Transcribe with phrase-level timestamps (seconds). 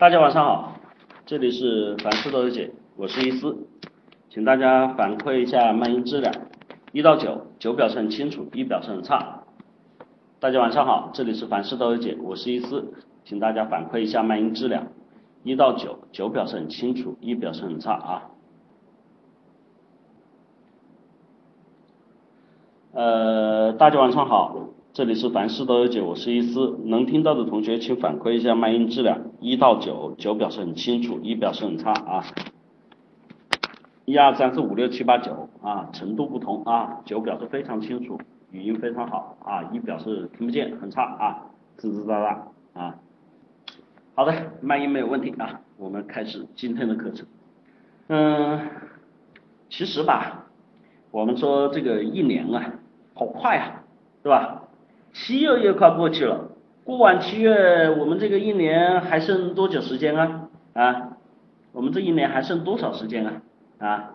[0.00, 0.72] 大家晚上好，
[1.26, 3.68] 这里是凡事都有解，我是一思，
[4.30, 6.34] 请大家反馈一下麦音质量，
[6.92, 9.42] 一到九，九表示很清楚，一表示很差。
[10.38, 12.94] 大家晚上好，这里是凡事都有解，我是一思，
[13.26, 14.86] 请大家反馈一下麦音质量，
[15.42, 18.22] 一到九，九表示很清楚，一表示很差啊。
[22.94, 24.56] 呃，大家晚上好，
[24.92, 32.24] 这里是凡事都有解，我是一思，能听到的同学请反馈一下麦音质量，一到九，九表示很清楚，一表示很差啊。
[34.04, 38.18] 一二三四五六七八九啊，程度不同啊，九表示非常清楚，
[38.50, 41.46] 语音非常好啊，一表示听不见，很差啊，
[41.76, 42.38] 滋滋喳喳
[42.74, 42.96] 啊。
[44.16, 47.24] 好的，麦音没有问题啊，我们开始今天的课程。
[48.08, 48.60] 嗯，
[49.68, 50.46] 其实吧，
[51.12, 52.72] 我们说这个一年啊。
[53.14, 53.84] 好快啊，
[54.22, 54.62] 对吧？
[55.12, 56.50] 七月也快过去了，
[56.84, 60.48] 过完七月，我们这个一年还剩多久时间啊？
[60.72, 61.16] 啊，
[61.72, 63.42] 我们这一年还剩多少时间啊？
[63.78, 64.14] 啊，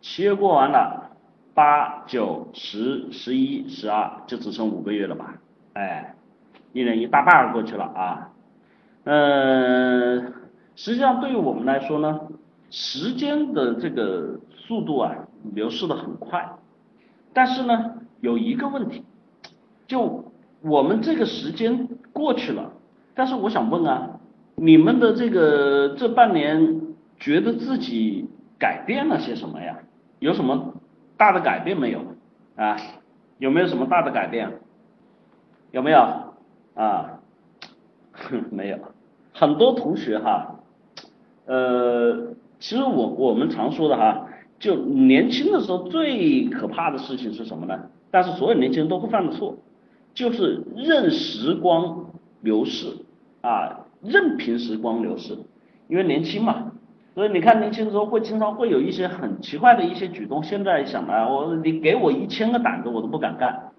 [0.00, 1.10] 七月过完了，
[1.54, 5.34] 八九十十一十二，就只剩五个月了吧？
[5.74, 6.14] 哎，
[6.72, 8.30] 一年一大半过去了啊。
[9.04, 10.32] 嗯，
[10.76, 12.20] 实际上对于我们来说呢，
[12.70, 15.14] 时间的这个速度啊，
[15.54, 16.56] 流逝的很快，
[17.32, 17.94] 但是呢。
[18.20, 19.02] 有一个问题，
[19.90, 20.24] 就
[20.60, 22.74] 我们这个时间过去了，
[23.12, 24.20] 但是我想问啊，
[24.54, 26.80] 你们的这个这半年
[27.18, 29.78] 觉得自己改变了些什么呀？
[30.20, 30.74] 有什么
[31.16, 32.02] 大的改变没有？
[32.54, 32.76] 啊，
[33.38, 34.60] 有没有什么大的改变？
[35.72, 35.98] 有没有？
[36.74, 37.18] 啊，
[38.52, 38.78] 没有。
[39.32, 40.60] 很多同学哈，
[41.46, 42.28] 呃，
[42.60, 44.28] 其实我我们常说的哈，
[44.60, 47.76] 就年轻的时候最可怕的事情是什么呢？
[48.12, 49.56] 但是所有年轻人都会犯的错，
[50.14, 52.06] 就是任时光
[52.40, 52.88] 流逝
[53.42, 55.38] 啊，任凭时光流逝，
[55.88, 56.72] 因为年轻嘛，
[57.14, 60.42] 所以你看年轻的时候会经常会有一些很奇怪的一些举动。
[60.42, 63.70] 现在想来，我你给我一千个胆子我都不敢干。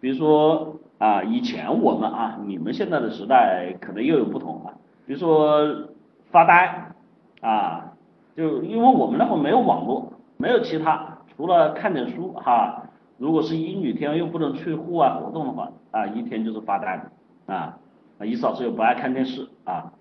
[0.00, 4.74] 比如说啊，以前我们啊，你们现在的时代可能又有不同了。
[5.06, 5.88] 比如说
[6.30, 6.92] 发呆
[7.40, 7.92] 啊，
[8.36, 12.84] 就因为我们那会没有网络，没有其他，除了看点书哈。
[13.22, 17.08] 如果是阴雨天又不能去户外活动的话，啊，一天就是发呆
[17.46, 17.78] 啊，
[18.18, 19.92] 啊，一嫂子又不爱看电视啊，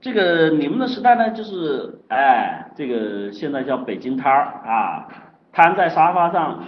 [0.00, 5.06] 这个你们的时代呢，就是哎，这个现在叫北京摊儿啊，
[5.52, 6.64] 瘫在沙发上，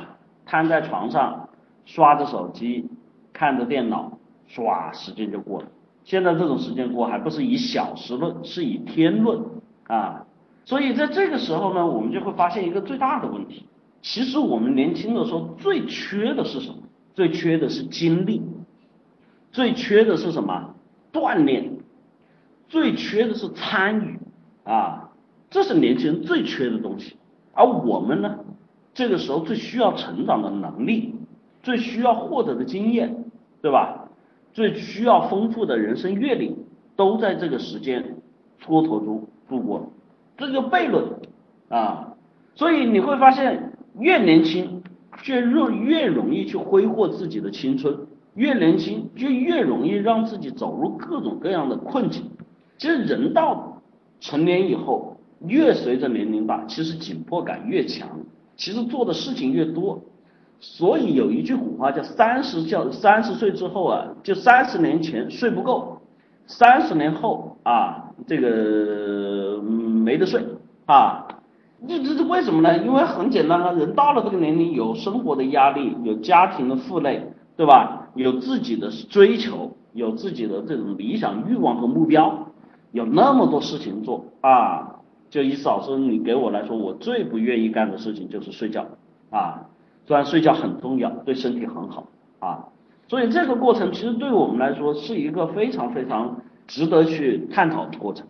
[0.47, 1.49] 瘫在床上，
[1.85, 2.89] 刷着手机，
[3.33, 4.13] 看着电脑，
[4.49, 5.67] 唰，时间就过了。
[6.05, 9.41] 现在这种时间过还不是以小时论，是以天论
[9.89, 10.25] 啊，
[10.65, 13.67] 所以在这个时候呢，我们就会发现一个最大的问题。
[14.03, 16.77] 其实我们年轻的时候最缺的是什么？
[17.15, 18.41] 最缺的是精力，
[19.53, 20.75] 最缺的是什么？
[21.13, 21.77] 锻炼，
[22.69, 24.19] 最缺的是参与
[24.65, 25.11] 啊！
[25.51, 27.17] 这是年轻人最缺的东西。
[27.53, 28.39] 而我们呢，
[28.95, 31.15] 这个时候最需要成长的能力，
[31.63, 33.25] 最需要获得的经验，
[33.61, 34.09] 对吧？
[34.55, 36.57] 最需要丰富的人生阅历，
[36.97, 38.17] 都在这个时间
[38.65, 39.93] 蹉跎中度过。
[40.39, 41.05] 这就悖论
[41.69, 42.15] 啊！
[42.55, 43.70] 所以你会发现。
[44.01, 44.83] 越年轻，
[45.23, 47.95] 就越越容易去挥霍自己的青春；
[48.35, 52.25] 越年轻，就越容易让自己走入各种各样的困境。
[52.79, 53.83] 其实人到
[54.19, 55.17] 成年以后，
[55.47, 58.09] 越随着年龄大，其实紧迫感越强，
[58.57, 60.01] 其实做的事情越多。
[60.61, 66.01] 所以有一句古话叫“三十叫三十岁之后啊，就三十年前睡不够，
[66.47, 70.45] 三十年后啊，这个没得睡
[70.87, 71.27] 啊。”
[71.89, 72.79] 这这这为什么呢？
[72.85, 78.09] 因为很简单啊，人到了这个年龄，有生活的压力，有家庭的负累，对吧？
[78.15, 82.49] 有自己的追求，有自己的这种理想、欲望和目标，
[82.93, 84.97] 有那么多事情做啊。
[85.31, 88.87] 就以老师你给我来说，我最不愿意干的事情就是睡觉
[89.31, 89.69] 啊。
[90.07, 92.09] 虽然睡觉很重要，对身体很好
[92.41, 92.67] 啊。
[93.09, 96.37] 所以这个过程其实对我们来说是一个非常非常
[96.67, 98.27] 值得去探讨的过程。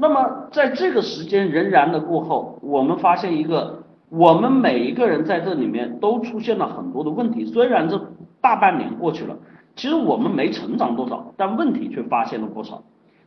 [0.00, 7.44] 那么在这个时间仍然的过后，我们发现一个，我们每一个人在这里面都出现了很多的问题。
[7.44, 8.00] 虽然这
[8.40, 9.36] 大半年过去了，
[9.76, 12.82] 其实我们没成长多少，但问题却发现了不少。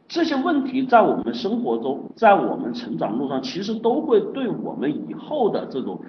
[0.07, 6.01] 这些问题在我们生活中，在我们成长路上，其实都会对我们以后的这种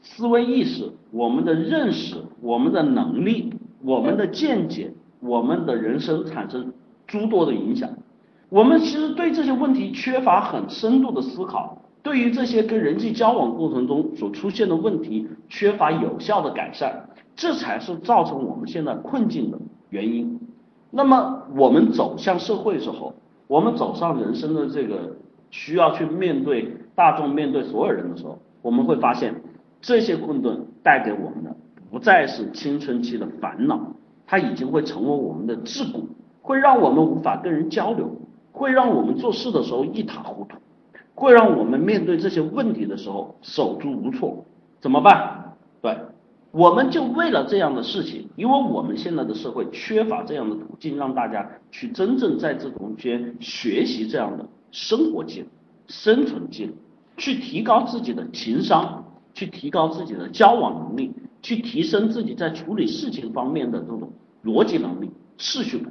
[0.00, 3.52] 思维意识、我们的认识、我们的能力、
[3.82, 6.72] 我们的见解、我们的人生产生
[7.08, 7.90] 诸多的影响。
[8.52, 19.58] 我们其实对这些问题缺乏很深度的思考，对于这些跟人际交往过程中所出现的问题缺乏有效的改善，这才是造成我们现在困境的
[19.88, 20.38] 原因。
[20.90, 23.14] 那么我们走向社会之后，
[23.46, 25.16] 我们走上人生的这个
[25.50, 29.34] 需要去面对大众、面对所有人的时候，我们会发现
[29.80, 31.56] 这些困顿带给我们的
[31.90, 33.80] 不再是青春期的烦恼，
[34.26, 36.02] 它已经会成为我们的桎梏，
[36.42, 38.14] 会让我们无法跟人交流，
[38.52, 40.56] 会让我们做事的时候一塌糊涂，
[41.14, 44.44] 会让我们面对这些问题的时候手足无措，
[44.80, 45.56] 怎么办？
[45.80, 45.96] 对。
[46.50, 55.48] 我们就为了这样的事情，因为我们现在的社会缺乏这样的途径，让大家去真正在这中间学习这样的生活技能、
[55.86, 56.74] 生存技能，
[57.16, 59.02] 去提高自己的情商，
[59.32, 61.10] 去提高自己的交往能力，
[61.40, 64.12] 去提升自己在处理事情方面的这种
[64.44, 65.90] 逻辑能力、秩序感。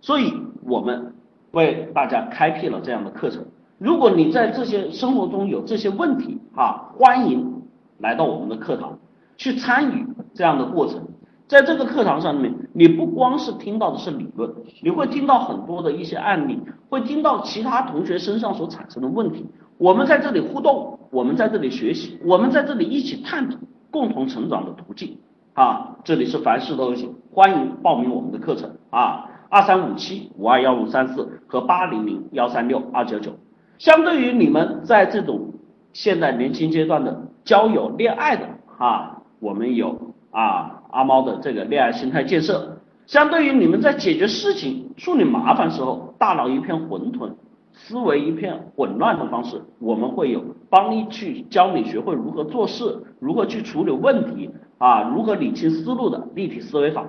[0.00, 0.32] 所以，
[0.62, 1.09] 我们
[1.52, 3.44] 为大家开辟了这样的课程。
[3.78, 7.62] 如果你在这些生活中有这些问题啊，欢迎
[7.98, 8.98] 来到我们的课堂。
[9.36, 11.00] 去参与这样的过程，
[11.48, 14.52] 在这个课堂上面，你不光是听到的是理论，
[14.82, 16.60] 你会听到很多的一些案例，
[16.90, 19.46] 会听到其他同学身上所产生的问题。
[19.78, 23.56] 我们在这里互动，我们在这里学习，我们在这里一起探讨
[23.90, 25.16] 共同成长的途径
[25.54, 25.96] 啊！
[26.04, 29.29] 这里是凡事都有，欢迎报名我们的课程啊！
[29.50, 33.32] 二三五七五二幺五三四和八零零幺三六二九九。
[33.78, 35.52] 相对于你们在这种
[35.92, 38.46] 现在年轻阶段的交友恋爱的
[38.78, 39.18] 啊。
[39.40, 42.76] 我们有啊阿猫的这个恋爱心态建设，
[43.06, 47.32] 相对于你们在解决事情、处理麻烦时候，大脑一片混沌、
[47.72, 57.04] 思维一片混乱的方式，我们会有帮你去教你学会如何做事、如何去处理问题啊，如何理清思路的立体思维法。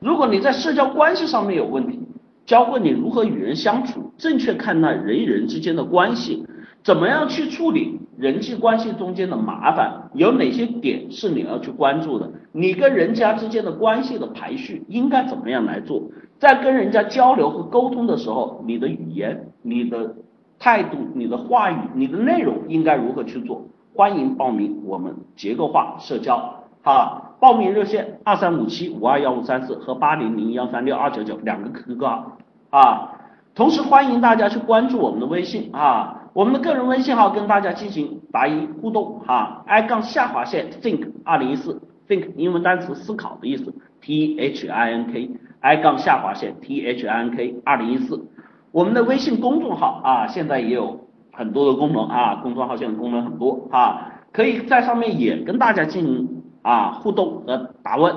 [0.00, 1.98] 如果你在社交关系上面有问题，
[2.46, 6.46] 教会你如何与人相处，正确看待人与人之间的关系。
[6.84, 10.10] 怎么样去处理人际关系中间的麻烦？
[10.14, 12.30] 有哪些点是你要去关注的？
[12.52, 16.02] 你跟人家之间的关系的排序应该怎么样来做？
[16.38, 20.14] 在跟人家交流和沟通的时候，你的语言、你的
[20.58, 23.66] 态度、你的话语、你的内容应该如何去做？
[23.94, 27.27] 欢迎报名我们结构化社交啊！
[27.40, 32.38] 报名热线二三五七五二幺五三四和八零零幺三六二九九两个 QQ 号
[32.70, 33.12] 啊！
[33.54, 36.30] 同时欢迎大家去关注我们的微信啊！
[36.32, 45.30] 我们的个人微信号跟大家进行答疑互动哈，i 杠下划线 think 二零一四 think 英文单词思考的意思，t h i n k
[45.60, 48.26] i 杠下划线 t h i n k 二零一四，
[48.70, 56.37] 我们的微信公众号啊，现在也有很多的功能啊，公众号现在功能很多啊，可以在上面也跟大家进行
[56.68, 58.14] 啊互动和答问。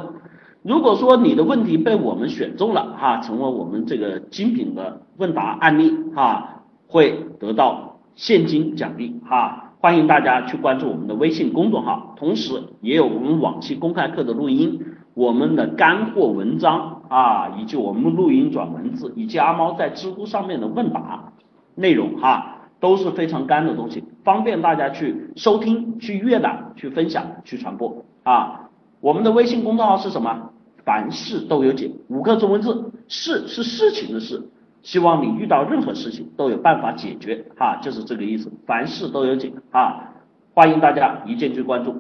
[0.64, 7.88] 如果说你的问题被我们选中了哈，成为我们这个精品的问答案例哈，会得到。
[8.14, 14.80] 现金奖励哈，欢迎大家去关注我们的微信公众号，同时也有我们往期公开课的录音，
[15.14, 21.32] 我们的干货文章啊，以及我们录音转文字，以及阿猫在知乎上面的问答
[21.74, 28.70] 内容哈，都是非常干的东西，方便大家去收听、去阅览、去分享、去传播啊。
[29.00, 30.52] 我们的微信公众号是什么？
[30.84, 34.50] 凡事都有解，五个中文字，事是事情的事。
[34.82, 38.52] 希望你遇到任何事情都有办法解决，哈，就是这个意思。
[38.66, 40.10] 凡事都有解，啊，
[40.56, 41.96] 欢迎大家一键去关注。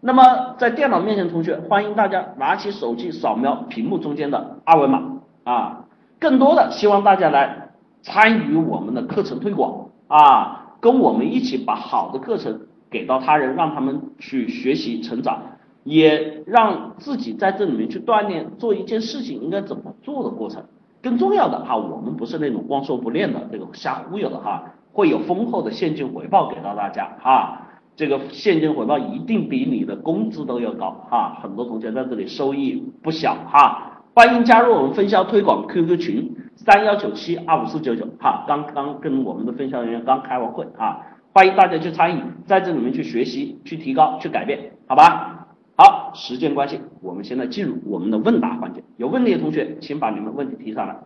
[0.00, 5.00] 那么在电脑面前，同学欢迎大家拿起手机扫描屏幕中间的二维码，
[5.44, 5.84] 啊，
[6.18, 7.70] 更多的希望大家来
[8.02, 12.60] 参与我们的课程推广，啊，跟我们一起把好的课程
[12.90, 15.40] 给到他人，让他们去学习成长，
[15.84, 20.64] 也让自己在这里面去锻炼做一件事情应该怎么做的过程。
[21.02, 27.60] 更重要的哈，我们不是那种光说不练的这个瞎忽悠的哈，会有丰厚的现金回报给到大家哈，
[27.94, 41.02] 这个现金回报一定比你的工资都要高哈，很多同学在这里收益不小哈，欢迎加入我们分销推广 QQ 群三幺九七二五四九九哈，刚刚跟我们的分销人员刚开完会啊，
[41.34, 45.43] 欢迎大家去参与，在这里面去学习、去提高、去改变，好吧？
[45.76, 48.84] 好，时间关系，我们现在进入我们的问答环节。
[48.96, 50.96] 有问题的同学，请把你们问题提上来。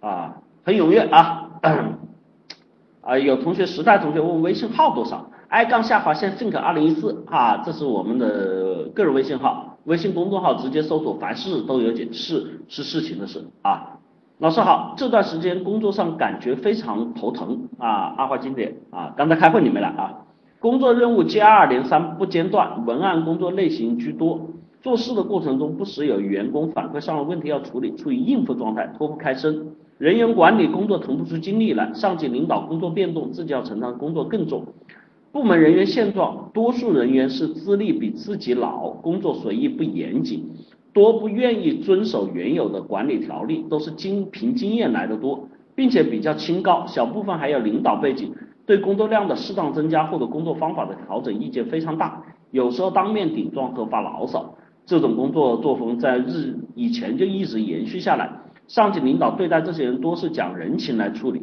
[0.00, 1.50] 啊，很踊跃啊！
[3.02, 9.78] 啊，有同学时代同学问微信号多少？i 杠下划线 think 二零一四啊，这是我们的个人微信号。
[9.84, 13.98] 微信公众号直接搜索“凡事都有解”，事是事情的事啊。
[14.38, 18.14] 老师好，这段时间工作上感觉非常头疼啊。
[18.18, 20.19] 二话经典啊，刚才开会你没来啊？
[20.60, 24.50] 工作任务接二连三不间断，文案工作类型居多，
[24.82, 29.68] 做事的过程中不时有员工反馈上了问题要处理，处于应付状态，脱不开身。
[29.96, 34.66] 人员管理工作腾不出精力来，上级领导工作变动，自己要承担工作更重。
[35.32, 40.44] 部门人员现状，多数人员是资历比自己老，工作随意不严谨，
[40.92, 45.48] 多不愿意遵守原有的管理条例，都是经凭经验来的多。
[45.76, 48.34] 并且比较清高，小部分还有领导背景，
[48.70, 52.22] 对工作量的适当增加或者工作方法的调整意见非常大，
[52.52, 54.54] 有时候当面顶撞和发牢骚。
[54.86, 58.30] 这种工作作风在日以前就一直延续下来，
[58.68, 61.42] 上级领导对待这些人多是讲人情来处理，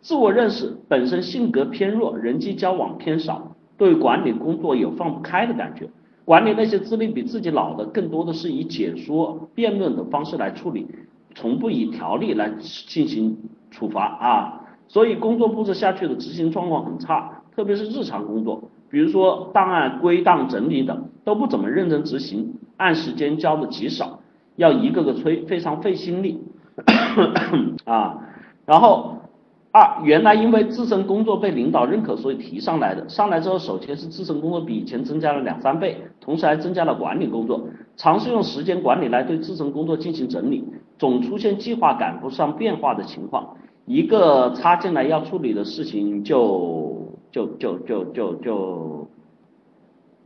[0.00, 5.90] 自我认识本身性格偏弱，人际交往偏少，对管理工作有放不开的感觉。
[6.24, 10.86] 管理那些资历比自己老的，更多的是以解说、辩论的方式来处理，
[11.34, 12.48] 从不以条例来
[12.86, 13.36] 进行
[13.72, 14.59] 处罚啊。
[14.90, 24.18] 所以工作布置下去的执行状况很差，特别是日常工作，比如说档案归档整理等，都不怎么认真执行，按时间交的极少，
[24.56, 26.42] 要一个个催，非常费心力
[27.86, 28.18] 啊。
[28.66, 29.16] 然后。
[29.72, 33.08] 二，原来因为自身工作被领导认可，所以提上来的。
[33.08, 40.64] 上来之后，首先是自身工作比以前增加了两三倍，同时还增加了管理工作，尝试用时间管理来对自身工作进行整理，
[40.98, 43.54] 总出现计划赶不上变化的情况。
[43.86, 49.08] 一个插进来要处理的事情，就就就就就就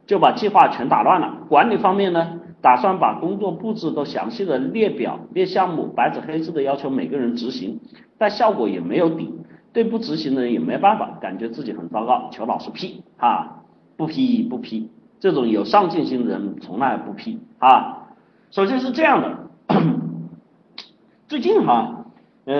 [0.07, 1.39] 就把计划全打乱了。
[1.49, 7.81] 管理方面呢，打算把工作布置都详细的列表、列项目，白纸黑字的要求每个人执行。
[8.17, 9.33] 但效果也没有底，
[9.73, 13.63] 对不执行的人也没办法，感觉自己很糟糕，求老师批啊，
[13.97, 18.09] 不批不批，这种有上进心的人从来不批啊。
[18.51, 19.51] 首先是这样的，
[21.27, 22.05] 最近哈，
[22.45, 22.55] 呃，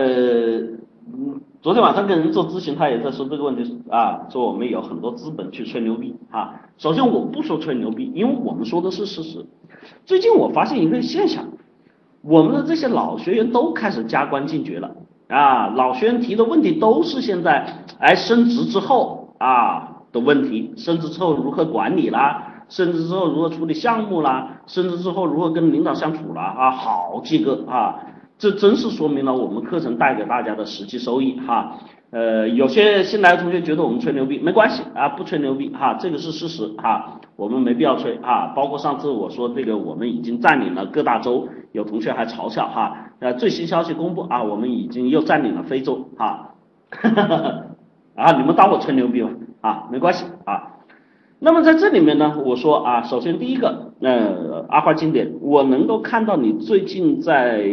[1.07, 6.61] 嗯昨天晚上跟人做咨询，他也在说这个问题啊，说我们有很多资本去吹牛逼啊。
[6.77, 9.47] 首先我不说吹牛逼，因为我们说的是事实。
[10.05, 11.45] 最近我发现一个现象，
[12.23, 14.91] 我们的这些老学员都开始加官进爵了。
[15.29, 27.97] 啊，老学员提的问题都是现在哎升职之后啊的问题，升职之后如何管理啦，升职之后如何处理项目啦，升职之后如何跟领导相处啦啊，好几个啊，
[28.45, 31.79] 这真是说明了我们课程带给大家的实际收益哈。
[32.11, 38.53] 呃，有些新来的同学觉得我们吹牛逼，没关系啊，不吹牛逼哈，这个是事实哈，我们没必要吹啊。
[38.55, 43.13] 包括上次我说这个，我们已经占领了各大洲，有同学还嘲笑哈。
[43.21, 46.51] 呃，最新消息公布啊，我们已经又占领了非洲哈，
[48.15, 49.31] 啊，你们当我吹牛逼吧
[49.63, 50.73] 啊，没关系啊。
[51.39, 57.65] 那么在这里面呢，我说啊，首先第一个，呃，阿花经典，我能够看到你最近在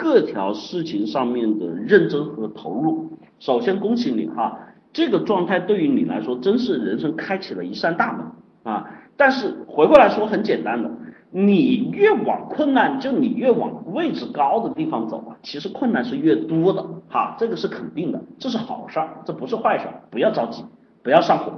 [0.00, 3.10] 各条事情上面的认真和投入。
[3.38, 4.58] 首先恭喜你哈，
[4.94, 8.88] 这个状态对于你来说真是人生开启了一扇大门啊！
[9.18, 10.90] 但是回过来说很简单的，
[11.30, 20.64] 你越往困难，就你越往位置高的地方走啊，其实困难是越多的哈，这个是肯定的，这是好事儿，这不是坏事儿，不要着急，
[21.02, 21.52] 不要上火。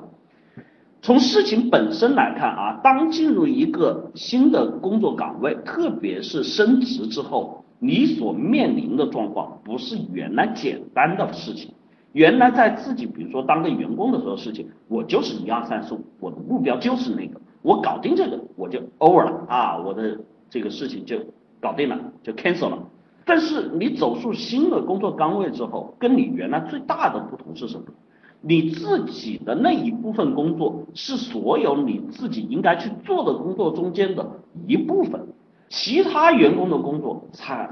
[1.01, 7.62] 从事情本身来看啊，当进入一个新的工作岗位，特别是升职之后。
[7.85, 11.73] 你所面临的状况不是原来简单的事情，
[12.12, 20.17] 原来在自己比如说当个员工的时候事情，我就是一二三四五，我的目标就是那个，我搞定这个我就 over 了啊，我的
[20.49, 21.17] 这个事情就
[21.61, 22.79] 搞定了，就 cancel 了。
[23.25, 27.87] 但是你走出新的工作岗位之后，跟你原来最大的不同是什么？
[28.43, 34.25] 你自己的那一部分工作是所有你自己应该去做的工作中间的
[34.69, 35.27] 一部分。
[35.73, 37.67] 其他员工的工作，才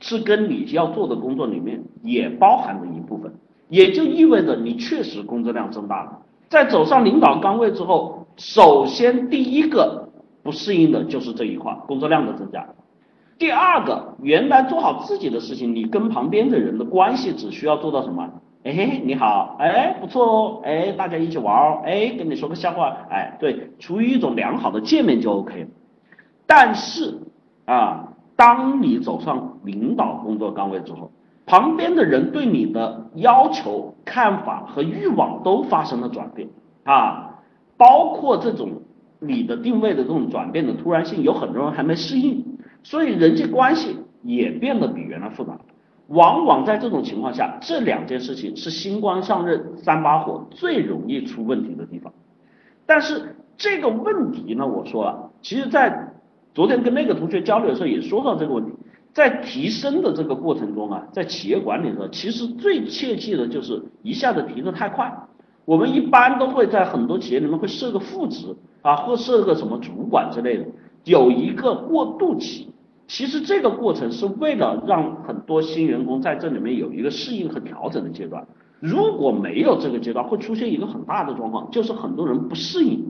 [0.00, 3.32] 是跟你要做的工作里面也包含的一部分，
[3.68, 6.18] 也就意味着你确实工作量增大了。
[6.50, 10.08] 在走上领导岗位之后，首先第一个
[10.42, 12.66] 不适应的就是这一块工作量的增加。
[13.38, 18.28] 第二个，原来做好自己的事情，你跟旁边的人的关系只需要做到什么？
[18.64, 25.68] 哎，你好，哎，不错哦，哎，大家一起玩哦，哎，跟你说个笑话，哎，对，处于一种良好的界面就 OK 了。
[26.48, 27.20] 但是。
[27.64, 31.10] 啊，当你走上领导工作岗位之后，
[31.46, 36.48] 旁边的人对你的要求、看法和欲望都发生了转变
[36.84, 37.40] 啊，
[37.76, 38.82] 包括这种
[39.20, 42.44] 你的定位的这种转变的突然性，有很多人还没适应，
[42.82, 45.58] 所以人际关系也变得比原来复杂。
[46.08, 52.12] 往往在这种情况下，这两件事情是新官上任三把火最容易出问题的地方。
[52.84, 56.13] 但是这个问题呢，我说了，其实，在
[56.54, 58.72] 昨天跟那个同学交流的时候也说到这个问题，
[59.12, 65.12] 在提升的这个过程中啊，在企业管理的时候，其实最切记的就是一下子提的太快。
[65.64, 70.66] 我们一般都会在很多企业里面会设个副职啊，或设个什么主管之类的，
[71.04, 72.68] 有一个过渡期。
[73.06, 78.46] 其实这个过程是为了让很多新员工在这里面有一个适应和调整的阶段。
[78.80, 83.04] 如果没有这个阶段，会出现一个很大的状况，就是很多人不适应。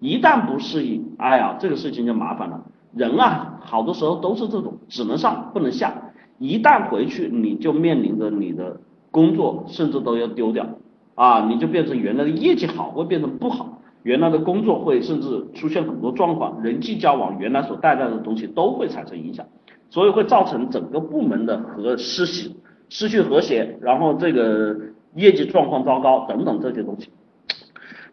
[0.00, 2.64] 一旦不适应，哎呀，这个事情就麻烦了。
[2.94, 6.12] 人啊，好多时候都是这种，只能上不能下。
[6.38, 8.80] 一旦回去，你就面临着你的
[9.10, 10.66] 工作甚至都要丢掉
[11.14, 19.46] 啊，你就变成原来的业绩好会变成不好，原来的工作会甚至出现很多状况，人际交往原来所带来的东西都会产生影响，
[19.90, 22.52] 所以会造成整个部门的和失序
[22.88, 24.74] 失去和谐，然后这个
[25.14, 27.10] 业绩状况糟糕等等这些东西。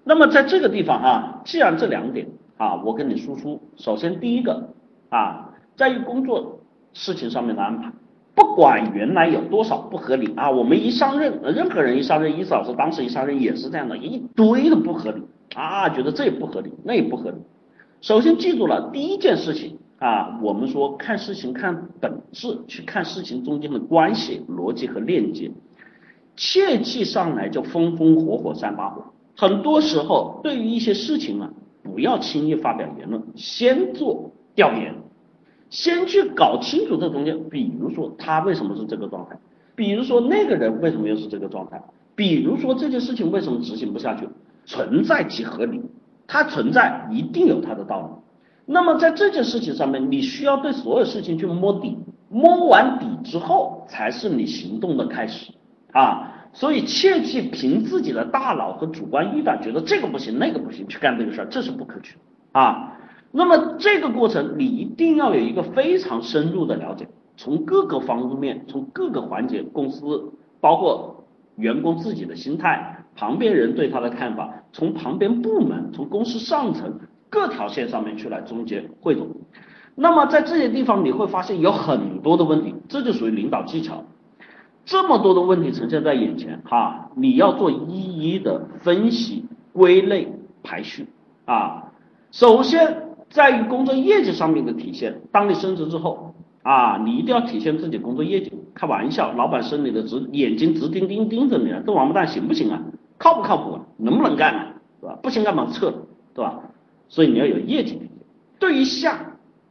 [0.03, 2.27] 那么在这个地方啊，既然这两点
[2.58, 4.70] 啊，我跟你输出，首先第一个
[5.10, 6.60] 啊，在于工作
[6.94, 7.92] 事情上面的安排。
[8.36, 15.24] 不管原来有多少不合理啊，我们一上任，任何人一上任，伊思老师当时一上任也是这样的，一堆的不合理
[15.56, 17.38] 啊，觉得这也不合理，那也不合理。
[18.02, 25.52] 首先记住了第一件事情啊，我们说看事情看本质，去看事情中间的关系、逻辑和链接，
[26.36, 29.04] 切记上来就风风火火三把火。
[29.36, 31.50] 很多时候对于一些事情啊，
[31.91, 34.94] 不要轻易发表言论，先做调研。
[35.70, 39.38] 先去搞清楚这中间，比如说他为什么是这个状态，
[39.75, 41.82] 比如说那个人为什么又是这个状态，
[42.15, 44.29] 比如说这件事情为什么执行不下去，
[44.65, 45.82] 存在即合理，
[46.25, 48.08] 它存在一定有它的道理。
[48.65, 51.98] 那么在这件事情上面，你需要对所有事情去摸底，
[52.29, 55.51] 摸完底之后才是你行动的开始
[55.91, 56.37] 啊。
[56.54, 62.16] 所以切记凭自己的大脑和主观预感觉得这个不行那个不行去干这个事儿，这是不可取
[62.51, 62.94] 啊。
[63.32, 71.25] 那么这个过程，你一定要有一个非常深入的了解，从各个方面，从各个环节，公司包括
[71.58, 77.00] 员工自己的心态，旁边人对他的看法，从旁边部门，从公司上层
[77.30, 79.27] 各条线上面去来总结汇总。
[79.94, 84.04] 那么在这些地方，你会发现有很多的问题，这就属于领导技巧。
[84.88, 90.27] 这么多的问题呈现在眼前，哈，你要做一一的分析、归类、
[90.63, 91.06] 排序
[91.46, 91.91] 啊。
[92.32, 93.03] 首先。
[93.29, 95.20] 在于工作业绩上面的体现。
[95.34, 98.53] 当你升职之后啊，你一定要体现自己工作业绩。
[98.74, 102.82] 开玩笑，老板升你的职，眼睛直盯盯盯着你，这王八蛋行不行啊？
[103.17, 103.82] 靠不靠谱啊？
[103.98, 104.74] 能不能干啊？
[105.01, 105.20] 是吧？
[105.22, 105.94] 不行干嘛撤？
[106.34, 106.58] 对吧？
[107.10, 108.10] 所以你要有业绩体现。
[108.60, 109.19] 对于下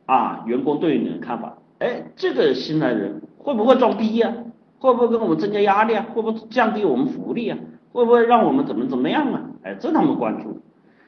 [0.04, 4.34] 啊，员工对于你的看法，哎，这个新来人会不会装逼呀？
[4.78, 6.06] 会不会给我们增加压力啊？
[6.14, 7.58] 会不会降低我们福利啊？
[7.92, 9.42] 会不会让我们怎么怎么样啊？
[9.62, 10.60] 哎，这他们关注。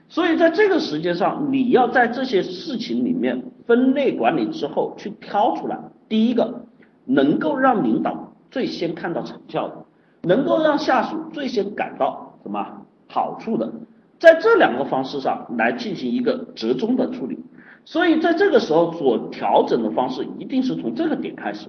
[0.09, 5.79] 所以在这个时间上，你要在这些事情里面分类管理之后，去挑出来，
[6.09, 6.65] 第一个
[7.05, 9.75] 能够让领导最先看到成效的，
[10.23, 12.67] 能够让下属最先感到什么
[13.07, 13.71] 好处的，
[14.19, 17.39] 在这两个方式上来进行一个折中的处理。
[17.85, 21.69] 所以在这个时候所调整的方式，一定是从这个点开始。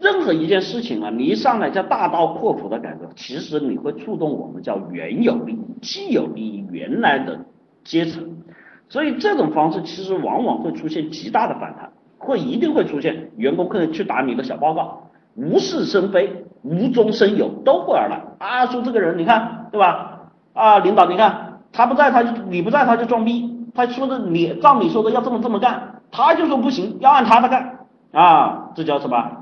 [0.00, 7.40] 任何一件事情啊，你一上来叫大刀阔斧的改革，其实你会触动我们叫原有利益、既有利益、原来的。
[7.84, 8.22] 阶层，
[8.90, 20.32] 所以这种方式其实往往会出现极大的反弹，会一定会出现员工可能去打你的小报告，无事生非，无中生有，都会而来啊，说这个人你看对吧？
[20.52, 29.37] 啊，领导你看他不在他就你不在他就装逼，他说的你照你说的要这么这么干，他就说不行，要按他的干啊，这叫什么？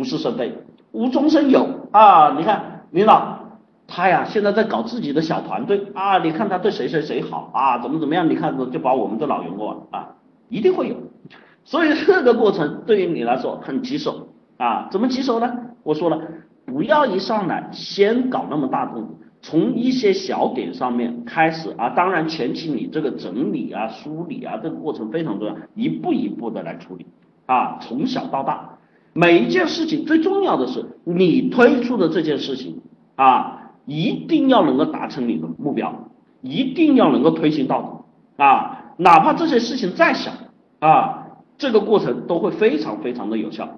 [0.00, 0.54] 无事生非，
[0.92, 3.36] 无中生有啊，你看领导。
[3.86, 8.30] 他呀，现在在搞自己的小团队啊，你看他对谁谁谁好啊，怎么怎么样？
[8.30, 10.14] 你看就把我们的老员工啊，
[10.48, 10.96] 一定会有。
[11.64, 15.52] 所以这个过程对于你来说很棘手啊，怎么棘手呢？
[15.82, 16.18] 我说了，
[16.64, 27.04] 不要一上来先搞那么大动作，从一些小点上面开始啊，当然前期你这个整理啊、梳理啊，这个过程非常重要，一步一步的来处理
[27.46, 28.78] 啊，从小到大，
[29.12, 32.80] 每一件事情最重要的是你推出的这件事情
[33.16, 33.56] 啊。
[33.86, 35.92] 一定要能够达成你的目标，
[36.42, 38.92] 一定要能够推行到底啊！
[38.98, 40.30] 哪怕这些事情再小
[40.78, 41.26] 啊，
[41.58, 43.68] 这个过程都会非常非常的有效。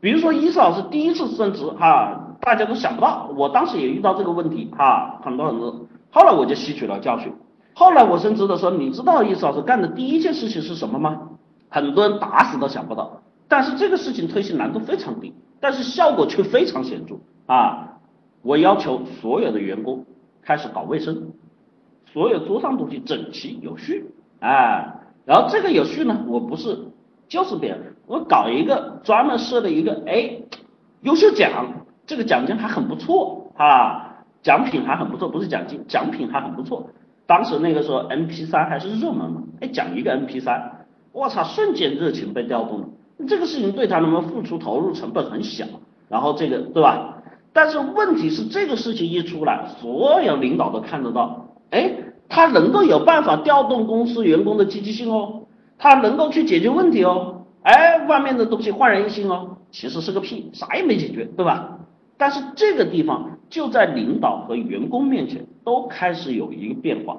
[0.00, 5.84] 比如说伊思老师第一次升职哈，大家都想不到，我当时也遇到这个问题哈，很多很多。
[6.10, 7.30] 后来我就吸取了教训。
[7.74, 11.20] 后来我升职的时候，你知道伊思老师干的第一件事情是什么吗？
[11.68, 13.20] 很多人打死都想不到。
[13.48, 17.98] 但是这个事情推行难度非常低，但是效果却非常显著啊！
[18.42, 20.04] 我要求所有的员工
[20.42, 21.32] 开始搞卫生，
[22.06, 24.06] 所有桌上东西整齐有序，
[24.40, 26.78] 哎，然后这个有序呢，我不是
[27.28, 30.38] 就是别人，我搞一个专门设的一个，哎，
[31.00, 36.90] 优秀奖，这个奖金还很不错啊，奖品还很不错，不是奖金，奖品还很不错。
[37.26, 42.88] 当时那个时候 M P 三还是热门嘛，哎，奖一个 M P 三，我操，瞬间热情被调动了。
[43.26, 45.64] 这个事情对他们付出投入成本很小，
[46.08, 47.22] 然后这个对吧？
[47.52, 51.92] 但是问题是，这个事情一出来，所有领导都看得到，哎，
[52.28, 55.46] 他能够有办法调动公司员工的积极性哦，
[55.78, 61.78] 他能够去解决问题哦，哎，外面的东西焕然一新哦，其实是个屁，啥也没解决，对吧？
[62.16, 67.16] 但是这个地方就在领导和员工面前都开始有一个变化。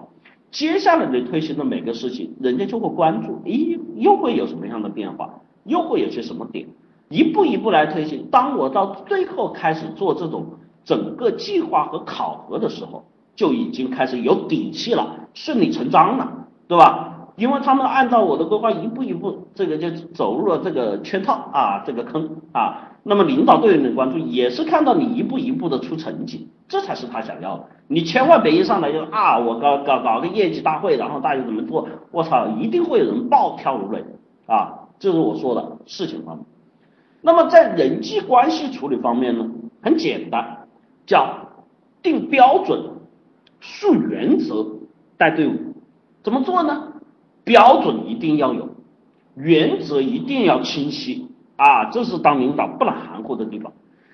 [0.51, 6.65] 接下来的推行的每个事情，人家就会关注，咦，又会有什么样的变化，又会有些什么点，
[7.09, 8.27] 一步一步来推行。
[8.31, 10.45] 当我到最后开始做这种
[10.83, 13.03] 整个计划和考核的时候，
[13.35, 16.31] 就已经开始有底气了，顺理成章了，
[16.67, 17.11] 对吧？
[17.35, 22.91] 因为他们按照我的规划一步一步，这个就走入了这个圈套啊，这个坑啊。
[23.03, 27.65] 那么领导对你的关注也是看到你一步一步的出成绩，这才是他想要的。
[27.87, 31.87] 你千万别一上来就啊，我搞搞搞个业绩大会，然后大家怎么做？
[32.11, 34.03] 我操，一定会有人暴跳如雷
[34.47, 34.84] 啊！
[34.99, 36.45] 这是我说的事情方面。
[37.21, 39.49] 那么在人际关系处理方面呢，
[39.81, 40.67] 很简单，
[41.05, 41.49] 叫
[42.01, 42.91] 定标准、
[43.59, 44.65] 树原则、
[45.17, 45.53] 带队伍。
[46.23, 46.93] 怎么做呢？
[47.43, 48.69] 标准一定要有，
[49.35, 51.27] 原则一定要清晰
[51.57, 53.73] 啊，这是当领导不能含糊的地方。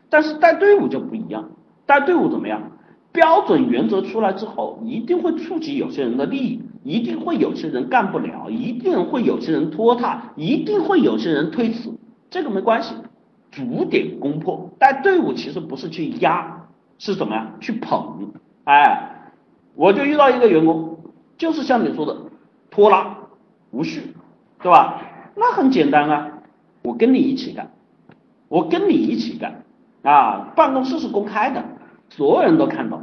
[0.09, 1.51] 但是带队伍就不一样，
[1.85, 2.71] 带队伍怎么样？
[3.11, 11.93] 标准原则出来之后，一定会触及有些人的利益，一定会有些人干不了，一定会有些人拖沓，一定会有些人推辞，
[12.29, 12.95] 这个没关系，
[13.51, 14.69] 逐点攻破。
[14.79, 17.51] 带队伍其实不是去压，是什么呀？
[17.59, 18.31] 去捧。
[18.63, 19.31] 哎，
[19.75, 20.97] 我就遇到一个员工，
[21.37, 22.15] 就是像你说的
[22.69, 23.17] 拖拉。
[23.73, 24.01] 无序，
[24.61, 25.01] 对吧？
[25.33, 26.29] 那很简单啊，
[26.83, 27.71] 我跟你一起干，
[28.49, 29.63] 我跟你一起干
[30.01, 30.51] 啊！
[30.57, 31.63] 办公室是公开的，
[32.09, 33.00] 所有人都看到。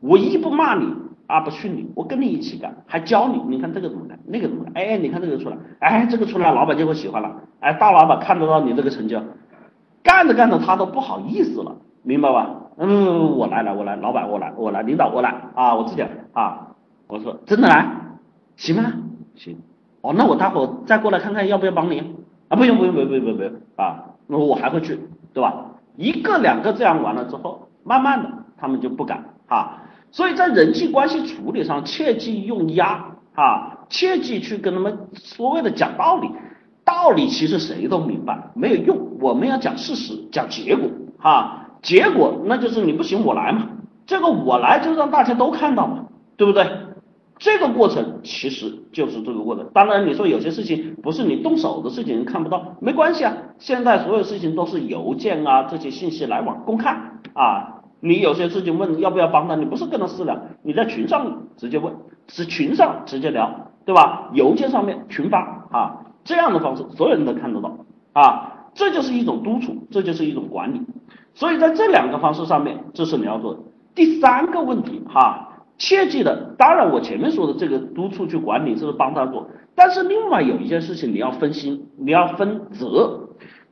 [0.00, 0.86] 我一不骂你，
[1.26, 3.38] 二不训你，我跟你一起干，还教你。
[3.48, 4.72] 你看这个怎么干，那个怎么干？
[4.74, 7.34] 哎，你看这个出来，哎，这个出来，老板就会喜欢了。
[7.60, 9.20] 哎，大老板看得到你这个成就，
[10.02, 12.50] 干着干着他都不好意思了，明白吧？
[12.78, 16.68] 嗯，我来来，我来，老板我来，我来，领导我来啊，我自己啊，
[17.08, 17.86] 我说真的来，
[18.56, 18.92] 行吗？
[19.34, 19.56] 行。
[20.02, 21.98] 哦，那我待会再过来看看要不要帮你
[22.48, 22.56] 啊？
[22.56, 25.00] 不用不用不用不用不用啊，那我还会去，
[25.32, 25.64] 对吧？
[25.96, 29.82] 一个两个这样完了之后，慢慢的他们就不敢啊。
[30.16, 36.30] 所以在人际关系处理上，切记用压啊，切记去跟他们所谓的讲道理，
[36.86, 39.18] 道理其实谁都明白，没有用。
[39.20, 43.68] 我们要讲事实，讲结果啊，结果那就是你不行我来嘛，
[44.06, 46.06] 这个我来就让大家都看到嘛，
[46.38, 46.66] 对不对？
[47.38, 49.68] 这个过程其实就是这个过程。
[49.74, 53.34] 当然，你说有些事情不是你动手的事情，看不到，没关系啊。
[53.58, 56.98] 现在所有事情都是邮件啊，这些信息来往公开
[57.34, 57.75] 啊。
[58.00, 61.94] 你有些事情问要不要帮他，你不是跟他私聊，你在群上直接问，
[62.28, 64.30] 是群上直接聊，对吧？
[64.32, 65.38] 邮件上面群发
[65.70, 67.76] 啊，这样的方式所有人都看得到
[68.12, 68.52] 啊。
[68.74, 70.82] 这就是一种督促，这就是一种管理。
[71.34, 73.60] 所以在这两个方式上面，这是你要做的。
[73.94, 75.52] 第三个问题哈。
[75.78, 79.46] 切记的，当然我前面说的这个督促去管理，这是帮他做。
[79.74, 83.25] 但是另外有一件事情你要分心，你要分责。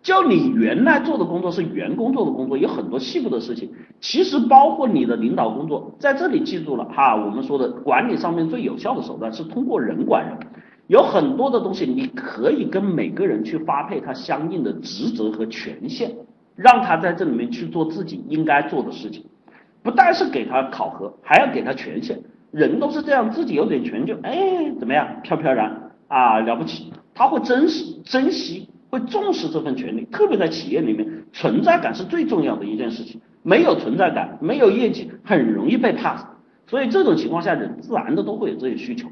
[0.04, 7.16] 就你原来做的工作是员工做的工作，有很多细部的事情，其实包括你的领导工作，在这里记住了哈。
[7.16, 10.36] 我们说的管理上面最有效的手段是通过人管人，
[10.88, 16.14] 有很多的东西你可以跟每个人去发配他相应的职责和权限，
[16.54, 19.24] 让他在这里面去做自己应该做的事情。
[19.82, 22.20] 不但是给他考核，还要给他权限。
[22.50, 26.92] 人都是这样，自己有点权就哎怎么样，飘飘然啊了不起。
[27.14, 30.04] 他会珍惜、珍惜、会重视这份权利。
[30.12, 33.20] 特别在企业里面，存在感是最重要的一件事情。
[33.42, 36.24] 没有存在感，没有业绩，很容易被 pass。
[36.68, 39.09] 所以这种情况下，人自然的都会有这些需求。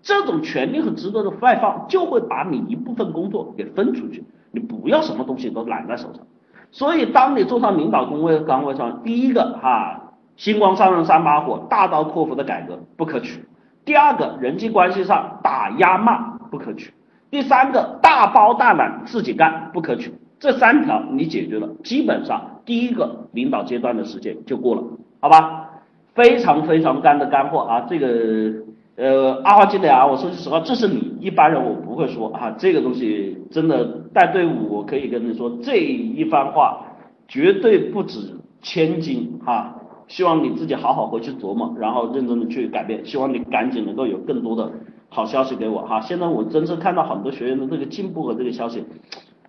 [0.00, 4.24] 这种权利和职责的外放，就会把你一部分工作给分出去。
[4.50, 6.26] 你不要什么东西都揽在手上。
[6.70, 10.04] 所以，当你坐上领导工位岗位上，第一个哈。
[10.36, 13.44] 星光三人三把火，大刀阔斧的改革不可取。
[13.84, 16.92] 第二个人际关系上打压骂不可取。
[17.30, 20.12] 第三个大包大揽自己干不可取。
[20.40, 24.82] 这三条你解决了，基本上第一个领导阶段的时间就过了，
[25.20, 25.64] 好吧？
[26.14, 27.86] 非常非常干的干货啊！
[27.88, 28.52] 这个
[28.96, 36.84] 呃，阿华记得啊，我说句实话，这是你一般人我不会说啊，这个东西真的带队伍，我可以跟你说这一番话
[37.28, 38.18] 绝对不止
[38.62, 39.74] 千金哈。
[40.08, 43.04] 希望你自己好好回去琢磨，然后认真的去改变。
[43.04, 44.72] 希望你赶紧能够有更多的
[45.08, 46.00] 好消息给我哈。
[46.00, 48.84] 现在我真是看到很多学员的这个进步和这个消息，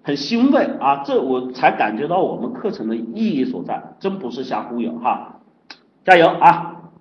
[0.01, 1.03] 很欣慰啊！
[1.03, 5.39] 这我才感觉到我们课程的意义所在，真不是瞎忽悠哈。
[6.05, 6.91] 加油啊！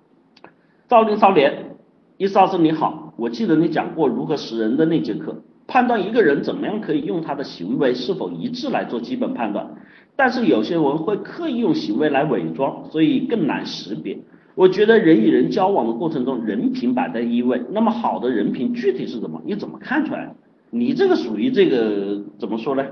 [0.87, 1.77] 赵林少年，
[2.17, 5.35] 意思老师你好，我记得你讲过如何识人的那节课，
[5.67, 9.67] 判断一个人怎么样可以用他的行为是否一致来做基本判断。
[10.15, 14.19] 但是有些人会刻意用行为来伪装，所以更难识别。
[14.59, 17.63] 我觉得人与人交往的过程中，人品摆在一位。
[17.71, 19.41] 那么好的人品具体是什么？
[19.45, 20.35] 你怎么看出来？
[20.69, 22.85] 你这个属于这个怎么说呢？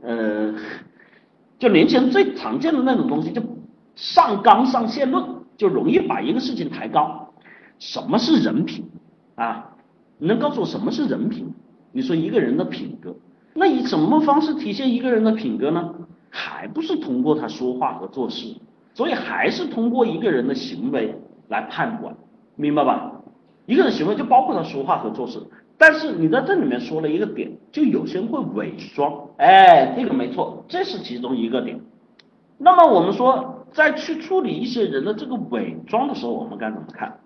[0.00, 0.54] 呃，
[1.60, 3.42] 就年轻人最常见的那种东西，就
[3.96, 5.22] 上纲上线论，
[5.58, 7.34] 就容易把一个事情抬高。
[7.78, 8.86] 什么是人品
[9.34, 9.76] 啊？
[10.16, 11.52] 你能告诉我什么是人品？
[11.92, 13.14] 你说一个人的品格，
[13.52, 15.94] 那以什么方式体现一个人的品格呢？
[16.30, 18.54] 还不是通过他说话和做事，
[18.98, 21.14] 所以还是通过一个人的行为
[21.46, 22.16] 来判断，
[22.56, 23.12] 明白吧？
[23.64, 25.38] 一个人行为就包括他说话和做事。
[25.76, 31.80] 但是你在这里面说了一个点，就有些人会伪装，哎，这个没错，这是其中一个点。
[32.56, 37.20] 那么我们说，在去处理一些人的这个伪装的时候，我们该怎么看？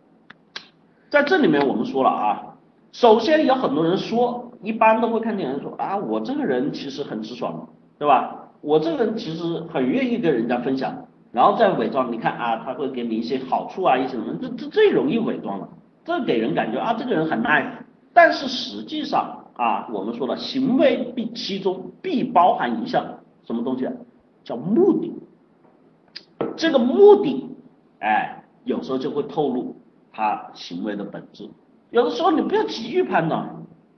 [1.09, 2.57] 在这里面我们说了啊，
[2.93, 7.67] 首先有很多人说，一般都会看见人说啊，我这个人其实很直爽，
[7.99, 8.51] 对吧？
[8.61, 15.69] 我这个人其实很愿意跟人家分享，然后再伪装，你看啊，他会给你一些好处啊，一些什么，这这最容易伪装了，
[16.05, 17.71] 这给人感觉啊，这个人很 nice。
[18.13, 23.05] 但是实际上啊，我们说了，行为必其中必包含一项
[23.47, 23.89] 什么东西？
[24.45, 25.13] 叫目的。
[26.57, 27.49] 这个目的，
[28.01, 29.77] 哎，有时候就会透露
[30.13, 31.49] 他行为的本质。
[31.91, 33.49] 有的时候你不要急于判断，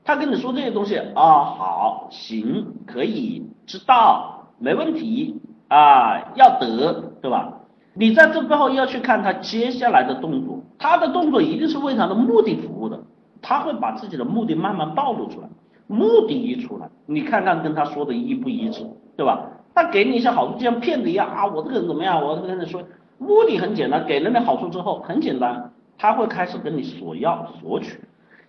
[0.05, 7.54] 他跟你说这些东西啊，好，行，可以，知道，没问题啊，要得，对吧？
[7.94, 13.00] 你在这背后要去看他接下来的动作，他的动作一定是为他的目的服务的。
[13.40, 15.48] 他会把自己的目的慢慢暴露出来，
[15.87, 18.84] 目的一出来，你看看跟他说的一不一致，
[19.16, 19.40] 对吧？
[19.74, 22.22] 他给你一些好处，就像骗子一样啊，我这个人怎么样？
[22.22, 22.82] 我跟你说，
[23.16, 27.98] 目的很简单，给了你好处之后，很简单，他会开始跟你索要索取。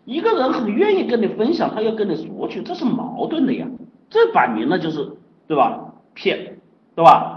[0.03, 3.65] 一个人很愿意跟你分享，他要跟你索取，这是矛盾的呀，
[4.09, 5.09] 这摆明了就是
[5.47, 5.93] 对吧？
[6.13, 6.57] 骗，
[6.93, 7.34] 对吧？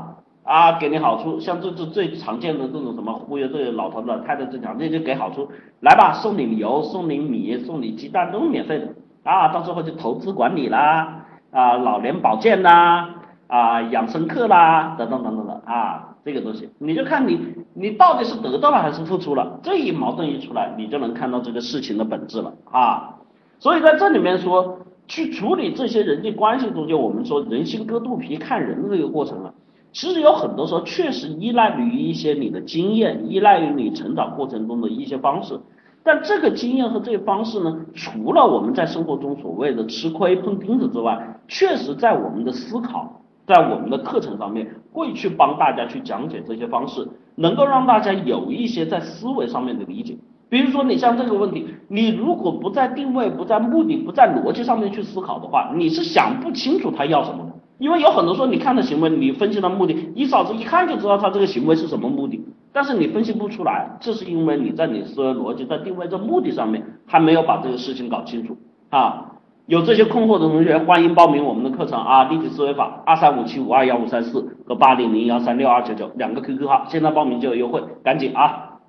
[0.48, 5.46] 啊，给你好处，像这这最常见的这种什么忽悠这个老头老、太太最常那就给好处，
[5.80, 8.88] 来吧，送你油，送你米，送你鸡蛋，都免费的。
[9.24, 13.10] 啊，到时候就投资管理啦，啊，老年保健啦，
[13.46, 15.60] 啊，养生课啦，等等等等的。
[15.66, 17.38] 啊，这个东西，你就看你
[17.74, 22.54] 你到底是得到了还是付出了，这一矛盾一出来，你就能看到这个事情的本质了。
[22.72, 23.16] 啊，
[23.58, 29.52] 所以在这里面说，去处理这些人际关系中间，我们说人心隔肚皮看人的这个过程啊。
[29.98, 35.58] 其实有很多时候确实依赖于一些你的经验，依赖于你成长过程中的一些方式。
[36.04, 50.16] 但这个经验和这些方式呢，除了我们在生活中所谓的吃亏碰钉子之外，确实在我们的思考，在我们的课程上面会去帮大家去讲解这些方式，能够让大家有一些在思维上面的理解。
[50.48, 57.47] 比如说你像这个问题，你如果不在定位、不在目的、不在逻辑上面去思考的话，你是想不清楚他要什么。
[57.78, 68.56] 因为有很多时候，你看的行为，你分析的目的，你嫂子一看就知道他这个行为是什么目的，但是你分析不出来，这是因为你在你思维逻辑在定位这目的上面还没有把这个事情搞清楚
[68.90, 69.26] 啊。
[69.66, 78.80] 有这些困惑的同学，欢迎报名我们的课程啊，立体思维法二三五七五二幺五三四和八零零幺三六二九九两个 QQ 号，现在报名就有优惠，赶紧啊。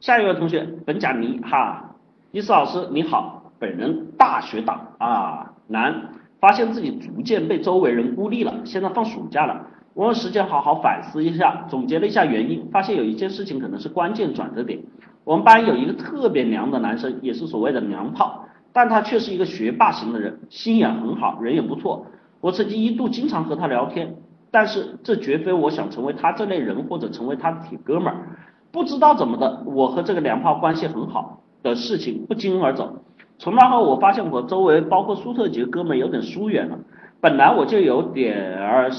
[0.00, 1.96] 下一位同学，本甲尼哈，
[2.30, 6.10] 伊斯老师你好，本人大学党啊，男。
[6.46, 14.78] 发现自己逐渐被周围人孤立了，现在放暑假了，我用时间好好反思一下，总结了一下原因，发现有一件事情可能是关键转折点。
[15.24, 22.06] 我们班有一个特别娘的男生，也是所谓的娘炮，但他却是一个学霸型的人，心眼很好，人也不错。
[22.40, 24.14] 我曾经一度经常和他聊天，
[24.52, 28.38] 但是这绝非我想成为他这类人或者成为他的铁哥们儿。
[28.70, 33.02] 不知道怎么的，我和这个娘炮关系很好的事情不胫而走。
[33.38, 36.78] 从那后，我发现我周围包括苏特几个哥们有点疏远了。
[37.20, 38.90] 本来我就有点儿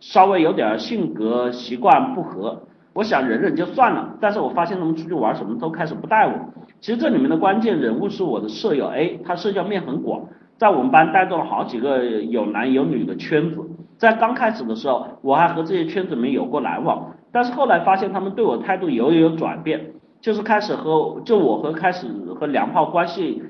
[0.00, 2.62] 稍微有点儿性格习惯不合，
[2.94, 4.16] 我想忍忍就算了。
[4.20, 6.32] 但是我发现他们出去玩什么都开始不带我。
[6.80, 10.22] 其实这里面的关键人物是我的舍友 A，他社交面很广，
[10.56, 13.58] 在我们班带动了好几个有男有女的圈子。
[13.98, 22.06] 在刚开始的时候，我还和这些圈子里面有过来往，但是后来发现他们对我态度有有转变，就是开始和就我和开始
[22.38, 23.42] 和梁炮关系。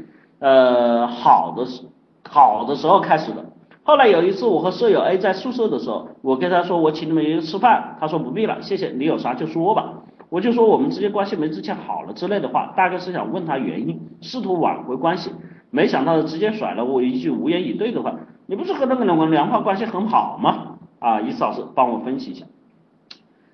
[0.42, 1.82] 呃，好的时
[2.28, 3.44] 好的时候开始的。
[3.84, 9.94] 后来有一次，我和舍友 A 在宿舍的时候，我跟他说我请你们一个吃饭，他说不必了，谢谢，你有啥就说吧。
[10.30, 15.30] 我就说我们之间关系没之前好了之类的话，大概是想问他原因，试图挽回关系。
[15.70, 18.12] 没想到直接甩了我一句无言以对的话，
[18.46, 20.78] 你不是和那个两个梁炮关系很好吗？
[20.98, 22.44] 啊，一次老师帮我分析一下。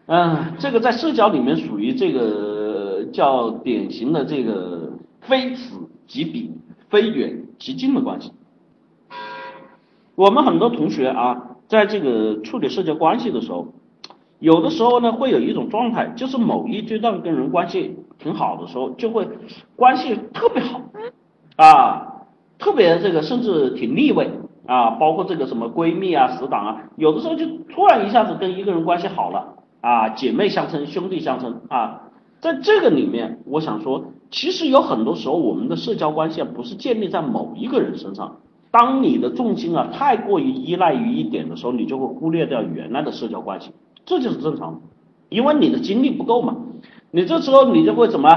[0.07, 6.55] 嗯，这个在社交里面属于这个叫典型的这个非此即彼。
[6.90, 8.33] 非远即近的关系。
[10.14, 13.68] 我们很多同学啊，在这个处理社交关系的时候，
[14.38, 19.29] 有的时候呢，会有一种状态，就是某一阶段跟人关系挺好的时候，就会
[19.77, 20.81] 关系特别好。
[21.57, 22.24] 啊，
[22.59, 24.31] 特别这个甚至挺腻味。
[24.66, 29.55] 啊，包括这个什么闺蜜啊、死党啊，有的时候就突然一下子跟一个人关系好了。
[29.81, 31.62] 啊，姐妹相称，兄弟相称。
[31.70, 32.03] 啊，
[32.40, 38.37] 在这个里面，我想说，其实有很多时候我们的社交关系啊，不是建立在某一个人身上。
[38.71, 43.71] 当你的重心啊太过于依赖于一点的时候，你就会忽略掉原来的社交关系，
[44.05, 44.81] 这就是正常的，
[45.31, 46.57] 因为你的精力不够嘛。
[47.11, 48.29] 你这时候你就会怎么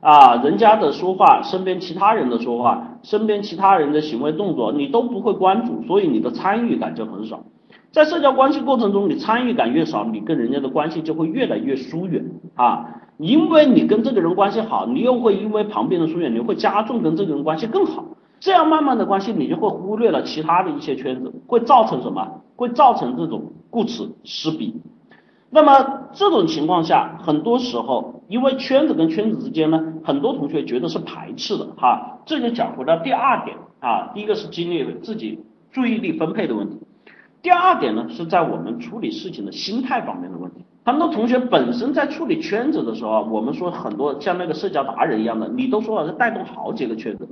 [0.00, 0.42] 啊？
[0.42, 7.44] 人家的说话，身边其他人的说话，身边其他人的行为动作，你都不会关注，所以你的参与感就很少。
[7.92, 12.24] 在社交关系过程中，你参与感越少，你跟人家的关系就会越来越疏远
[12.56, 12.95] 啊。
[13.18, 18.04] 因为你跟这个人关系好，你又会因为旁边的疏远，你会加重跟这个人关系更好。
[18.38, 22.42] 这样慢慢的关系，你就会忽略了其他的一些圈子，会造成什么？
[22.56, 24.80] 会造成这种顾此失彼。
[25.48, 32.18] 那么这种情况下，很多时候，因为圈子跟圈子之间呢，很多同学觉得是排斥的哈。
[32.26, 35.40] 这就讲回到第二点啊，第一个是精力自己
[35.72, 36.76] 注意力分配的问题，
[37.40, 40.64] 第二点呢是在我们处理事情的心态方面的问题。
[40.86, 47.28] 很多同学本身在处理圈子的时候，我们说很多像那个社交达人一样的，你都说了是带动好几个圈子。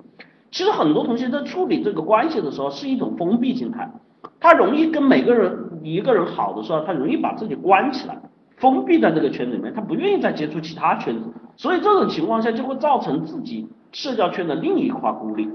[0.50, 3.88] 其实很多同学在处理这个关系的时候是一种封闭心态，
[4.40, 8.20] 他容易跟每个人一个人好的时候，他容易把自己关起来，
[8.56, 15.48] 封闭在这个圈子里面，他不愿意再接触其他圈子，所以这种情况下就会造成自己社交圈的另一块孤立。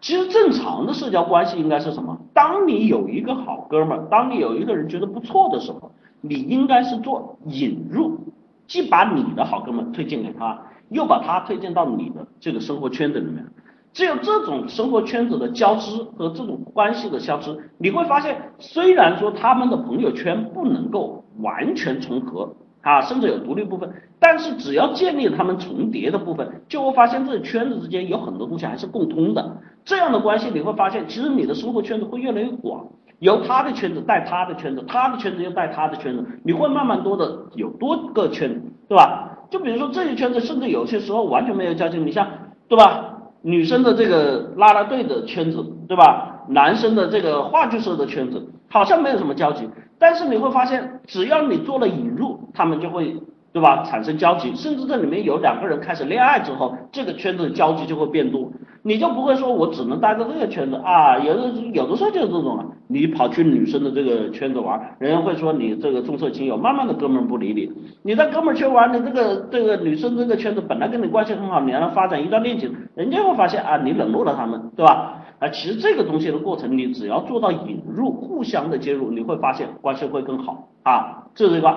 [0.00, 2.18] 其实正常的社交关系应该是什么？
[2.34, 8.18] 当你有一个好哥们儿，当你有一个人觉得不错的时候，你应该是做引入，
[8.66, 13.44] 既把你的好哥们推荐给他，又把他推荐到你的这个生活圈子里面。
[13.92, 29.56] 只有这种生活圈子的交织和这种关系的消失，你会发现，虽然说他们的朋友圈不能够完全重合啊，甚至有独立部分，但是只要建立他们重叠的部分，就会发现这圈子之间有很多东西还是共通的。
[29.82, 32.86] 这样的关系，你会发现，其实你的生活圈子会越来越广，
[33.18, 39.30] 由他的圈子带他的圈子，他的圈子又带他的圈子，你会慢慢多的有多个圈子，对吧？
[39.50, 42.28] 就比如说这些圈子，甚至有些时候完全没有交集，你像，
[42.68, 43.12] 对吧？
[43.42, 46.42] 女生的这个啦啦队的圈子，对吧？
[46.48, 49.68] 男生的这个话剧社的圈子，好像没有什么交集。
[49.98, 53.16] 但是你会发现，只要你做了引入，他们就会，
[53.56, 53.82] 对吧？
[53.84, 58.52] 产生交集，甚至这里面有两个人开始恋爱之后，这个圈子的交集就会变多。
[58.82, 67.72] 你就不会说我只能待在这个圈子啊，有的有的时候就是这种啊，你跑去女生的这个圈子玩，人家会说你这个重色轻友，慢慢的哥们不理你。
[68.02, 75.22] 你在哥们圈玩，你这个这个女生这个圈子本来跟你关系很好，你让他发展一段恋情，人家会发现啊，你冷落了他们，对吧？
[75.38, 81.24] 啊，其实这个东西的过程，你只要做到引入，互相的接入，你会发现关系会更好啊。
[81.34, 81.68] 这是一个，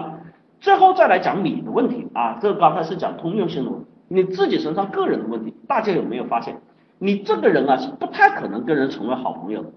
[0.62, 6.62] 最后再来讲你的问题啊，这刚才是讲通用性的问题，你自己身上个人的问题，大家有没有发现？
[6.98, 9.74] 你这个人啊是不太可能跟人成为好朋友，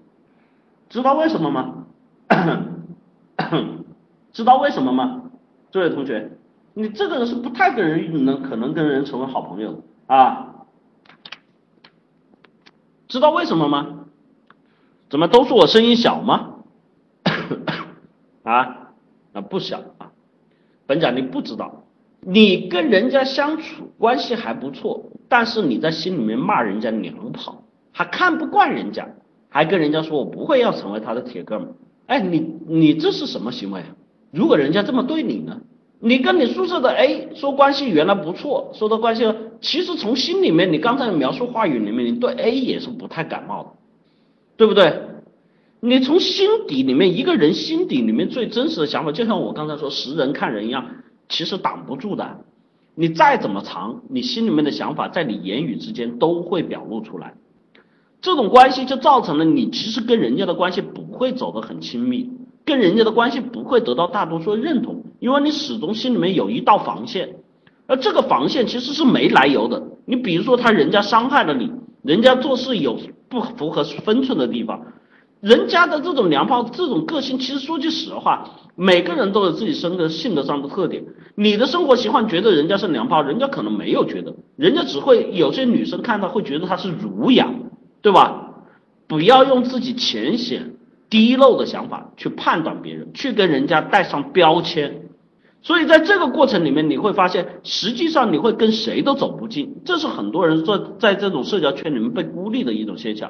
[0.89, 1.85] 知道为什么吗？
[4.33, 5.21] 知道为什么吗？
[5.71, 6.31] 这位同学，
[6.73, 10.49] 你这个人是不太跟人能可能跟人成为好朋友啊？
[13.07, 13.99] 知道为什么吗？
[15.09, 16.55] 怎么都说我声音小吗？
[18.43, 18.89] 啊？
[19.31, 20.11] 那不小啊，
[20.93, 21.85] 本长你不知道，
[22.21, 25.05] 你跟人家相处关系还不错。
[25.27, 29.07] 但是你在心里面骂人家娘炮，还看不惯人家，
[29.49, 31.73] 还跟人家说我不会要成为他的铁哥们，
[32.05, 33.87] 哎，你你这是什么行为啊？
[34.29, 35.61] 如果人家这么对你呢？
[35.99, 43.69] 你跟你宿舍的 A 说关系原来不错，说的关系，其实从心里面你刚才描述话语里面，你对 A 也是不太感冒的，
[44.55, 45.01] 对不对？
[45.85, 50.85] 你从心底里面一个人心底里面最真实的想法，就像我刚才说识人看人一样，
[51.27, 52.37] 其实挡不住的。
[52.95, 57.33] 你再怎么藏，你心里面的想法在你言语之间都会表露出来，
[58.21, 62.29] 这种关系就造成了你其实跟人家的关系不会走得很亲密，
[62.63, 67.35] 跟人家的关系不会得到大多数认同，因为你始终心里面有一道防线，
[67.87, 69.83] 而这个防线其实是没来由的。
[70.05, 71.69] 你比如说他人家伤害了你，
[72.03, 74.81] 人家做事有不符合分寸的地方。
[75.43, 81.03] 人家的这种娘炮，这种个性，其实说句实话，每个人都有自己生的性格上的特点。
[81.35, 87.51] 你的生活习惯觉得人家是娘炮，人家可能没有觉得，人家只会有些女生看到会觉得他是儒雅，
[88.01, 88.53] 对吧？
[89.05, 90.75] 不要用自己浅显
[91.09, 95.01] 低漏的想法去判断别人，去跟人家带上标签。
[95.61, 103.29] 所以在这个过程里面，你会发现，实际上你会跟谁都走不近，这是很多人在在这种社交圈里面被孤立的一种现象。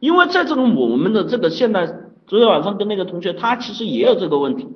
[0.00, 1.86] 因为在这种我们的这个现代，
[2.26, 4.68] 昨天晚上跟那个同学，他其实也有这个问题，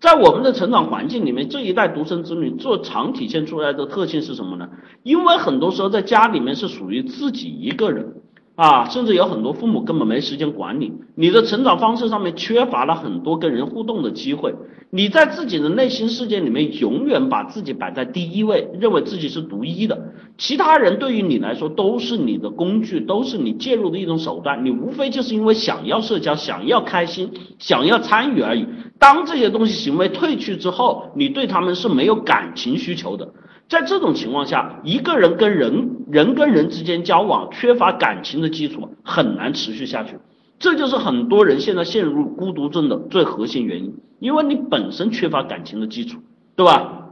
[0.00, 4.68] 在我们的成长环境里面，这一代独生子女做常体现出来的特性是什么呢？
[5.02, 8.14] 因为很多时候在家里面是属于自己一个人
[8.62, 14.54] 啊，甚至有很多父母根本没时间管你，你的成长方式上面缺乏了很多跟人互动的机会，
[14.88, 20.00] 你在自己的内心世界里面永远把自己摆在第一位，认为自己是独一的，
[20.38, 28.64] 其他人对于你来说都是你的工具，都是你介入的一种手段，你无非就是因为想要社交、想要开心、想要参与而已。
[29.00, 33.28] 当这些东西行为褪去之后，你对他们是没有感情需求的。
[33.68, 40.18] 在这种情况下，一个人跟人人跟人之间交往缺乏感情的基础，很难持续下去。
[40.58, 46.20] 这就是很多人现在陷入孤独症的最核心原因，因为你本身缺乏感情的基础，
[46.54, 47.08] 对吧？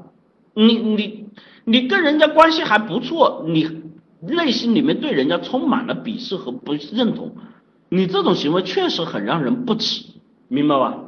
[0.55, 1.27] 你你
[1.65, 3.83] 你跟人家关系还不错，你
[4.21, 7.35] 内心里面对人家充满了鄙视和不认同，
[7.89, 10.05] 你这种行为确实很让人不齿，
[10.49, 10.99] 明白吧？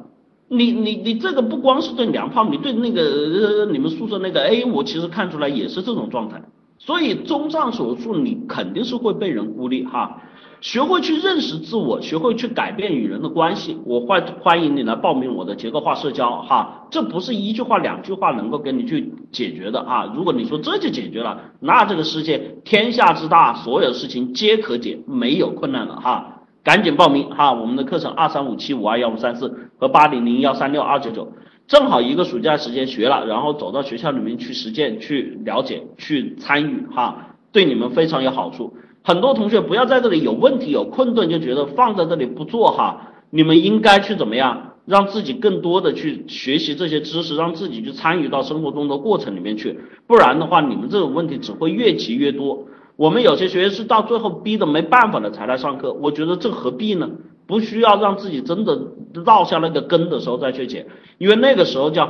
[0.52, 6.42] 你你你这个不光是对娘炮，你对那个呃你们宿舍那个 A，我其实看出来也是这种状态。
[6.78, 10.20] 所以综上所述，你肯定是会被人孤立哈。
[10.60, 13.78] 学会去认识自我，学会去改变与人的关系。
[13.86, 16.86] 我欢欢迎你来报名我的结构化社交哈。
[16.90, 20.12] 这不是一句话两句话能够给你去解决的啊。
[20.14, 26.28] 如果你说这就解决了，那这个世界天下之大，所有事情皆可解，没有困难了哈。
[26.64, 27.52] 赶紧报名哈！
[27.52, 31.32] 我们的课程二三五七五二幺五三四和八零零幺三六二九九，
[31.66, 38.74] 正好一个暑假时间学了，然后走到学校里面去实践、去了解、去参与哈，对你们非常有好处。
[39.02, 52.66] 很多同学不要在这里有问题、有困顿就觉得放在这里不做哈，你们应该去怎么样，让自己更多的去学习这些知识，让自己去参与到生活中的过程里面去，不然的话，你们这种问题只会越积越多。
[52.94, 57.10] 我们有些学员是到最后逼得没办法了才来上课，我觉得这何必呢？
[57.52, 58.74] 不需要让自己真的
[59.12, 60.86] 落下那个根的时候再去解，
[61.18, 62.08] 因为那个时候叫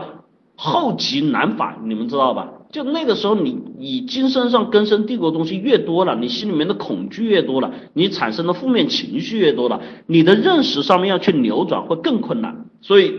[0.54, 2.48] 后极难返，你们知道吧？
[2.70, 12.66] 就那个时候你你精神上根深蒂固的东西越多了，你心里面的恐惧越多了，你产生的负面情绪越多了，你的认识上面要去扭转会更困难。
[12.80, 13.12] 所以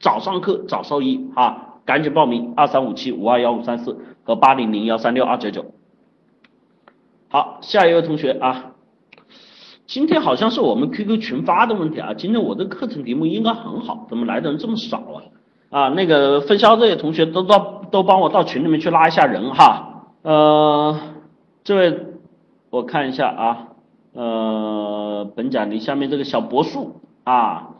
[0.00, 5.64] 早上课早受益啊，赶紧报名二三五七五二幺五三四和八零零幺三六二九九。
[7.30, 8.72] 好，下一位同学啊，
[9.90, 12.14] 今天好像是我们 QQ 群发的问题啊。
[12.14, 15.18] 今天我的课程题目应该很好，怎么来的人这么少啊？
[15.68, 20.12] 啊，那个分销这些同学都到都帮我到群里面去拉一下人哈。
[20.22, 20.96] 呃，
[21.64, 22.06] 这位
[22.70, 23.66] 我看一下啊，
[24.12, 27.70] 呃，本奖励下面这个小柏树啊，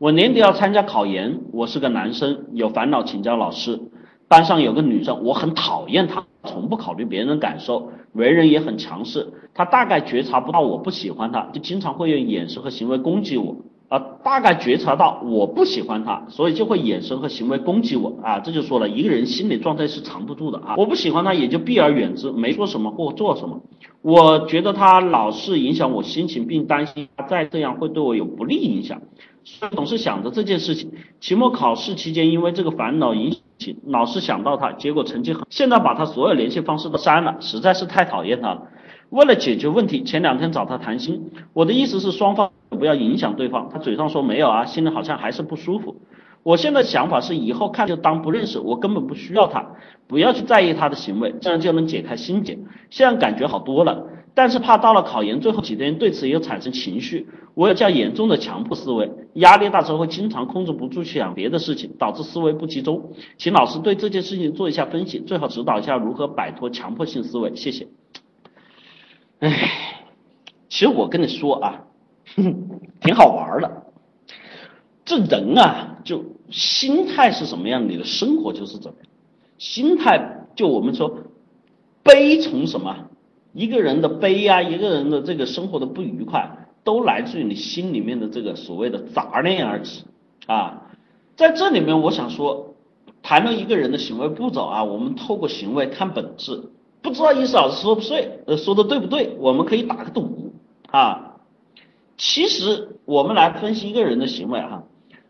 [0.00, 3.78] 我年底要参加考研，我是个男生，有烦恼请教老师。
[4.26, 7.92] 班上有个女生，我很讨厌她，从不考虑别人的感受。
[8.12, 13.56] 为人也很强势，他大概觉察不到我不喜欢他，就经常会用眼神和行为攻击我
[13.88, 13.98] 啊。
[14.22, 18.38] 大概觉察到我不喜欢他，所以就会眼神和行为攻击我啊。
[18.40, 20.74] 这就说了一个人心理状态是藏不住的啊。
[20.76, 23.62] 我不喜欢他，也就避而远之，没说什么或做什么。
[24.02, 29.00] 我觉得他老是影响我心情，并担心他再这样会对我有不利影响，
[29.44, 30.90] 所以总是想着这件事情。
[31.20, 33.36] 期末考试期间，因为这个烦恼影。
[33.86, 35.42] 老是想到他，结果成绩很。
[35.50, 38.62] 现在把他所有联系方式都删了，实在是太讨厌他了。
[39.10, 41.30] 为了解决问题，前两天找他谈心。
[41.52, 43.68] 我的意思是双方不要影响对方。
[43.70, 45.96] 他嘴上说没有啊，心里好像还是不舒服。
[46.42, 49.64] 我现在想法是以后看就当不认识，我根本不需要他，
[50.08, 52.58] 不要去在意他的行为，这样就能解开心结。
[52.90, 54.06] 现在感觉好多了。
[54.34, 63.12] 但是怕到了考研最后几天，对此又产生情绪，我有较严重的强迫思维，压力大时候会经常控制不住去想别的事情，导致思维不集中。
[63.36, 67.88] 请老师对这件事情做一下分析，最好指导一下如何摆脱强迫性思维，谢谢。
[69.40, 70.06] 唉，
[70.68, 71.84] 其实我跟你说啊，
[73.00, 73.82] 挺好玩的。
[75.04, 79.08] 这人啊，就心态是什么样，你的生活就是怎么样。
[79.58, 81.18] 心态就我们说，
[82.02, 82.96] 悲从什么？
[83.52, 90.04] 一个人的悲哀，一个人的这个生活的不愉快，都来自于你心里面的这个所谓的杂念而起
[90.46, 90.90] 啊。
[91.36, 92.74] 在这里面，我想说，
[93.22, 96.70] 谈论一个人的行为步骤啊，我们透过行为看本质。
[97.02, 99.36] 不知道意思老师说不对，呃，说的对不对？
[99.38, 100.52] 我们可以打个赌
[100.90, 101.36] 啊。
[102.16, 104.84] 其实我们来分析一个人的行为哈，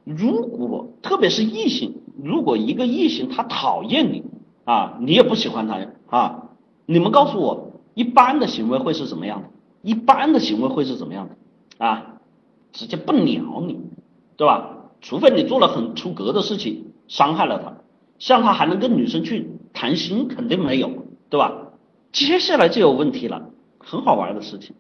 [0.05, 4.23] 如果特别是异性，如果一个异性他讨厌你
[4.64, 6.51] 啊，你也不喜欢他啊，
[6.87, 7.72] 你们告诉我。
[7.95, 9.49] 一般的行为会是怎么样的？
[9.82, 11.84] 一般的行为会是怎么样的？
[11.84, 12.20] 啊，
[12.72, 13.80] 直接不鸟你，
[14.36, 14.76] 对吧？
[15.01, 17.74] 除非你做了很出格的事情，伤害了他，
[18.18, 20.90] 像他还能跟女生去谈心，肯定没有，
[21.28, 21.53] 对吧？
[22.12, 24.76] 接下来就有问题了，很好玩的事情。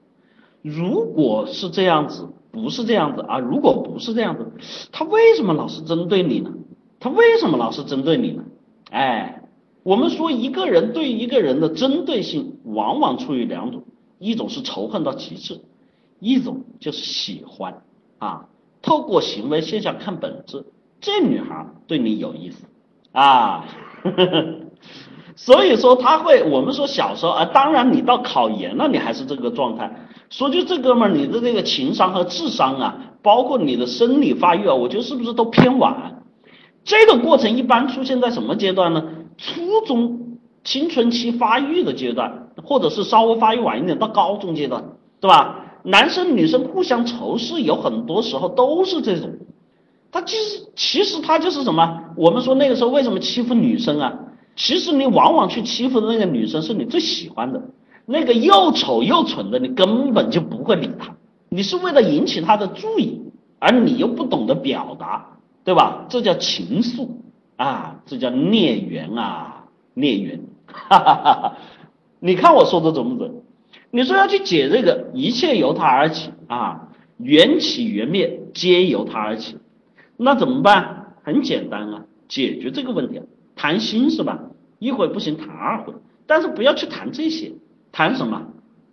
[0.62, 3.40] 如果是这样子，不是这样子啊？
[3.40, 4.52] 如果不是这样子，
[4.92, 6.52] 他为什么老是针对你呢？
[7.00, 8.44] 他为什么老是针对你呢？
[8.90, 9.41] 哎。
[9.82, 13.82] 我们说一个人对一个人的针对性，往往出于两种，
[14.18, 15.60] 一种是仇恨到极致，
[16.20, 17.82] 一种就是喜欢
[18.18, 18.46] 啊，
[18.80, 20.64] 透过行为现象看本质，
[21.00, 22.64] 这女孩对你有意思
[23.10, 23.64] 啊，
[25.34, 30.08] 所以说他会，我们说小时候啊，当然你到考研了，你还是这个状态。
[30.30, 36.22] 说句这哥们儿，你的这个情商和智商啊，包括你的生理发育啊，我觉得是不是都偏晚？
[36.84, 39.04] 这个过程一般出现在什么阶段呢？
[39.42, 44.84] 初中青春期发育的阶段，或者是稍微发育晚一点到高中阶段，
[45.20, 45.58] 对吧？
[45.82, 49.30] 男生女生互相仇视，有很多时候都是这种。
[50.12, 52.04] 他其实其实他就是什么？
[52.16, 54.14] 我们说那个时候为什么欺负女生啊？
[54.54, 57.60] 其实你往往去欺负的那个女生是你最喜欢的。
[58.06, 61.14] 那个又丑又蠢的，你根本就不会理他，
[61.48, 63.20] 你是为了引起他的注意，
[63.58, 66.04] 而你又不懂得表达，对吧？
[66.08, 67.08] 这叫情愫
[67.56, 71.56] 啊，这叫孽缘啊，孽缘，哈哈哈哈！
[72.20, 73.42] 你看我说的准不准？
[73.90, 76.88] 你说要去解这个，一切由他而起啊，
[77.18, 79.58] 缘起缘灭皆由他而起，
[80.16, 81.14] 那怎么办？
[81.22, 83.20] 很简单啊，解决这个问题，
[83.54, 84.40] 谈心是吧？
[84.78, 85.94] 一会不行谈二会，
[86.26, 87.52] 但是不要去谈这些。
[87.92, 88.46] 谈什么？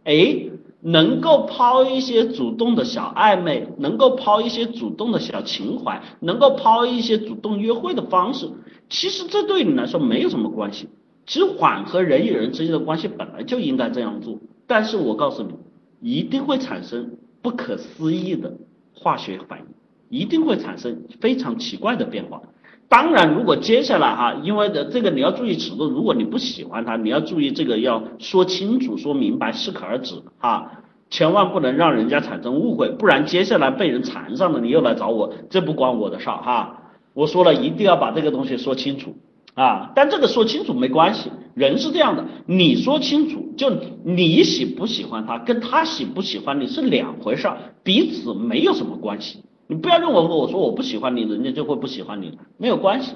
[0.04, 0.49] 哎，
[0.82, 8.50] 能够抛一些主动的小暧昧，能够抛一些主动的小情怀，能够抛一些主动约会的方式，
[8.90, 10.88] 其实这对你来说没有什么关系。
[11.26, 15.54] 其实缓和人与人之间的关系本来就应该这样做，但是我告诉你，
[16.02, 18.54] 一定会产生不可思议的
[18.94, 19.66] 化学反应，
[20.10, 22.42] 一定会产生非常奇怪的变化。
[22.90, 30.72] 当然，如果接下来哈，因为的这个你要注意尺度，如果你不喜欢他，你要注意这个要说清楚、说明白、适可而止哈，
[31.12, 36.78] 千万不能让人家产生误会，不然接下来被人缠上了，你又来找我，这不关我的事儿哈。
[37.14, 39.16] 我说了一定要把这个东西说清楚
[39.54, 43.72] 啊，但这个说清楚没关系，人是这样的，你说清楚，就
[44.04, 49.44] 你喜不喜欢他，跟他喜不喜欢你是两回事儿，彼此没有什么关系。
[49.70, 53.14] 你不要认为我说我不喜欢你，人家就会不喜欢你，没有关系，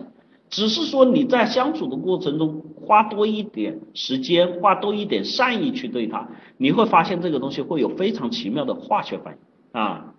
[0.52, 10.14] 只是说你在相处的过程中花多一点时间，花多一点善意去对他，你会发现这个东西会有非常奇妙的化学反应啊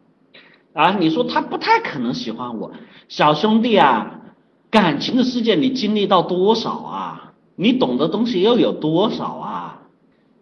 [0.73, 0.97] 啊！
[0.99, 2.73] 你说他不太可能喜欢我，
[3.07, 4.23] 小兄弟啊，
[4.73, 7.35] 感情的世界你经历到多少啊？
[7.55, 9.83] 你懂的东西又有多少啊？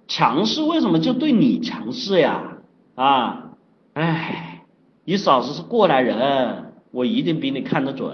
[0.08, 2.56] 强势为什么就对你强势呀？
[2.94, 3.50] 啊，
[3.92, 4.51] 唉。
[5.04, 8.10] 你嫂子是过来人，我一定比你看得准。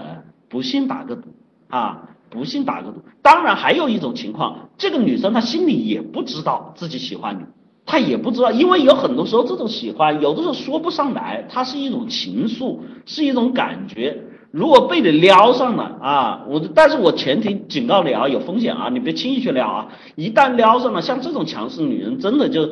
[0.49, 1.29] 不信打个赌
[1.69, 2.09] 啊！
[2.31, 3.03] 不信打个赌。
[3.21, 7.43] 当然还有一种情况，这个女生她心里也不知道自己喜欢你，
[7.85, 14.19] 她也不知道，因为有很多时候这种喜欢，有的时候说不上来，它是一种情愫，是一种感觉。
[14.51, 19.89] 如果被你撩上了啊，我但是我前提警告你啊，有风险啊，你别轻易去撩啊。
[20.15, 22.67] 一旦撩上了，像这种强势女人，真的就。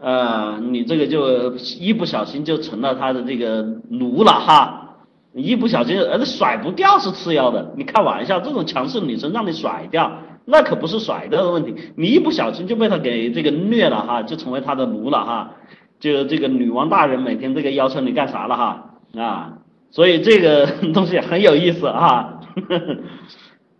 [0.00, 4.96] 呃，你这个就一不小心就成了他的这个奴了哈，
[5.34, 10.10] 一不小心呃甩不掉是次要的，你开玩笑，这种强势女生让你甩掉，
[10.44, 15.50] 那可不是甩掉的问题，你一不小心就被他给这个虐了哈，就成为他的奴了哈，
[15.98, 18.84] 就这个女王大人每天这个要求你干啥了哈。
[19.16, 19.54] 啊，
[19.90, 22.40] 所以这个东西很有意思哈。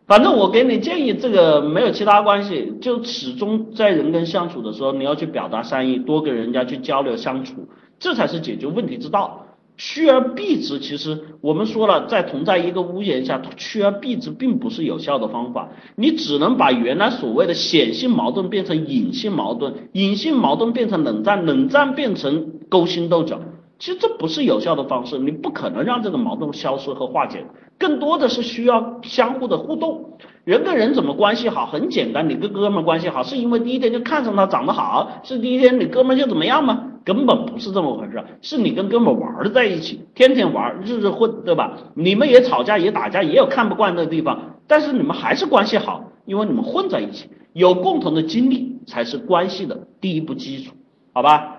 [0.09, 9.45] 反正我给你建议，这个没有其他关系，就始终在人跟相处的时候，你要去表达善意，多跟人家去交流相处，这才是解决问题之道。
[9.77, 23.39] 趋而避之，其实我们说了，在同在一个屋檐下，趋而避之并不是有效的方法，你只能把原来所谓的显性矛盾变成隐性矛盾，隐性矛盾变成冷战，冷战变成勾心斗角。
[23.79, 27.45] 其实这不是有效的方式，你不可能让这个矛盾消失和化解，
[27.79, 30.18] 更多的是需要相互的互动。
[30.45, 31.66] 人跟人怎么关系好？
[31.66, 36.85] 很简单，你跟哥们关系好，是因为第一天就看上他长得好，是第一天你哥们就怎么样吗？
[37.05, 41.76] 根本不是这么回事，是你跟哥们玩在一起，天天玩，日日混，对吧？
[41.95, 50.74] 你们也吵架，也打架，也有看不惯的地方，但是你们还是关系好，因为你们混在一起，有共同的经历才是关系的第一步基础，
[51.12, 51.57] 好吧？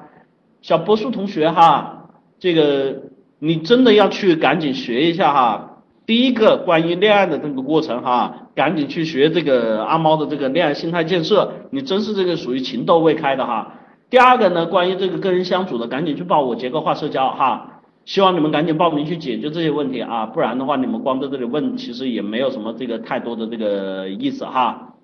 [0.61, 1.95] 小波叔同学哈。
[2.39, 3.01] 这个
[3.39, 5.68] 你真的要去赶紧学一下哈，
[6.09, 13.75] 第一个关于恋爱的这个过程哈，赶紧去学这个阿猫的这个恋爱心态建设，你真是这个属于情窦未开的哈。
[14.09, 24.95] 第二个呢，关于这个跟人相处的，赶紧去报我结构化社交哈，希望你们赶紧报名去解决这些问题啊，不然的话你们光在这里问，其实也没有什么这个太多的这个意思哈，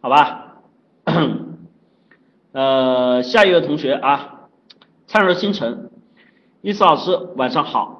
[0.00, 0.54] 好吧？
[2.52, 4.48] 呃，下一位同学啊，
[5.06, 5.90] 灿若星辰。
[6.62, 7.95] 伊思老师，晚上好。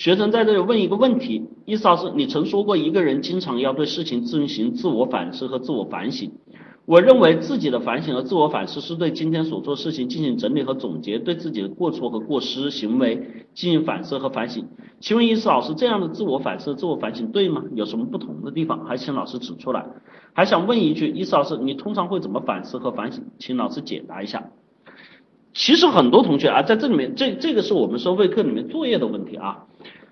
[0.00, 6.32] 学生在这里问一个问题：伊思老师，你曾说过一个人经常要对事情进行自我反思和自我反省。
[6.86, 14.66] 我认为自己的反省和自我反思是对今天所做事情进行整理和总结，对自己的过错和过失行为进行反思和反省。
[15.00, 17.62] 请问伊思老师，这样的自我反思、自我反省对吗？
[17.74, 18.86] 有什么不同的地方？
[18.86, 19.84] 还请老师指出来。
[20.32, 23.22] 还想问一句，伊思老师，你通常会怎么反思和反省？
[23.38, 24.50] 请老师解答一下。
[25.52, 29.66] 其实很多同学啊，在这里面，这这个是我们收费课里面作业的问题啊。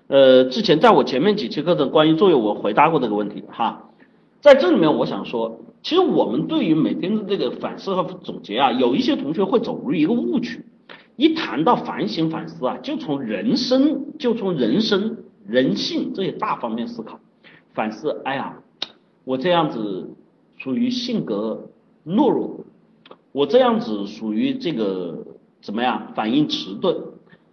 [0.07, 3.89] 呃，之前在我前面几期课程关于作业，我回答过这个问题哈。
[4.41, 5.59] 在这里面，我想说。
[5.81, 10.65] 其实我们对于每天的这个反思和总结啊，有一些同学会走入一个误区，
[11.15, 17.21] 一谈到反省反思啊，就从人生就从人生人性这些大方面思考
[17.73, 18.21] 反思。
[18.25, 18.57] 哎呀，
[19.23, 20.09] 我这样子
[20.57, 21.69] 属于性格
[22.05, 22.65] 懦弱，
[23.31, 25.25] 我这样子属于这个
[25.61, 26.95] 怎么样反应迟钝，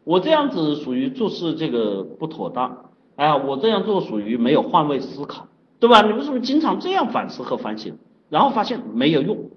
[0.04, 5.48] 我这样子属于做事这个不妥当，哎呀，我这样做属于没有换位思考，
[5.80, 6.02] 对吧？
[6.02, 7.96] 你为什么经常这样反思和反省？
[8.28, 9.50] 然后发现没有用，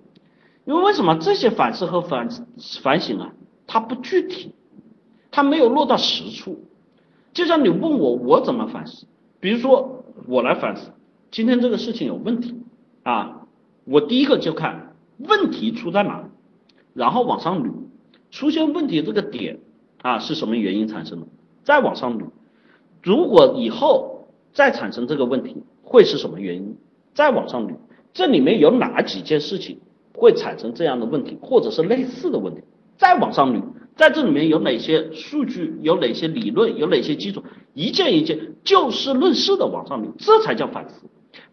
[0.65, 2.29] 因为为什么这些反思和反
[2.83, 3.33] 反省啊，
[3.65, 4.53] 它不具体，
[5.31, 6.59] 它没有落到实处。
[7.33, 9.07] 就像你问我我怎么反思，
[9.39, 10.91] 比如说我来反思，
[11.31, 12.55] 今天这个事情有问题
[13.03, 13.47] 啊，
[13.85, 16.29] 我第一个就看问题出在哪，
[16.93, 17.71] 然后往上捋，
[18.31, 19.59] 出现问题这个点
[20.01, 21.27] 啊是什么原因产生的，
[21.63, 22.25] 再往上捋，
[23.01, 26.77] 如果以后再产生这个问题会是什么原因，
[27.13, 27.75] 再往上捋。
[28.13, 29.79] 这里面有哪几件事情
[30.13, 32.61] 会产生这样的问题，或者是类似的问题？
[32.97, 33.63] 再往上捋，
[33.95, 37.43] 在这里面有哪些数据，有哪些理论，有哪些基础？
[37.73, 41.05] 一件一件就事论事的往上捋，这才叫反思，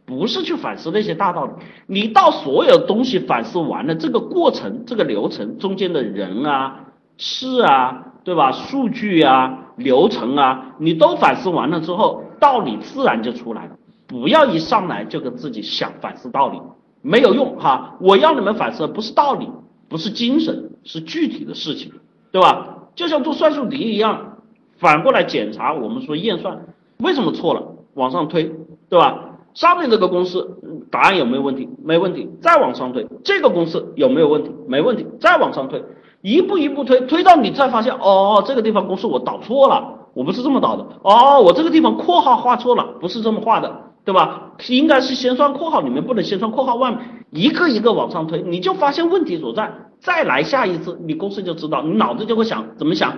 [0.06, 1.52] 不是去反思那些大道理。
[1.86, 6.86] 你到所有东西反思完了，这个过程、这个流程中间的人啊、
[7.18, 8.52] 事啊，对吧？
[8.52, 13.72] 数据啊、流程啊，你都反思完了之后，道理自然就出来了。
[14.06, 16.60] 不要一上来就跟自己想反思道理，
[17.02, 17.96] 没有用哈！
[18.00, 19.50] 我要你们反思的不是道理，
[19.88, 21.90] 不是精神，是具体的事情，
[22.30, 22.84] 对吧？
[22.94, 24.36] 就像做算术题一样，
[24.78, 26.66] 反过来检查我们说验算
[26.98, 27.62] 为什么错了，
[27.94, 28.44] 往上推，
[28.88, 29.25] 对吧？
[29.56, 30.46] 上面这个公式
[30.92, 31.68] 答案有没有问题？
[31.82, 34.52] 没问题，再往上推，这个公式有没有问题？
[34.68, 35.82] 没问题，再往上推，
[36.22, 43.82] 一步一步推，推到你再发现，哦，这个地方公式我导错了，我不是这么导的，哦，我这个地方括号画错了，不是这么画的。
[44.06, 44.52] 对吧？
[44.68, 47.00] 应该是先算括号里面，不能先算括号外面，
[47.32, 49.72] 一个一个往上推，你就发现问题所在。
[49.98, 53.10] 再来下一次，你公式就知道，你脑子就会想怎么想。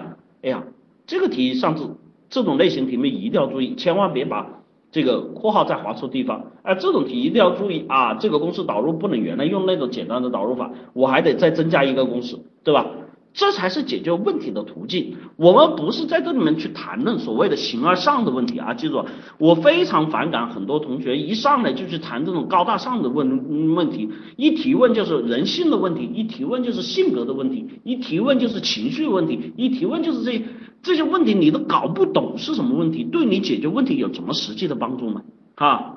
[0.42, 0.62] 哎呀，
[1.06, 1.98] 这个题上次
[2.30, 4.46] 这种类型题目一定要注意，千万别把
[4.90, 6.44] 这个括号再划错地方。
[6.62, 12.86] 哎，这种题一定要注意啊，这个公式导入不能原来用那种简单的导入法，我还得再增加一个公式，对吧？
[13.34, 15.14] 这才是解决问题的途径。
[15.36, 18.74] 我们不是在这里面去谈论所谓的形而上的问题啊！
[18.74, 19.04] 记住，
[19.36, 30.42] 我非常反感很多同学一上来就去谈这种高大上的问问题，一提问就是人性的问题，一提问就是性格的问题，一提问就是情绪问题，一提问就是这
[30.82, 35.22] 这些问题你都搞不懂是什么问题，对你解决问题有什么实际的帮助吗？
[35.56, 35.94] 哈。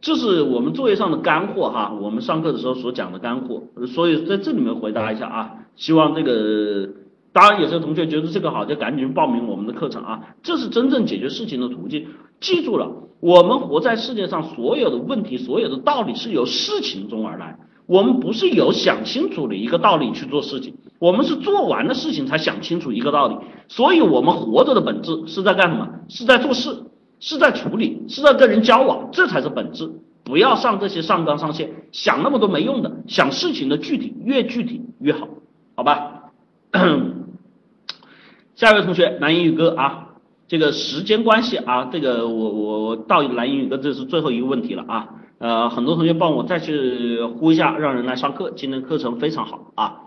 [0.00, 6.88] 这是我们作业上的干货哈，我们上课的时候所讲的干货，所以在这里面回答一下啊，希望这个，
[7.32, 12.08] 当然有些同学觉得这个好，就赶紧报名我们的课程啊，这是真正解决事情的途径。
[12.40, 12.90] 记住了，
[13.20, 17.60] 我们活在世界上，所有的问题，所有的道理是由事情中而来，
[17.92, 23.36] 我们不是有想清楚的一个道理去做事情，我们是做完了事情才想清楚一个道理，
[23.68, 25.86] 所以我们活着的本质是在干什么？
[26.08, 26.84] 是在做事。
[27.24, 29.88] 是在处理，是在跟人交往，这才是本质。
[30.24, 32.90] 不要上这些上纲上线，想那么多没用的。
[33.06, 35.28] 想事情的具体，越具体越好，
[35.76, 36.32] 好吧？
[38.56, 40.08] 下一位同学，蓝英语哥啊，
[40.48, 45.08] 这个时间关系啊，这个我我我到蓝英语哥，这是最后一个问题了啊。
[45.42, 48.52] 呃，很多同学帮我再去呼一下，让人来上课。
[48.52, 50.02] 今天课程非常好啊。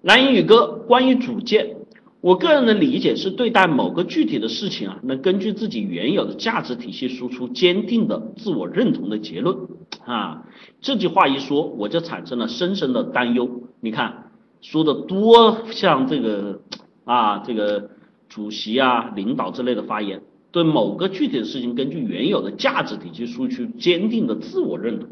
[0.00, 1.76] 蓝英语哥，关于组建。
[2.20, 9.56] 我个人的理解是，对待某个具体的事情啊，能根据自己原有的价值体系输出坚定的自我认同的结论
[10.04, 10.42] 啊。
[10.80, 13.48] 这句话一说，我就产生了深深的担忧。
[13.78, 16.60] 你看，说的多像这个
[17.04, 17.90] 啊，这个
[18.28, 20.20] 主席啊、领导之类的发言，
[20.52, 25.08] 对某个具体的事情，根据原有的价值体系输出坚定的自我认同。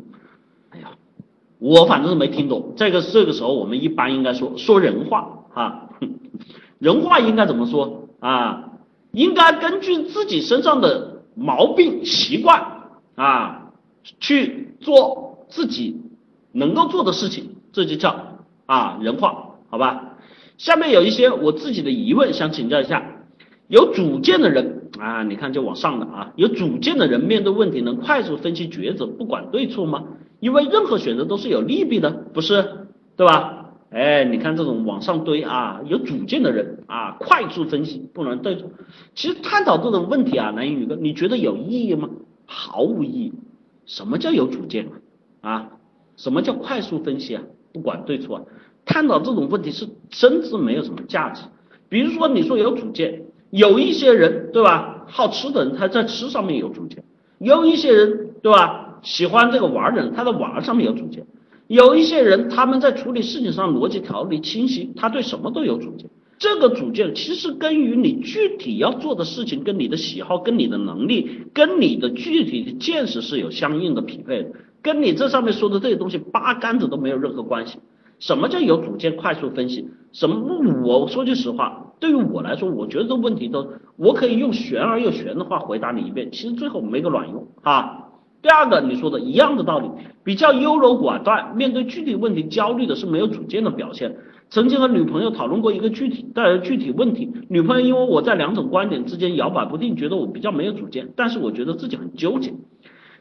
[0.68, 0.92] 哎呀，
[1.58, 2.74] 我反正是没听懂。
[2.76, 5.88] 这个这个时候，我们一般应该说说人话啊。
[6.78, 8.70] 人话应该怎么说啊？
[9.12, 13.72] 应该根据自己身上的毛病习惯啊，
[14.20, 16.00] 去做自己
[16.52, 20.16] 能够做的事情，这就叫啊人话，好吧？
[20.58, 23.02] 下面有一些我自己的疑问想请教一下，
[23.66, 24.69] 有主见的人
[25.00, 30.04] 啊，你看就往上的啊，有主见的人面对问题能快速分析抉择，不管对错吗？
[30.38, 32.86] 因为任何选择都是有利弊的，不是，
[33.16, 33.56] 对吧？
[33.90, 38.70] 哎，你看这种往上堆啊，有主见的人啊，快速分析不能对错。
[39.14, 42.08] 其实探讨这种问题啊，南云宇哥，你觉得有意义吗？
[42.46, 43.32] 毫无意义。
[43.86, 44.86] 什么叫有主见
[45.40, 45.50] 啊？
[45.50, 45.68] 啊，
[46.16, 47.42] 什么叫快速分析啊？
[47.72, 48.42] 不管对错，啊
[48.84, 51.44] 探讨这种问题是真是没有什么价值。
[51.88, 55.04] 比如说你说有主见，有一些人对吧？
[55.08, 57.02] 好吃的人他在吃上面有主见，
[57.38, 58.98] 有一些人对吧？
[59.02, 61.26] 喜欢这个玩的人他在玩上面有主见。
[61.66, 66.10] 有一些人，他们在处理事情上逻辑条理清晰，他对什么都有主见。
[66.36, 74.50] 这个主见其实跟于你具体要做的事情、跟你的喜好、跟你的能力、跟你的具体的见识是有相应的匹配的，
[74.82, 77.78] 跟你这上面说的这些东西八竿子都没有任何关系。
[78.20, 79.88] 什么叫有主见、快速分析？
[80.12, 80.36] 什么？
[80.84, 83.66] 我说句实话，对于我来说，我觉得这问题都，
[83.96, 88.06] 我可以用玄而又玄的话回答你一遍，其实最后没个卵用啊。
[88.42, 89.90] 第二个，你说的一样的道理，
[90.24, 94.16] 比较优柔寡断，面对具体问题焦虑的是没有主见的表现。
[94.48, 102.52] 曾经和女朋友讨论过一个具体的具体问题，女朋友因为我在两种观点之间摇摆不定，觉得我比较没有主见，但是我觉得自己很纠结。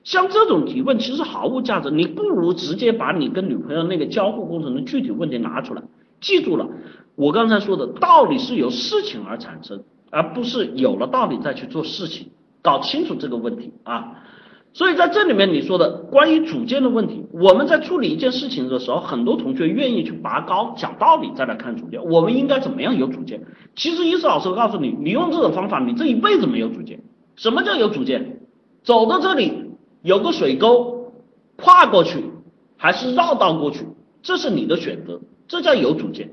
[0.04, 5.84] 像这种提问其实毫无价值，你不如直接把你跟女朋友那个交互过程的具体问题拿出来。
[6.22, 6.68] 记住了，
[7.16, 12.32] 我刚才说的道理是由事情而产生，而不是有了道理再去做事情。
[12.62, 14.16] 搞清楚这个问题啊。
[14.72, 22.04] 所以在这里面你说的关于主见的问题，我们在处理一件事情的时候，很多同学愿意去拔高讲道理再来看主见。
[22.06, 23.42] 我们应该怎么样有主见？
[23.76, 27.02] 其实伊思老师告诉你，你用这种方法，你这一辈子没有主见。
[27.36, 28.42] 什么叫有主见？
[28.84, 29.59] 走到这里
[30.02, 31.12] 有个水沟，
[31.58, 32.24] 跨过去
[32.78, 33.86] 还是绕道过去，
[34.22, 36.32] 这是你的选择，这叫有主见。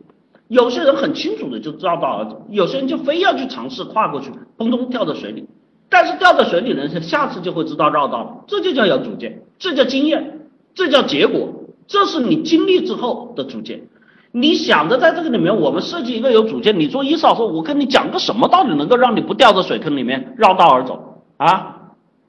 [0.48, 5.48] 有些人很清楚的就绕道而走，有些人就非要去尝试跨过去，砰砰跳到水里。
[5.88, 11.48] 但是掉在水里的人，下次就会知道绕道了，这就叫有主见，这叫经验，这叫结果，
[11.86, 13.82] 这是你经历之后的主见。
[14.32, 21.75] 你想着在这个里面，我们设计一个有主见，你做一少说，我跟你讲个什么道理能够让你不掉到水坑里面绕道而走啊？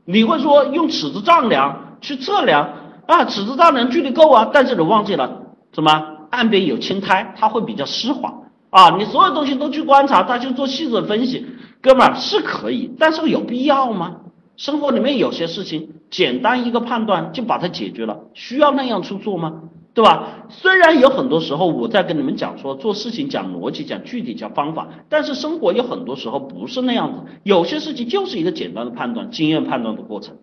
[0.10, 2.70] 你会说用尺子丈量去测量
[3.06, 5.30] 啊，尺子丈量距离够啊，但是你忘记了
[5.74, 5.92] 什么？
[6.30, 8.34] 岸边有青苔，它会比较湿滑
[8.70, 8.96] 啊。
[8.98, 11.46] 你所有东西都去观察，它去做细致分析。
[11.82, 14.16] 哥们儿是可以，但是有必要吗？
[14.56, 19.62] 生活里面有些事情，简单一个判断就把它解决了，需要那样去做吗？
[19.98, 20.46] 对吧？
[20.48, 30.36] 虽然有很多时候我在跟你们讲说做事情讲逻辑、讲具体、讲方法，但是生活有很多时候不是那样子，有些事情就是一个简单的判断、经验判断的过程。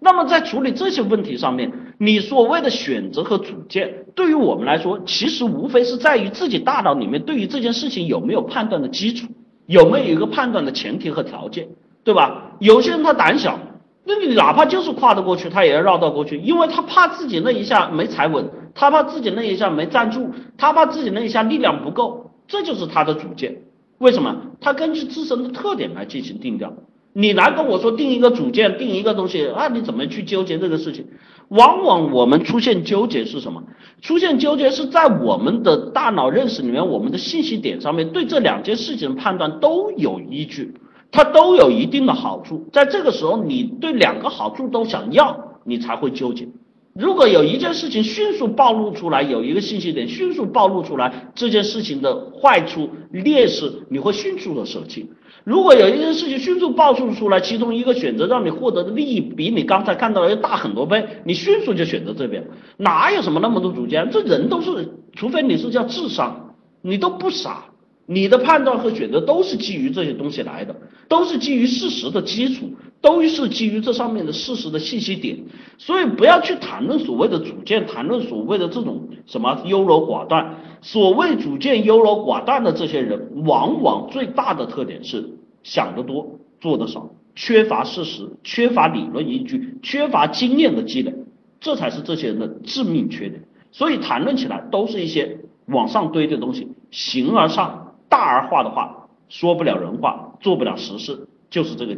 [0.00, 9.26] 那么在处理这些问题上面，你所谓的选择和主见，对于我们来说，其实无非是在于自己大脑里面对于这件事情有没有判断的基础。
[9.66, 11.68] 有没有一个判断的前提和条件，
[12.02, 12.52] 对吧？
[12.60, 13.58] 有些人他胆小，
[14.06, 23.62] 那你哪怕就是跨得过去，他也要绕道过去，因为他怕自己那一下没踩稳，他怕自己那一下没站住，他怕自己那一下力量不够，这就是他的主见。
[23.98, 24.36] 为什么？
[24.60, 26.72] 他根据自身的特点来进行定调。
[27.12, 29.68] 你来跟我说定一个主见，定一个东西啊？
[29.68, 31.06] 你怎么去纠结这个事情？
[31.48, 33.62] 往往我们出现纠结是什么？
[34.02, 40.74] 出现纠结是在我们的大脑认识里面，我们的信息点上面对这两件事情的判断都有依据，
[41.16, 42.68] 它都有一定的好处。
[42.70, 46.46] 在这个时候，你对两个好处都想要，你才会纠结。
[46.94, 55.08] 如果有一件事情迅速暴露出来，有一个信息点迅速暴露出来，这件事情的坏处、劣势，你会迅速的舍弃。
[55.44, 62.46] 如果有一件事情迅速爆出出来，其中一个选择让你获得的利益比你刚才看到的要大很多倍，你迅速就选择这边，
[62.76, 64.10] 哪有什么那么多主见？
[64.10, 67.64] 这人都是，除非你是叫智商，你都不傻，
[68.06, 70.74] 你的判断和选择都是基于这些东西来的，
[71.08, 75.36] 都是基于事实的基础，都是基于这上面的事实的信息点，
[75.76, 80.54] 所以不要去谈论所谓的主见，谈论所谓的这种什么优柔寡断。
[80.82, 85.28] 所谓主见优柔寡断的这些人，往往最大的特点是
[85.64, 91.12] 想得多，做得少，缺乏事实，缺乏理论依据，缺乏经验的积累，
[91.58, 93.42] 这才是这些人的致命缺点。
[93.72, 101.96] 所以谈论起来都是一些往上堆的东西，形而上，大而化的话，说不了人话，做不了实事，就是这个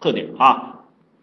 [0.00, 0.76] 特点啊。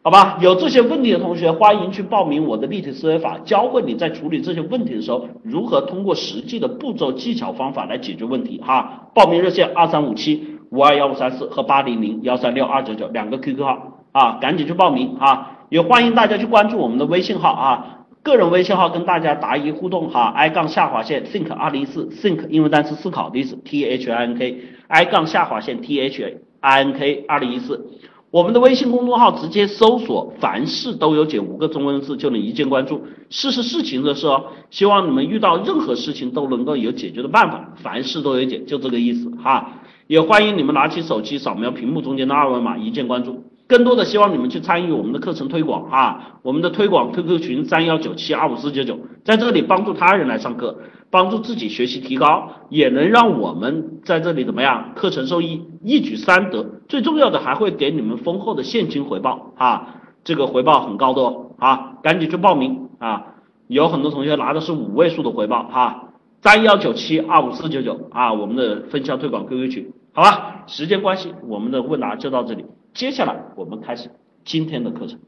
[0.04, 8.62] 好吧，有这些问题的同学，欢迎去报名我的立体思维法，教会你在处理这些问题的时候，如何通过实际的步骤、技巧、方法来解决问题。
[8.62, 15.66] 哈，报名热线二三五七五二幺五三四和八零零幺三六二九九两个 QQ 号啊，赶紧去报名啊！
[15.70, 26.22] 也欢迎大家去关注我们的微信号啊，个人微信号跟大家答疑互动哈，i 杠下划线 think 二零一四 think 英文单词思考的意思，t h i n k i 杠下划线 t h
[26.60, 27.88] i n k 二零一四。
[28.30, 33.02] 我们的微信公众号直接搜索“凡事都有解”五个中文字就能一键关注。
[33.30, 39.72] 事是事情的事哦，希望你们遇到任何事情都能够有解决的办法，凡事都有解，就这个意思哈。
[40.08, 43.46] 也欢迎你们拿起手机扫描屏幕中间的二维码，一键关注。
[43.68, 50.80] 更多的希望你们去参与我们的课程推广啊，我们的推广 QQ 群三幺九七二五四九九，在这里帮助他人来上课，
[51.12, 54.94] 帮助自己学习提高，也能让我们在这里怎么样？
[54.96, 63.36] 课程收益一举三得，最重要的还会给你们丰厚的现金回报啊，这个回报很高的哦啊，赶紧去报名啊，
[63.68, 72.64] 有很多同学拿的是五位数的回报哈，三幺九七二五四九九啊，我们的分销推广 QQ 群，好吧，时间关系，我们的问答就到这里。
[72.98, 74.10] 接下来我们开始
[74.44, 75.20] 今天的课程，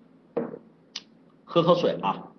[1.45, 2.29] 喝口水啊。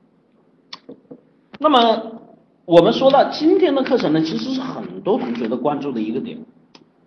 [1.60, 2.20] 那么
[2.64, 6.36] 我们说到今天的课程呢，其实是很多同学都关注的一个点，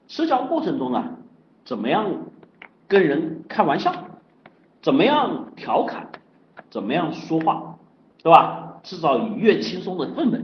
[0.08, 1.18] 社交过程中啊，
[1.66, 2.10] 怎么样
[2.88, 3.94] 跟人开玩笑，
[4.82, 6.08] 怎么样调侃，
[6.70, 7.76] 怎么样说话，
[8.24, 8.80] 对吧？
[8.84, 10.40] 制造愉悦轻松的氛围。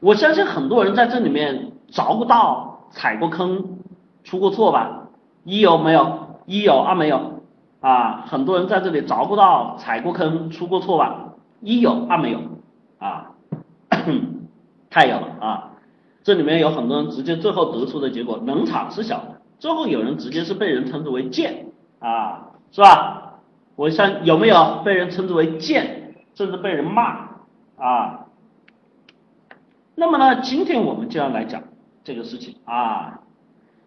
[0.00, 3.80] 我相信很多人在这里面着过道、踩过坑、
[4.24, 5.08] 出过错吧？
[5.44, 6.26] 一有没有？
[6.48, 7.42] 一有二没有
[7.80, 11.34] 啊，很多人在这里着不到，踩过坑，出过错吧？
[11.60, 12.40] 一有二没有
[12.98, 13.32] 啊，
[14.88, 15.70] 太有了啊！
[16.24, 21.66] 这里面有很多人直接最后得出的结果，冷场是小的，最后有人直接是被人称之为贱
[21.98, 23.34] 啊，是吧？
[23.76, 27.28] 我想有没有被人称之为贱，甚至被人骂
[27.76, 28.26] 啊？
[29.94, 31.62] 那么呢，今天我们就要来讲
[32.02, 33.20] 这个事情啊。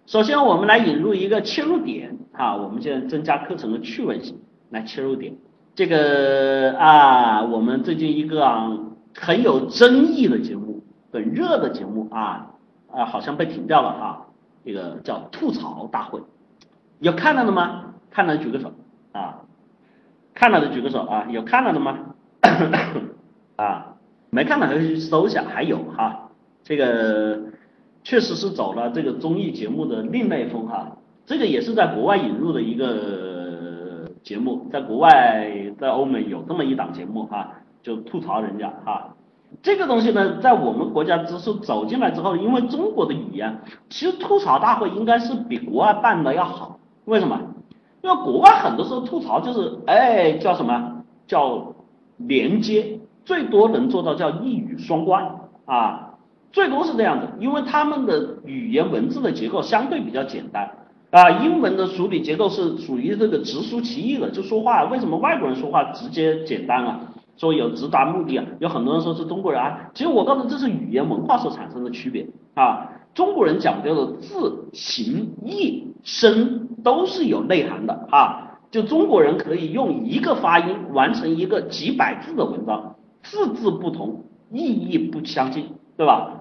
[0.08, 5.34] 首先，我们来引入一个切入点啊，我们现在增加课程的趣味性，来切入点。
[5.74, 8.78] 这个啊，我们最近一个
[9.16, 10.84] 很有争议的节目，
[11.14, 12.52] 很热的节目啊
[12.92, 14.22] 啊，好像被停掉了啊。
[14.66, 16.22] 这个叫吐槽大会，
[17.00, 17.94] 有看到的吗？
[18.10, 18.74] 看了举个手
[19.14, 19.44] 啊，
[20.34, 22.00] 看到的举个手啊，有看到的吗？
[23.56, 23.96] 啊，
[24.30, 26.32] 没看的可以去搜一下，还有哈，
[26.64, 27.40] 这个。
[28.04, 37.52] 确实是走了这个综艺节目的另类风哈，这个也是在国外引入的一个节目，在国外在欧美有这么一档节目哈，
[37.84, 39.16] 就吐槽人家哈，
[39.62, 47.40] 这个东西呢，在我们国家只是走进来之后，因为中国的语言，其实吐槽大会应该是比国外办的要好，为什么？
[48.02, 51.76] 因为国外很多时候吐槽就是哎叫什么叫
[52.18, 55.36] 连接，最多能做到叫一语双关
[55.66, 56.11] 啊。
[56.52, 60.70] 最多是这样的，因为他们的语言文字的结构相对比较简单
[61.12, 67.00] 啊，英文的处理结构是属于这个直抒其意的，就说话为什么外国人说话直接简单啊？
[67.38, 68.46] 说有直达目的啊？
[68.60, 72.90] 有很多人说是中国人啊，其实我告诉这是语言文化所产生的区别啊。
[73.14, 85.66] 中国人讲究的字、形、意、声都是有内涵的啊，就中国人可以用一个发音完成一个几百字的文章，字字不同，意义不相近，
[85.98, 86.41] 对吧？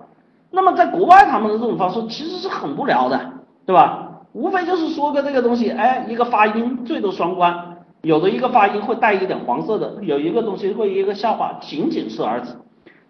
[0.51, 3.21] 那么在国外，他们的这种方式其实是很无聊的，
[3.65, 4.09] 对吧？
[4.33, 12.43] 无非就是说个这个东西，哎，一个发音最多双关，有的一个发音会带一点黄色的，有一个东西会一个笑话，仅仅是而已。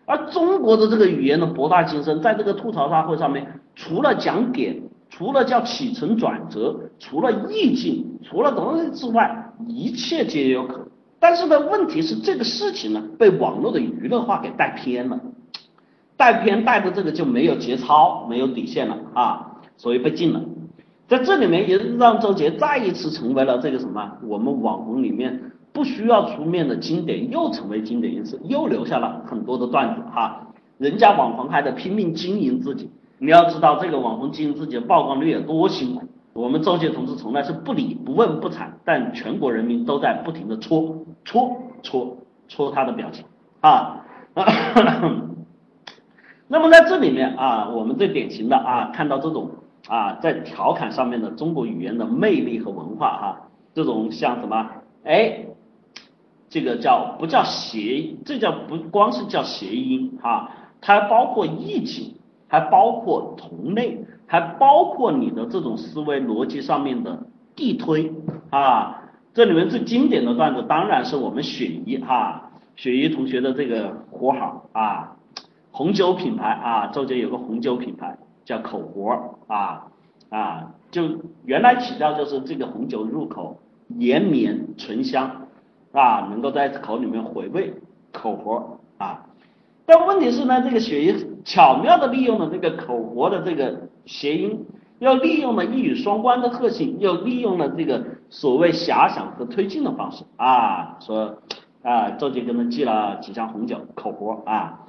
[0.06, 10.86] 而中国的这个语言的博大精深，在这个吐槽大会上面，除了讲点，除了叫起承转折，除了意境，除了东西之外，一切皆有可能。
[11.18, 15.20] 但是呢，问题是这个事情呢，被网络的娱乐化给带偏了。
[16.20, 20.42] 带偏带的这个就没有节操，没有底线了啊，所以被禁了。
[21.08, 25.40] 在这里面也让周杰再一次成为了这个什么，我们网红里面
[25.72, 30.46] 不需要出面的经典，又成为经典一次，又留下了很多的段子哈。
[30.76, 36.06] 人家网红还得拼命经营自己，你要知道这个网红经营自己的曝光率有多辛苦。
[36.34, 43.24] 我们周杰同志从来是不理不问不睬，但全国人民都在不停的戳戳戳戳他的表情
[43.62, 44.04] 啊。
[46.52, 49.48] 那么在这里面啊，我们最典型的啊，看到这种
[49.86, 53.40] 啊，在调侃上面的中国语言的魅力和文化哈，
[53.72, 54.68] 这种像什么？
[55.04, 55.44] 哎，
[56.48, 58.16] 这个叫不叫谐？
[58.24, 62.16] 这叫不光是叫谐音哈，它还包括意境，
[62.48, 67.16] 还包括同类，还包括你的这种思维逻辑上面的
[67.54, 68.12] 递推
[68.50, 68.96] 啊。
[69.32, 75.16] 这里面最经典的段子当然是我们雪姨哈，雪姨同学的这个活好啊。
[75.80, 79.86] 红酒品牌啊，周杰有个红酒品牌叫口活啊
[80.28, 81.04] 啊，就
[81.46, 83.58] 原来起调就是这个红酒入口
[83.96, 85.46] 延绵醇香
[85.92, 87.72] 啊，能够在口里面回味
[88.12, 89.24] 口活啊。
[89.86, 94.66] 但问题是呢，这个雪姨巧妙的利用了这个口活的这个谐音，
[94.98, 101.38] 又利用了一语双关的特性，又利用了这个所谓遐想和推进的方式啊，说
[101.82, 104.80] 啊，周杰给他寄了几箱红酒，口活啊，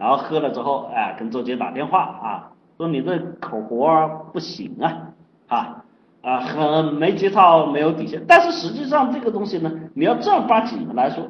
[0.00, 5.12] 然后喝了之后，哎，跟周杰打电话啊，说你这口活不行啊，
[5.46, 5.84] 啊
[6.22, 8.24] 啊，很没节操，没有底线。
[8.26, 11.26] 但是实际上这个东西呢，你要正儿八经的来说，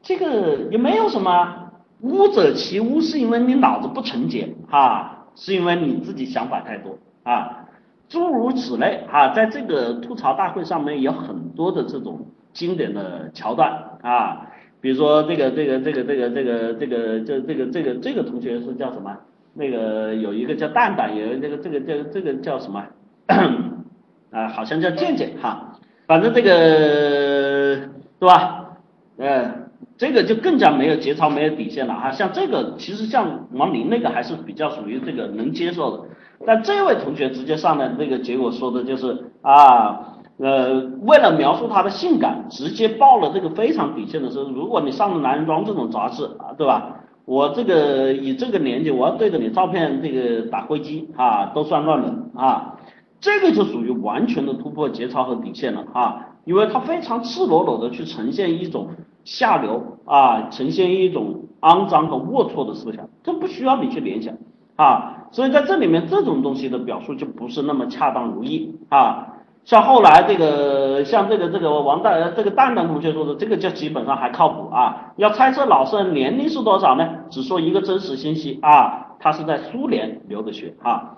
[0.00, 7.66] 这个也没有什么，污者其污，是因为你脑子不纯洁啊，是因为你自己想法太多啊，
[8.08, 13.70] 诸如此类啊，在这个吐槽大会上面有很多的这种经典的桥段
[14.02, 14.46] 啊，
[14.80, 19.16] 比如说这个这个这个这个这个这个这这个这个这个同学是叫什么？
[19.54, 22.84] 那个有一个叫蛋蛋，有这个这个这这个叫什么？
[24.30, 27.76] 啊，好像叫健健哈，反正这个
[28.20, 28.76] 对吧？
[29.16, 29.52] 呃，
[29.96, 32.12] 这个就更加没有节操，没有底线了哈。
[32.12, 36.04] 像这个，其实像王林那个还是比较属于这个能接受的，
[36.46, 46.94] 但这位同学直接上来那个结果说的就是啊，呃，为了描述他的性感，直接报了这个非常底线的是，如果你上了男人装这种杂志啊，对吧？
[47.24, 52.76] 我这个以这个年纪，我要对着你照片这个打飞机啊，都算乱伦啊。
[53.20, 58.90] 这个就属于完全的突破节操和底线了啊，因为它非常赤裸裸的去呈现一种
[59.24, 64.34] 下流啊，呈现一种肮脏和龌龊的思想，这不需要你去联想
[64.76, 69.34] 啊，所以在这里面这种东西的表述就不是那么恰当如意啊。
[69.64, 75.12] 像后来这个像这个这个王大这个蛋蛋同学说的，这个就基本上还靠谱啊。
[75.16, 77.06] 要猜测老师的年龄是多少呢？
[77.30, 81.16] 只说一个真实信息啊，他是在苏联留的学啊。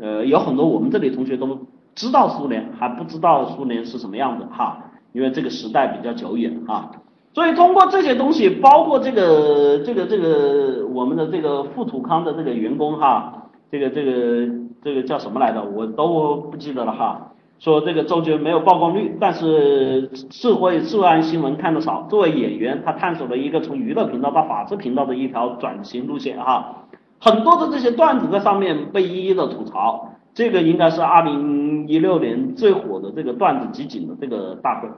[0.00, 1.58] 呃，有很多我们这里同学都
[1.94, 4.78] 知道苏联，还不知道苏联是什么样子哈，
[5.12, 6.90] 因为这个时代比较久远啊，
[7.34, 14.48] 所以通过这些东西，包括这个这个这个我们的这个富土康的这个员工哈，这个这个
[14.82, 17.31] 这个叫什么来着，我都不记得了哈，
[17.62, 26.88] 说这个周杰没有曝光率，但是社会涉案新闻看的少，作为演员，他探索了一个从娱乐频道到法制频道的一条转型路线哈。
[27.20, 34.88] 很多的这些段子在上面被一一的吐槽，这个应该是二零一六年最火的这个段子集锦的这个大会。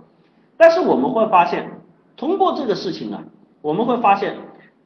[0.57, 1.71] 但是我们会发现，
[2.17, 3.23] 通过这个事情啊，
[3.61, 4.37] 我们会发现，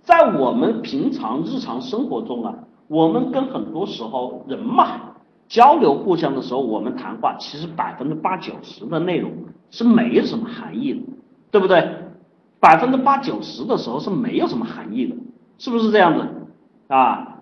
[0.03, 2.55] 在我们平常日常生活中啊，
[2.89, 5.08] 我们跟很多时候人嘛
[5.49, 9.33] 交流互相的时候，我们谈话其实百分之八九十的内容
[9.71, 11.01] 是没有什么含义的，
[11.51, 11.89] 对不对？
[12.61, 15.17] 百分之八九十的时候是没有什么含义的，
[15.59, 16.27] 是不是这样子？
[16.89, 17.41] 啊，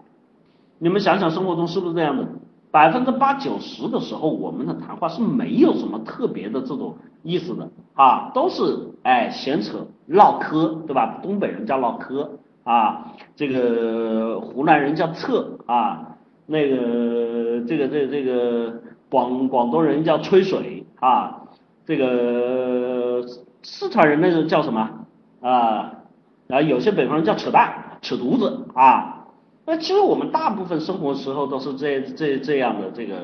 [0.79, 2.27] 你们想想生活中是不是这样的？
[2.71, 11.19] 百分之八九十的时候，我们的谈话是没有什么特别的这种意思的啊，都是哎闲扯唠嗑，对吧？
[11.23, 16.16] 东北人叫唠嗑啊，这个湖南人叫测啊，
[16.47, 18.81] 那个这个这个这个
[19.11, 21.43] 广广东人叫吹水啊，
[21.85, 23.23] 这个
[23.63, 24.91] 四川人那个叫什么
[25.41, 25.93] 啊？
[26.47, 29.13] 然后有些北方人叫扯淡、扯犊子啊。
[29.69, 33.17] 那其实我们大部分生活时候都是这这这样的这个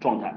[0.00, 0.34] 状态，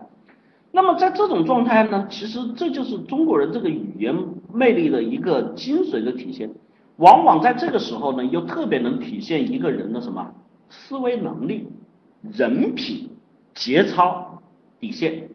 [0.72, 4.14] 那么在这种状态呢，其实这就是中国人这个语言
[4.52, 6.50] 魅力的一个精髓的体现，
[6.98, 10.34] 往往在这个时候呢，又特别能体现一个人的什么
[10.70, 11.70] 思维能力、
[12.32, 13.10] 人品、
[13.54, 14.42] 节操、
[14.80, 15.30] 底线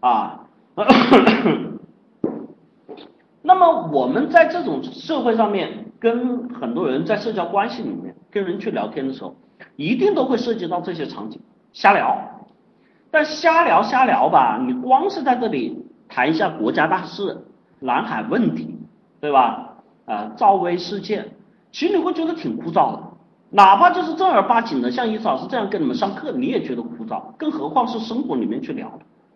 [0.00, 0.40] 啊。
[3.42, 9.36] 那么我们在这种社会上面，跟很多人在社交关系里面跟人去聊天的时候。
[9.76, 11.40] 一定都会涉及到这些场景，
[11.72, 12.46] 瞎聊，
[13.10, 17.38] 但瞎聊瞎聊吧，你光是在这里谈一下国家大事、
[17.78, 18.76] 南海问题，
[19.20, 19.76] 对吧？
[20.04, 21.30] 啊，赵薇事件，
[21.70, 23.02] 其实你会觉得挺枯燥的，
[23.54, 28.90] 哪怕就是正儿八经的，像伊老师这样跟你们上课，你也觉得枯燥，更何况是生活里面去聊。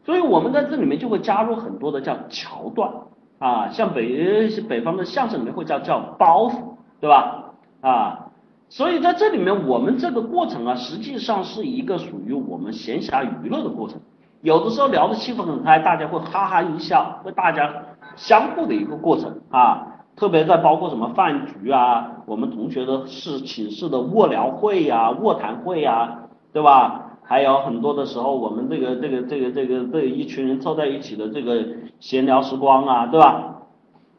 [0.04, 2.90] 所以我们在这里面就会加入很多的叫桥段
[3.38, 6.54] 啊，像北北方的相声里面会叫叫包袱，
[6.98, 7.52] 对吧？
[7.82, 8.22] 啊。
[8.68, 14.00] 所以在这里面，我们这个过程啊，实际上是一个属于我们闲暇娱乐的过程。
[14.40, 17.70] 有的时候聊的气氛很嗨，大家会哈哈一笑，会大家
[18.16, 19.95] 相互的一个过程啊。
[20.16, 26.20] 特别在包括什么饭局啊，我们同学的室寝室的卧聊会呀、卧谈会呀，
[26.52, 27.02] 对吧？
[27.22, 31.62] 还有很多的时候，我们这个这个这个这个这一群人凑在一起的这个
[32.00, 33.56] 闲聊时光啊，对吧？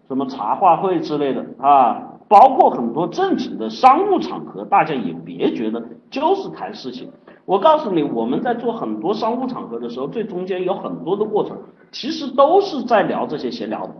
[0.08, 2.04] 什么茶话会之类的啊。
[2.30, 7.10] 包括很多正经的商务场合，大家也别觉得就是谈事情。
[7.46, 11.58] 我告诉你，我们在做很多商务场合的时候，最中间有很多的过程，
[11.90, 13.96] 其实都是在聊这些闲聊的，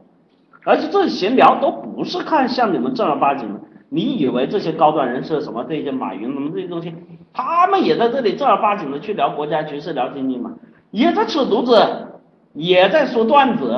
[0.68, 3.60] 而且这闲聊都不是看像你们正儿八经的。
[3.88, 6.94] 你以为这些高端人士什么这些马云什么这些东西，
[7.34, 10.52] 他们也在这里正儿八经的去聊国家局势、聊经济吗？
[10.92, 11.82] 也在扯犊子，
[12.52, 13.74] 也在说段子，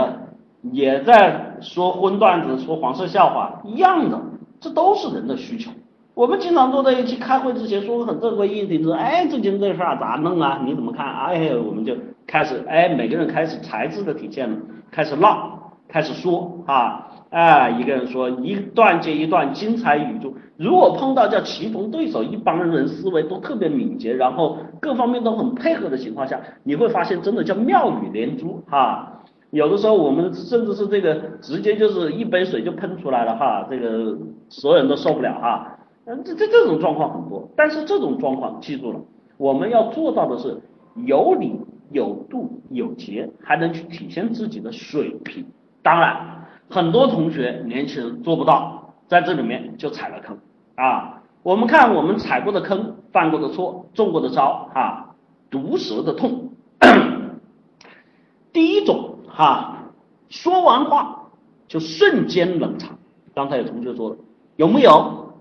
[0.72, 4.20] 也在说荤段子，说黄色笑话，一样的，
[4.60, 5.70] 这都是人的需求。
[6.16, 10.60] 我们经常坐在一起开会之前说很正规议题，说哎最近这事儿咋弄啊？
[10.66, 11.06] 你怎么看？
[11.06, 14.58] 哎，我们就开始哎每个人开始才智的体现了，
[14.90, 15.59] 开始唠，
[15.90, 20.36] 开始说啊，哎一个人说一段接一段精彩语注。
[20.56, 29.24] 如果碰到叫棋逢对手，一帮人思维都特别敏捷，然后各方面都很配合的情况下，你会发现真的叫妙语连珠哈。
[29.52, 34.16] 有的时候我们甚至是这个直接就是一杯水就喷出来了哈，这个
[34.48, 35.80] 所有人都受不了哈。
[36.06, 39.00] 嗯，这这这种状况很多，但是这种状况记住了，
[39.38, 40.62] 我们要做到的是
[41.06, 41.60] 有理
[41.92, 45.46] 有度有节，还能去体现自己的水平。
[45.82, 50.38] 当然，很多同学年轻人做不到，在这里面就踩了坑。
[50.76, 55.16] 啊，我们看我们踩过的坑、犯过的错、中过的招，哈，
[55.50, 56.50] 毒舌的痛。
[58.54, 59.78] 第一种哈，
[60.30, 61.30] 说完话
[61.68, 62.98] 就瞬间冷场。
[63.34, 64.18] 刚才有同学说了，
[64.58, 65.34] 有没有？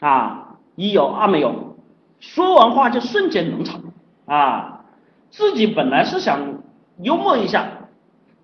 [0.00, 1.76] 啊，一有，二没有。
[2.18, 3.80] 说完话就瞬间冷场
[4.26, 4.84] 啊，
[5.30, 6.62] 自己本来是想
[6.98, 7.68] 幽默一下，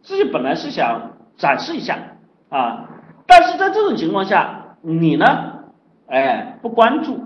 [0.02, 1.12] 自己本来是想
[1.42, 1.98] 展示一下
[2.50, 2.88] 啊，
[3.26, 5.26] 但是在这种情况下，你呢？
[6.06, 7.18] 哎，不关注，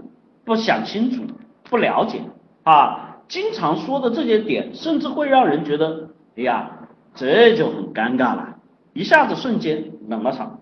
[0.43, 1.23] 不想清楚，
[1.69, 2.23] 不了解
[2.63, 6.71] 啊，经常说的这些点，甚至会让人觉得，哎呀，
[7.15, 8.57] 这就很尴尬了，
[8.95, 10.61] 一下子瞬间冷了场，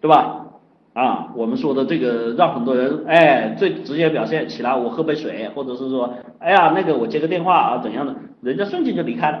[0.00, 0.46] 对吧？
[0.94, 9.38] 啊，我们说的这个让很多人，哎，最直接表现起来，我喝杯水，或者是说，哎呀，那个我接个电话啊，怎样的，人家瞬间就离开了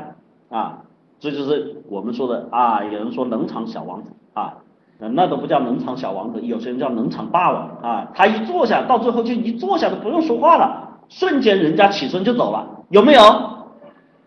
[0.50, 0.82] 啊，
[1.18, 4.54] 这就是我们说的啊，有人说冷场小王子啊。
[4.98, 8.08] 那都不叫冷场小王子，有些人叫冷场霸王啊！
[8.14, 13.20] 他一坐下，到最后就一坐下都不用说话了，瞬间人家起身就走了，有没有？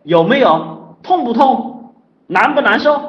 [0.04, 0.96] 有没有？
[1.02, 1.96] 痛不痛？
[2.28, 3.02] 难不难受？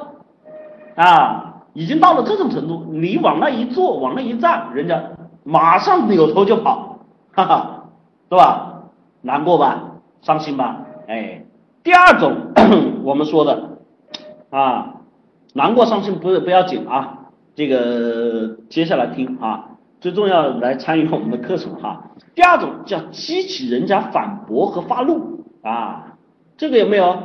[0.96, 4.98] 啊，已经到了这种程度，你往那一坐，往那一站，人家
[5.44, 6.96] 马上扭头就跑，
[7.32, 7.84] 哈哈，
[8.30, 8.84] 对吧？
[9.20, 9.82] 难过吧？
[10.22, 10.78] 伤心吧？
[11.08, 11.44] 哎，
[11.82, 12.49] 第二种
[13.04, 13.78] 我们说的
[14.50, 15.00] 啊，
[15.54, 17.16] 难过伤心不是不要紧啊。
[17.54, 22.10] 这个接下来听啊，最重要来参与我们的课程哈。
[22.34, 26.16] 第二种叫激起人家反驳和发怒啊，
[26.56, 27.18] 这个有没有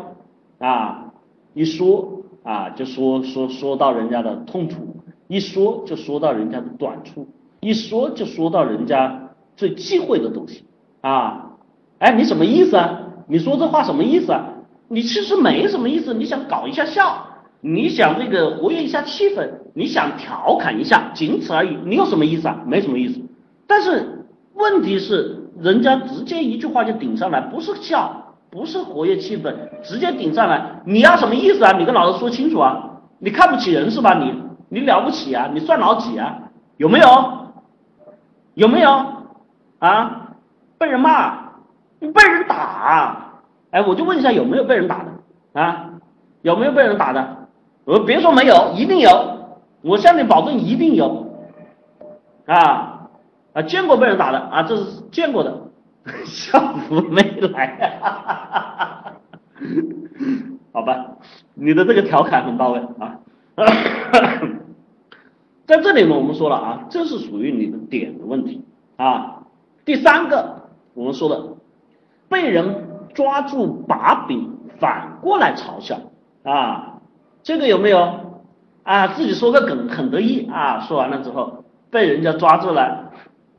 [0.60, 1.12] 啊？
[1.54, 7.28] 一说啊就说说说到人家的痛处，一说就说到人家的短处，
[7.62, 10.66] 一说就说到人家最忌讳的东西
[11.02, 11.52] 啊。
[12.00, 13.02] 哎，你什么意思啊？
[13.28, 14.50] 你说这话什么意思啊？
[14.88, 17.28] 你其实没什么意思，你想搞一下笑。
[17.62, 21.76] 你想这个活跃一下气氛，你想调侃一下，仅此而已。
[21.84, 22.60] 你有什么意思啊？
[22.68, 23.20] 没什么意思。
[23.66, 29.52] 但是问题是，人家直接一句话就顶上来，不是笑，不是活跃气氛，
[29.84, 30.82] 直接顶上来。
[30.86, 31.72] 你要什么意思啊？
[31.72, 32.92] 你跟老师说清楚啊！
[33.18, 34.14] 你看不起人是吧？
[34.14, 35.50] 你你了不起啊？
[35.52, 36.38] 你算老几啊？
[36.78, 37.08] 有没有？
[38.54, 38.92] 有没有？
[39.80, 40.36] 啊？
[40.78, 41.50] 被人骂，
[42.00, 43.25] 被人打？
[43.76, 45.12] 哎，我就问一下，有没有被人打的？
[45.62, 45.90] 啊？
[46.44, 47.50] 有没有被人打的？
[47.84, 49.10] 我别说没有，一定有，
[49.82, 51.28] 我向你保证一定有，
[52.46, 53.10] 啊
[53.52, 55.62] 啊，见过被人打的啊，这是见过的，
[56.24, 56.58] 校
[56.88, 57.22] 服没
[57.52, 58.00] 来，
[60.72, 61.08] 好吧，
[61.54, 63.20] 你的这个调侃很到位啊，
[65.68, 68.64] 在这里呢，我们说了啊，这是属于你的点的问题
[68.96, 69.44] 啊。
[69.84, 71.58] 第三个，我们说的
[72.30, 74.50] 被人抓住把柄，
[74.80, 75.98] 反过来嘲笑
[76.44, 76.94] 啊。
[77.44, 78.36] 这个有没有
[78.84, 79.08] 啊？
[79.10, 83.12] 自己说个梗很得意啊，说完了之后被人家抓住了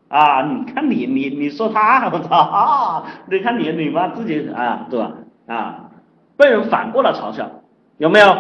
[0.08, 0.42] 啊！
[0.42, 3.04] 你看你你你说他，我操啊！
[3.30, 5.12] 你看你你妈自己啊，对吧？
[5.46, 5.90] 啊，
[6.36, 7.48] 被人反过来嘲笑，
[7.98, 8.36] 有没有？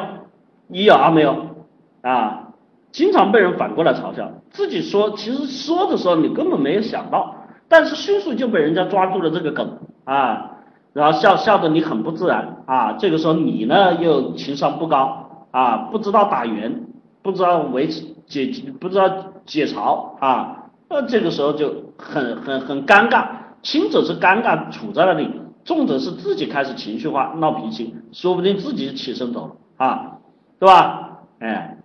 [0.68, 1.56] 你有啊没有
[2.02, 2.48] 啊？
[2.92, 7.34] 经常被人反过来嘲笑，自己说其实说的时候你根本没有想到，
[7.68, 10.55] 但是迅速就被人家抓住了这个梗啊，
[10.96, 15.22] 然后笑笑的你很不自然啊，这个时候你呢又情商不高。
[15.52, 16.84] 啊，不知道打圆，
[17.22, 19.08] 不知道维持解，不知道
[19.46, 23.26] 解嘲啊，那这个时候就很很很尴尬，
[23.62, 25.30] 轻者是尴尬处在那里，
[25.64, 30.18] 重者是自己开始情绪化闹脾气，说不定自己起身走了啊，
[30.58, 31.20] 对吧？
[31.38, 31.78] 哎，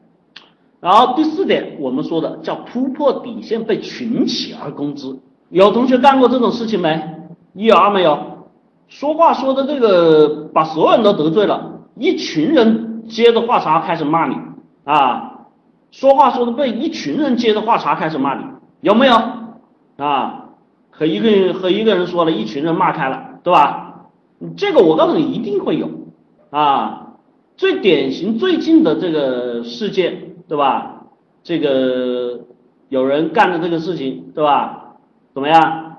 [0.81, 5.17] 然后第四点我们说的叫突破底线被群起而攻之，
[5.47, 7.01] 有同学干过这种事情没？
[7.53, 8.30] 一有二没有？
[8.91, 12.89] 说话说的这个把所有人都得罪了，一群人。
[13.09, 14.37] 接着话茬开始骂你
[14.85, 15.47] 啊，
[15.89, 18.45] 说话说的被一群人接着话茬开始骂你，
[18.79, 19.15] 有没有
[19.97, 20.45] 啊？
[20.91, 24.07] 和一个人和一个人说了一群人骂开了，对吧？
[24.55, 25.89] 这个我告诉你一定会有
[26.51, 27.15] 啊，
[27.57, 31.07] 最典型最近的这个事件，对吧？
[31.43, 32.39] 这个
[32.87, 34.95] 有人干的这个事情，对吧？
[35.33, 35.90] 怎么样？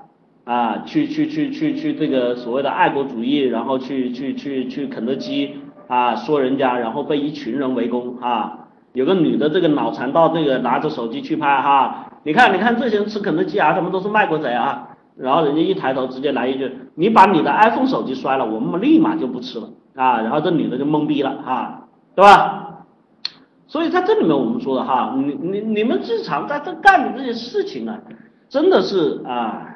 [0.45, 5.55] 啊，去去去去去这个所谓的爱国主义，然后去去去去肯德基
[5.87, 8.59] 啊，说人家，然后被一群人围攻啊。
[8.93, 14.89] 有个女的这个脑残到这个拿着手机去拍哈，你看你看这些人吃肯德基啊，他们都是卖国贼啊。
[15.15, 20.19] 然后人家一抬头直接来一句，你把你的 iPhone 手机摔了，我们立马就不吃了啊。
[20.21, 22.85] 然后这女的就懵逼了哈，对吧？
[23.67, 27.99] 所以在这里面我们说的哈，你你你们日常在这干的这些事情啊，
[28.49, 29.72] 真的是啊，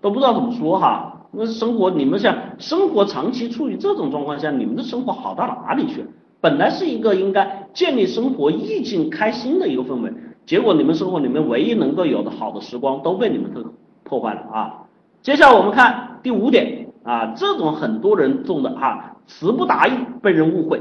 [0.00, 1.26] 都不知道怎么说哈。
[1.30, 6.04] 那生活你们想生活长期处于这种状况下，你们的生活好到哪里去？
[6.40, 10.12] 本来是一个应该建立生活意境、开心的一个氛围，
[10.46, 13.64] 结果你们生活里面唯一能够有的好的时光都被你们破
[14.04, 14.74] 破坏了啊！
[15.20, 19.92] 接下来我们看第五点啊，这种很多人中的哈，词不达意
[20.22, 20.80] 被人误会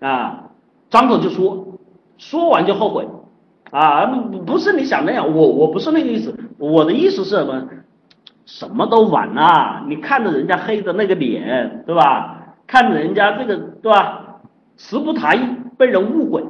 [0.00, 0.50] 啊，
[0.88, 1.66] 张口就说，
[2.16, 3.06] 说完就后悔
[3.70, 4.06] 啊，
[4.46, 7.62] 不是你想那样，我我不是那个意思，我的意思是什么？
[8.46, 12.56] 什么都晚啊，你看着人家黑的那个脸，对吧？
[12.66, 14.40] 看着人家这个，对吧？
[14.76, 15.40] 词不达意，
[15.78, 16.44] 被人误会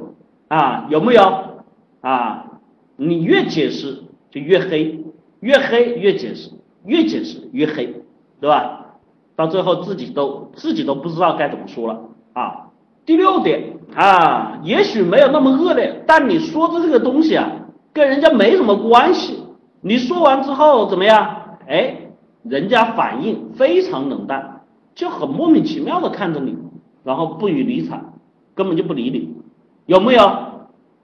[0.47, 1.21] 啊，有没有
[2.01, 2.45] 啊？
[2.97, 5.03] 你越解释就越黑，
[5.41, 6.51] 越黑越解释，
[6.85, 7.93] 越解释越黑，
[8.39, 8.81] 对吧？
[9.35, 11.99] 到最后自己都自己都不知道该怎么说了
[12.33, 12.67] 啊。
[13.05, 17.51] 第六点啊，也许没有那么恶劣，但你说的这个东西啊，
[17.93, 19.43] 跟人家没什么关系。
[19.81, 21.44] 你说完之后怎么样？
[21.67, 21.97] 哎，
[22.43, 24.61] 人家反应非常冷淡，
[24.93, 26.57] 就很莫名其妙的看着你，
[27.03, 28.01] 然后不予理睬。
[28.53, 29.35] 根本就不理你，
[29.85, 30.23] 有没有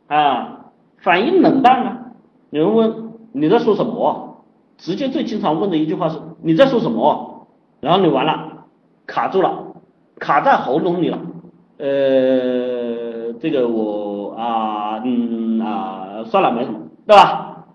[0.07, 0.71] 啊？
[0.99, 2.05] 反应冷淡啊？
[2.49, 4.43] 有人问你在说什么？
[4.77, 7.47] 直接最经常问的一句话是你在说什么？
[7.81, 8.65] 然后你完了，
[9.05, 9.73] 卡住了，
[10.17, 11.19] 卡在喉咙里了。
[11.77, 17.65] 呃，这个我啊，嗯啊，算了，没什么，对吧？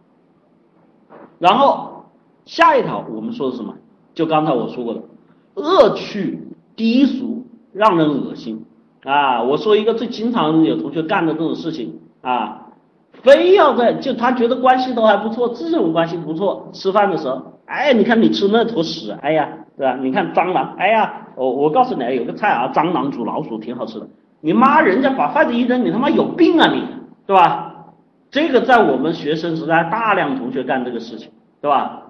[1.38, 1.85] 然后
[2.46, 3.74] 下一条我们说的什么？
[4.14, 5.02] 就刚才我说过的，
[5.56, 7.44] 恶趣低俗，
[7.74, 8.64] 让人恶心。
[9.04, 12.68] 啊，我说一个最经常有同学干的这种事情啊，
[13.12, 19.96] 非要在就他觉得关系都还不错，这种关系不错，吃饭的时候，哎，你看你吃那坨屎，哎呀，对吧？
[20.00, 24.08] 你看蟑螂，哎呀，我我告诉你，有个菜啊，蟑螂煮老鼠挺好吃的。
[24.40, 26.82] 你妈，人家把筷子一扔，你他妈有病啊你，
[27.26, 27.74] 对吧？
[28.30, 32.02] 这个在我们学生时代，大量同学干这个事情，对吧？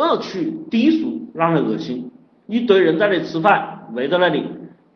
[0.00, 2.10] 恶趣低俗，让人恶心，
[2.46, 4.46] 一堆人在那里吃饭，围在那里。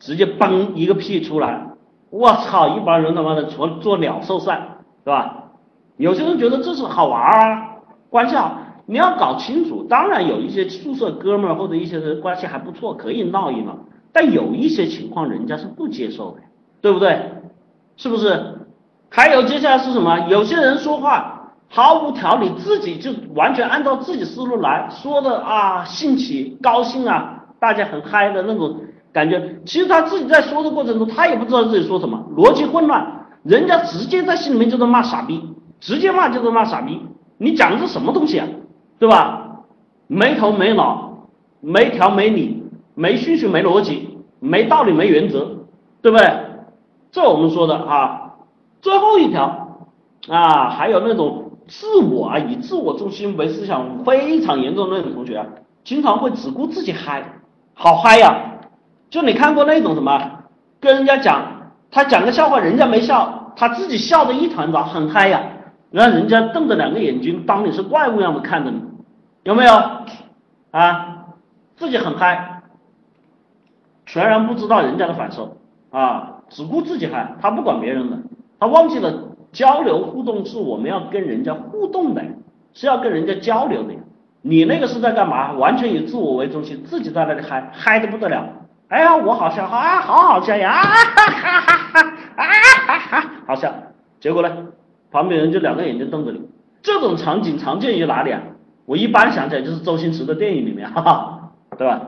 [0.00, 1.66] 直接嘣一个屁出来，
[2.10, 2.76] 我操！
[2.76, 4.60] 一帮人他妈的做做鸟兽散，
[5.02, 5.44] 是吧？
[5.96, 7.76] 有些人觉得这是好玩啊，
[8.10, 9.84] 关系好，你要搞清楚。
[9.84, 13.78] 当然有一些宿舍哥们儿或者一些人关系还不错，可以闹一闹。
[14.12, 16.42] 但有一些情况人家是不接受的，
[16.82, 17.18] 对不对？
[17.96, 18.58] 是不是？
[19.08, 20.28] 还有接下来是什么？
[20.28, 21.33] 有些人说话
[21.74, 28.76] 毫无条理，自己就完全按照自己思路来说的啊，兴起高兴啊，大家很嗨的那种。
[29.12, 33.04] 感觉其实他自己在说的过程中，他也不知道自己说什么，逻辑混乱。
[33.42, 35.42] 人家直接在心里面就在骂傻逼，
[35.80, 37.00] 直接骂就是骂傻逼。
[37.38, 38.46] 你讲的是什么东西啊？
[39.00, 39.62] 对吧？
[40.06, 41.26] 没头没脑，
[41.60, 42.62] 没条没理，
[42.94, 45.58] 没顺序没逻辑，没道理没原则，
[46.02, 46.32] 对不对？
[47.10, 48.20] 这我们说的啊。
[48.80, 49.78] 最后一条
[50.28, 55.46] 啊，还有那种自我啊，以自我中心为思想非常严重的那种同学啊，
[55.82, 57.40] 经常会只顾自己嗨，
[57.74, 58.60] 好嗨呀！
[59.10, 60.44] 就你看过那种什么，
[60.80, 65.42] 跟人家讲，他讲个笑话，人家没笑，他自己笑的一团糟，很嗨呀，
[65.90, 68.82] 然后人家瞪着两个眼睛，当你是怪物一样的看着你，
[69.44, 69.72] 有没有？
[70.70, 71.26] 啊，
[71.76, 72.62] 自己很嗨，
[74.04, 75.56] 全然不知道人家的感受
[75.90, 78.18] 啊，只顾自己嗨，他不管别人的，
[78.58, 79.12] 他忘记了
[79.54, 82.22] 交流互动是我们要跟人家互动的，
[82.74, 83.94] 是要跟人家交流的，
[84.42, 85.52] 你那个是在干嘛？
[85.52, 88.46] 完全以自我为中心，自己在那里嗨，嗨的不得了。
[88.88, 92.00] 哎呀，我好笑啊，好好笑呀，啊哈哈哈哈，
[92.36, 92.44] 啊
[92.86, 93.72] 哈哈，好笑。
[94.20, 94.66] 结果呢，
[95.10, 96.42] 旁边人就两个眼睛瞪着你。
[96.82, 98.42] 这种场景常见于哪里啊？
[98.84, 102.00] 我一般想起来就是周星驰的电影里面，哈哈，对吧？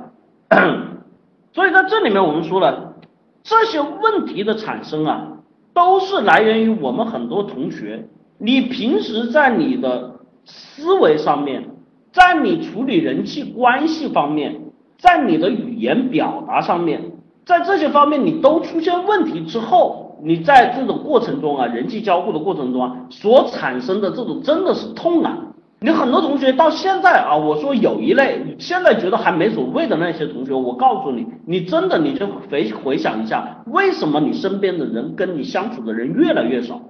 [1.52, 2.94] 所以在这里面我们说了，
[3.42, 5.35] 这些问题的产生啊，
[5.76, 8.08] 都是来源于我们很多同学，
[8.38, 10.12] 你平时在你的
[10.46, 11.62] 思维上面，
[12.10, 14.62] 在你处理人际关系方面。
[14.98, 17.02] 在你的语言表达上面，
[17.44, 25.36] 在这些方面你都出现问题之后，你在这种过程中啊，人际交互的过程中啊，所产生的这种真的是痛啊，
[25.78, 36.80] 你很多同学到现在啊，我说有一类现在觉得还没所谓的那些同学，我告诉你，你真的你就回回想一下，为什么你身边的人跟你相处的人越来越少？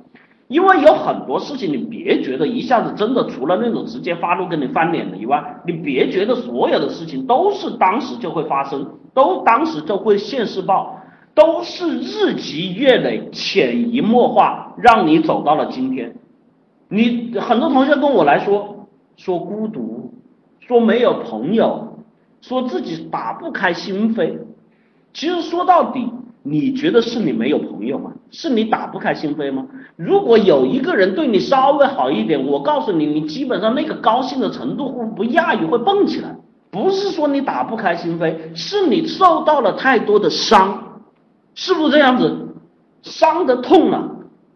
[0.47, 11.01] 因为有很多事情，你别觉得一下子真的除了那种直接发怒跟你翻脸的以外，你别觉得所有的事情都是当时就会发生，都当时就会现世报，
[11.35, 16.15] 都是日积月累、潜移默化，让你走到了今天。
[16.89, 18.76] 你很多同学跟我来说，
[19.17, 20.13] 说孤独，
[20.61, 21.99] 说没有朋友，
[22.41, 24.39] 说自己打不开心扉。
[25.13, 26.13] 其实说到底，
[26.43, 28.13] 你觉得是你没有朋友吗？
[28.31, 29.67] 是你打不开心扉吗？
[29.97, 36.37] 如果有一个人对你稍微好一点，我告诉你，你基本上那个高兴的程度会不亚于会蹦起来。
[36.71, 41.01] 不是说你打不开心扉，是你受到了太多的伤，
[41.55, 42.49] 是不是这样子？
[43.03, 44.11] 伤的痛了，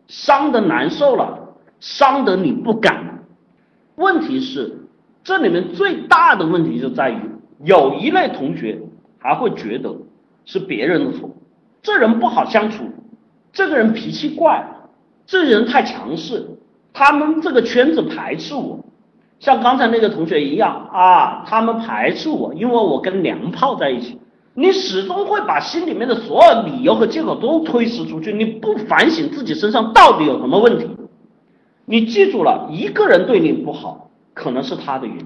[0.09, 1.39] 伤的难受了，
[1.79, 3.20] 伤得你不敢。
[4.01, 4.79] 问题是，
[5.23, 7.21] 这里面最大的问题就在于，
[7.63, 8.81] 有一类同学
[9.19, 9.95] 还会觉得
[10.47, 11.29] 是别人的错，
[11.83, 12.85] 这人不好相处，
[13.53, 14.67] 这个人脾气怪。
[15.27, 16.45] 这人太强势，
[16.93, 18.81] 他们这个圈子排斥我，
[19.39, 24.19] 像刚才那个同学一样啊，他们排斥我，因为我跟娘炮在一起。
[24.55, 30.89] 你始终会把心里面的所有理由和借口都推迟出去，你不反省自己身上到底有什么问题。
[31.91, 35.25] 你记住了，一个人对你不好，可能是他的原因；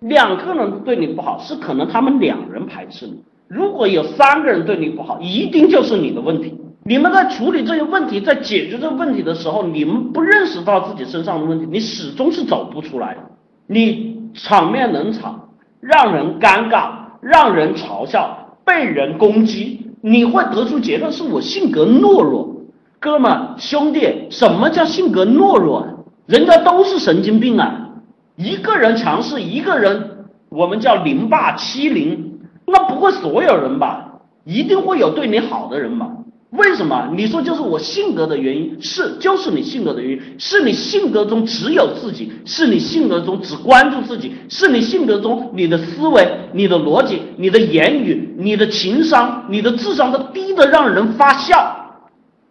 [0.00, 3.16] 两个人对你不好，是可能他们两人排斥你；
[3.48, 6.58] 如果有三个人对你不好，一定就是你的问题。
[6.84, 13.20] 你们在处理这些问题，在解决这个问题的时候，你们不认识到自己身上的问题，你始终是走不出来的。
[13.66, 22.56] 你场面冷场，让人尴尬，让人嘲笑，被人攻击，你会得出结论是我性格懦弱。
[22.98, 25.86] 哥们兄弟，什么叫性格懦弱？
[26.26, 27.90] 人家都是神经病啊！
[28.36, 34.20] 一个人强势，一个人我们叫凌霸欺凌，那不会所有人吧？
[34.44, 36.10] 一定会有对你好的人吧？
[36.50, 37.10] 为什么？
[37.14, 51.75] 你说就是我性格的原因，是就是你性格的原因，是你性格中只有自己，是你性格中只关注自己，是你性格中你的思维、你的逻辑、你的言语、你的情商、你的智商都低的让人发笑，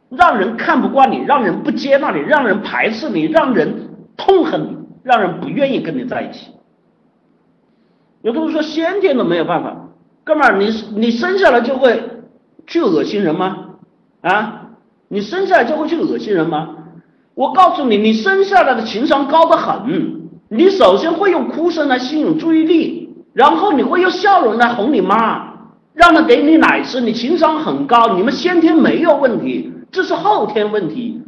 [0.10, 6.52] 让人看不惯你，让人不接纳你，让人排斥你，让人痛恨你，让人不愿意跟你在一起。
[8.22, 9.76] 有的人说先天的没有办法，
[10.24, 12.02] 哥们儿，你你生下来就会
[12.66, 13.58] 去恶心人吗？
[14.22, 14.62] 啊，
[15.08, 16.70] 你生下来就会去恶心人吗？
[17.36, 20.22] 我告诉你，你生下来的情商高得很。
[20.48, 25.54] 你首先会用哭声来吸引注意力，然后你会用笑容来哄你妈，
[25.94, 27.02] 让她给你奶吃。
[27.02, 31.22] 你情商很高，你们先天没有问题，这是后天问题。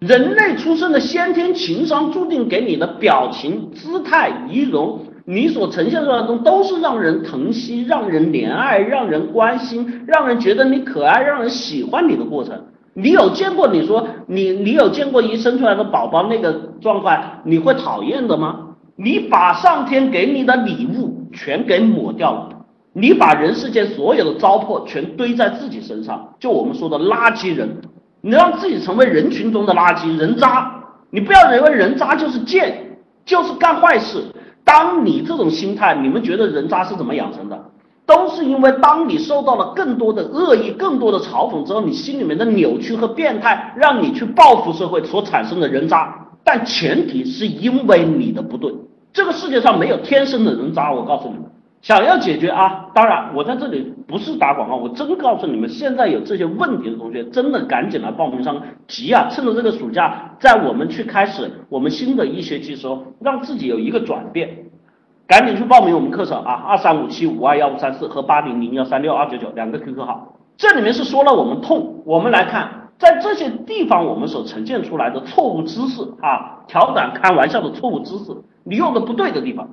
[0.00, 4.98] 人类出生的先天情商注定给你的表情、姿态、仪容。
[5.26, 12.60] 你所呈现出来的东西都是让人疼惜、让人怜爱、让人关心、让人觉得你可爱、让人喜欢你的过程。
[12.94, 18.74] 你有见过你说你你有见过一生出来的宝宝那个状况，你会讨厌的吗？
[18.96, 22.48] 你把上天给你的礼物全给抹掉了，
[22.96, 27.68] 你把人世间所有的糟粕全堆在自己身上，就我们说的垃圾人，
[28.20, 30.80] 你让自己成为人群中的垃圾人渣。
[31.10, 34.24] 你不要认为人渣就是贱，就是干坏事。
[34.64, 37.64] 当你这种心态，你们觉得人渣是怎么养成的？
[38.06, 46.14] 都是因为当你受到了更多的恶意、更多的嘲讽之后，你心里面的扭曲和变态，让你去报复社会所产生的人渣。
[46.44, 48.72] 但前提是因为你的不对，
[49.12, 51.44] 这个世界上没有天生的人渣，我告诉你们。
[51.84, 58.56] 想要解决啊，当然我在这里不是打广告，我真告诉你们，现在有这些问题的同学，真的赶紧来报名上，
[58.88, 59.28] 急啊！
[59.30, 64.48] 趁着这个暑假，在我们去开始我们新的一学期时候，让自己有一个转变，
[65.26, 66.54] 赶紧去报名我们课程啊！
[66.54, 78.34] 二三五七五二幺五三四和八零零幺三六二九九两个 QQ 号，这里面是说了我们痛，我们来看在这些地方我们所呈现出来的错误知识啊，调侃开玩笑的错误知识，
[78.64, 79.68] 你用的不对的地方。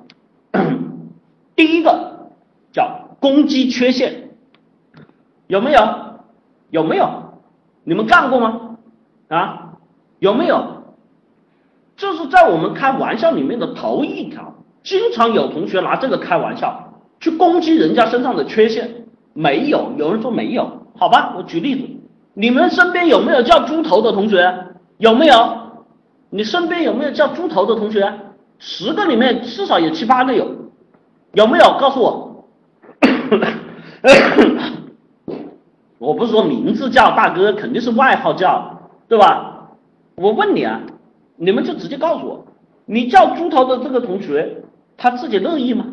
[1.62, 2.32] 第一个
[2.72, 4.30] 叫攻击缺陷，
[5.46, 5.80] 有没有？
[6.70, 7.08] 有没有？
[7.84, 8.78] 你们干过吗？
[9.28, 9.74] 啊，
[10.18, 10.82] 有没有？
[11.96, 14.52] 这是在我们开玩笑里面的头一条，
[14.82, 19.04] 经常有同学拿这个开玩笑，去攻击人家身上的缺陷。
[19.32, 20.68] 没有，有人说没有，
[20.98, 21.88] 好吧，我举例子，
[22.34, 24.52] 你们身边有没有叫猪头的同学？
[24.98, 25.58] 有没有？
[26.28, 28.12] 你身边有没有叫猪头的同学？
[28.58, 30.61] 十个里面至少有七八个有。
[31.32, 32.46] 有没有告诉我？
[35.98, 39.70] 我不是说名字叫大哥，肯定是外号叫，对吧？
[40.16, 40.80] 我问你啊，
[41.36, 42.44] 你们就直接告诉我，
[42.84, 44.62] 你叫猪头的这个同学，
[44.96, 45.86] 他自己乐意吗？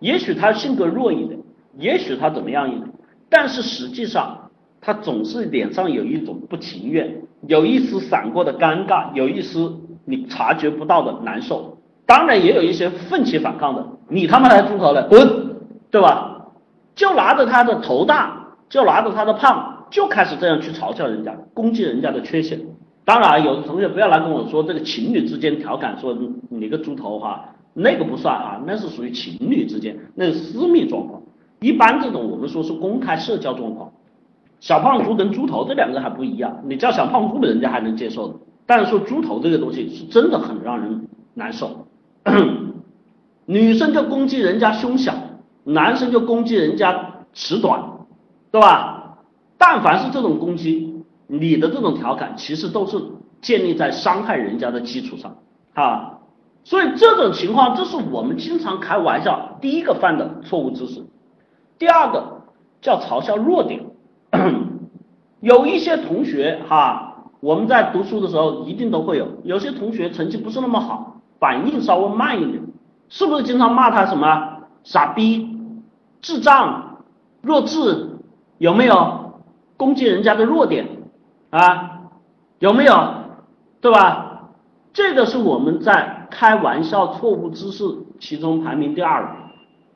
[0.00, 1.40] 也许他性格弱一点，
[1.78, 2.92] 也许他怎么样一点，
[3.30, 4.50] 但是实际上
[4.80, 9.74] 他总是脸上有一种不情愿，有一丝闪过的尴尬，有一丝
[10.04, 11.73] 你察觉不到的难受。
[12.06, 15.56] 当然也有一些奋起反抗的，你他妈来猪头了，滚，
[15.90, 16.48] 对吧？
[16.94, 22.60] 就拿着他的头大，就拿着他的胖，就开始这样去嘲笑人家，攻击人家的缺陷。
[23.04, 26.16] 当然，有的同学不要来跟我说这个情侣之间调侃说
[26.50, 31.22] 你个猪头哈，那个不算啊，那是属于情侣之间，那是私密状况。
[31.60, 33.90] 一般这种我们说是公开社交状况。
[34.60, 38.34] 小胖猪跟猪头这两个还不一样，你叫小胖猪的人家还能接受的，
[38.66, 41.86] 但是说猪头这个东西是真的很让人难受。
[43.46, 45.14] 女生就攻击人家胸小，
[45.64, 47.82] 男生就攻击人家尺短，
[48.50, 49.18] 对吧？
[49.58, 52.98] 但凡是这种攻击，你的这种调侃，其实都是
[53.40, 55.36] 建立在伤害人家的基础上
[55.74, 56.18] 啊。
[56.64, 61.04] 所以这种情况，这是我们经常开玩笑第一个犯的错误知识。
[61.78, 62.42] 第二个
[62.80, 63.84] 叫嘲笑弱点，
[65.40, 71.13] 有一些同学哈，我们在读书的时候一定都会有，有些同学成绩不是那么好。
[71.38, 72.62] 反应稍微慢一点，
[73.08, 75.58] 是不是经常骂他什么傻逼、
[76.22, 76.98] 智障、
[77.42, 78.10] 弱智？
[78.58, 79.42] 有没有
[79.76, 80.86] 攻击人家的弱点
[81.50, 82.00] 啊？
[82.60, 83.14] 有没有？
[83.80, 84.50] 对吧？
[84.92, 87.84] 这个是我们在开玩笑错误姿势
[88.20, 89.36] 其中排名第二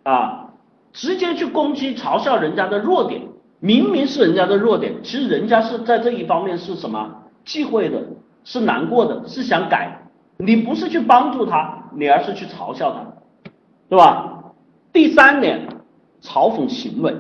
[0.03, 0.51] 啊，
[0.93, 3.23] 直接去攻击嘲笑人家的弱点，
[3.61, 8.03] 明明是人家的弱点，其实人家是在这一方面是什么忌讳的，
[8.43, 10.08] 是难过的，是想改。
[10.39, 13.51] 你不是去帮助他，你而是去嘲笑他，
[13.89, 14.53] 对吧？
[14.93, 15.67] 第三点，
[16.23, 17.15] 嘲讽行为，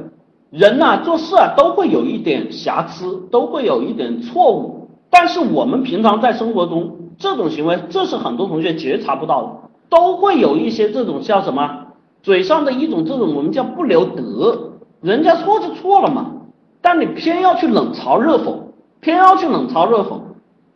[0.50, 9.50] 人呐做事啊都会有一点瑕疵，都会有一点错误，但是我们平常在生活中这种行为，这是很多同学觉察不到的，
[9.88, 11.86] 都会有一些这种叫什么，
[12.22, 16.32] 嘴上的一种这种我们叫不留德，人家错就错了嘛，
[16.80, 18.54] 但你偏要去冷嘲热讽，
[19.00, 20.20] 偏要去冷嘲热讽。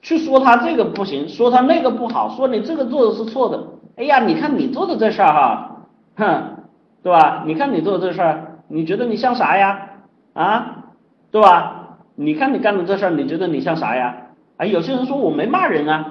[0.03, 3.65] 去说他这个不行，说他那个不好，说你这个做的是错的。
[3.97, 5.77] 哎呀，你看你做的这事儿哈，
[6.17, 6.57] 哼，
[7.03, 7.45] 对吧？
[7.47, 9.91] 你看你做的这事儿，你觉得你像啥呀？
[10.33, 10.85] 啊，
[11.31, 11.99] 对吧？
[12.17, 14.17] 你看你干的这事儿，你觉得你像啥呀？
[14.57, 16.11] 啊，有些人说我没骂人啊，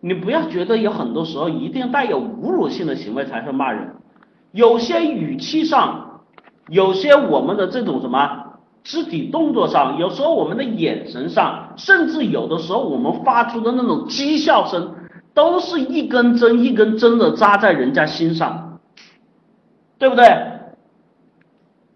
[0.00, 3.94] 你不要觉得有很多时候一定带有侮辱性的行为才是骂人，
[4.52, 6.20] 有些语气上，
[6.68, 8.43] 有些我们的这种什么？
[8.84, 14.94] 肢体动作上，有时候我们的眼神上，甚至有的时候我们发出的那种讥笑声，
[15.32, 18.78] 都是一根针一根针的扎在人家心上，
[19.98, 20.26] 对不对？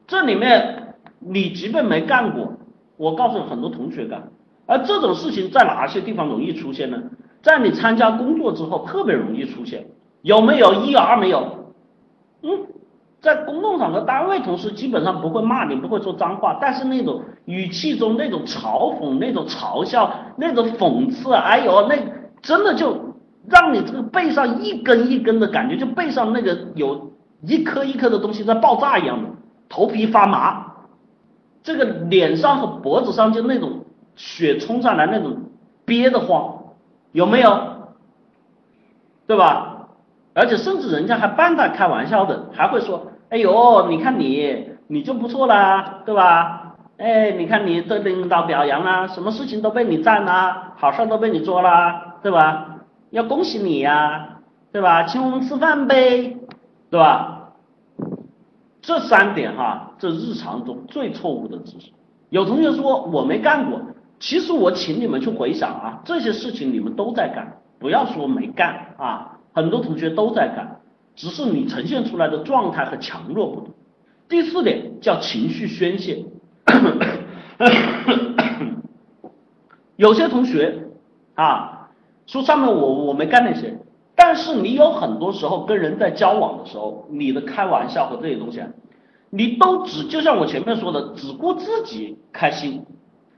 [0.07, 2.55] 这里面你即便没干过，
[2.97, 4.31] 我告诉很多同学干，
[4.65, 7.03] 而这种事情在哪些地方容易出现呢？
[7.43, 9.87] 在你参加工作之后特别容易出现，
[10.23, 10.73] 有没有？
[10.85, 11.75] 一二没有？
[12.43, 12.67] 嗯。
[13.21, 21.97] 在公共场合，单位同事基本上不会骂你，不会说脏话，但是那种语气中那种嘲讽、那种嘲笑、那种讽刺，哎呦，那
[22.41, 23.17] 真的就
[23.49, 27.11] 让你这个背上一根一根的感觉，就背上那个有
[27.43, 29.29] 一颗一颗的东西在爆炸一样的，
[29.69, 30.67] 头皮发麻，
[31.63, 33.85] 这个脸上和脖子上就那种
[34.15, 35.37] 血冲上来那种
[35.85, 36.57] 憋得慌，
[37.11, 37.61] 有没有？
[39.27, 39.78] 对吧？
[40.39, 46.77] 而且甚至人家还半带开玩笑的，还会说：“哎呦，你看你，你就不错啦，对吧？
[46.97, 52.77] 哎，你看你对领导表扬啦，什么事情都被你占啦，好事都被你做啦，对吧？
[53.11, 54.39] 要恭喜你呀，
[54.71, 55.03] 对吧？
[55.03, 56.37] 请我们吃饭呗，
[56.89, 57.55] 对吧？
[58.81, 61.91] 这三点哈，这日常中最错误的知识。
[62.31, 63.81] 有同学说我没干过，
[64.21, 70.81] 其实我请你们去回想啊，这些事情你们都在干，不要说没干啊。”很多同学都在干，
[71.17, 73.71] 只是你呈现出来的状态和强弱不同。
[74.29, 76.25] 第四点叫情绪宣泄，
[79.97, 80.85] 有些同学
[81.35, 81.89] 啊
[82.27, 83.79] 说上面我我没干那些，
[84.15, 88.61] 但是你有很多时候跟人在交往的时候，你的开玩笑和这些东西，
[89.31, 92.85] 你都只就像我前面说的，只顾自己开心，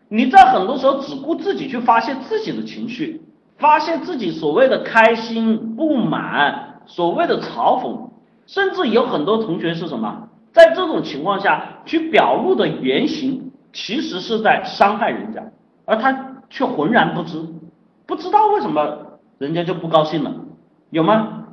[0.09, 3.23] 你在很多时候只顾自己去发泄自己的情绪。
[3.61, 8.09] 发现自己所谓的开心、不满，所谓的嘲讽，
[8.47, 10.29] 甚至有很多同学是什么？
[10.53, 15.43] 在这种情况下去表露的原型，其实是在伤害人家，
[15.85, 17.39] 而他却浑然不知，
[18.07, 20.35] 不知道为什么人家就不高兴了，
[20.89, 21.45] 有吗？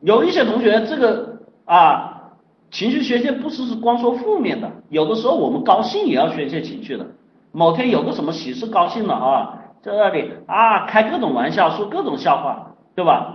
[0.00, 2.30] 有一些同学这个啊，
[2.70, 7.04] 情绪宣泄不是是光说负面的，有的时候我们高兴也要宣泄情绪的，
[7.50, 9.58] 某天有个什么喜事高兴了啊。
[9.96, 13.34] 这里啊，开各种玩笑，说各种笑话，对吧？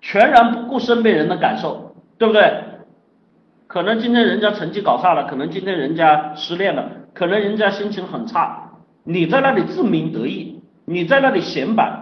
[0.00, 2.64] 全然不顾身边人的感受，对不对？
[3.66, 8.70] 可能今天人家成绩搞差了，可能今天人家失恋了，可能人家心情很差，
[9.04, 11.92] 你在那里自鸣得意，你在那里显摆，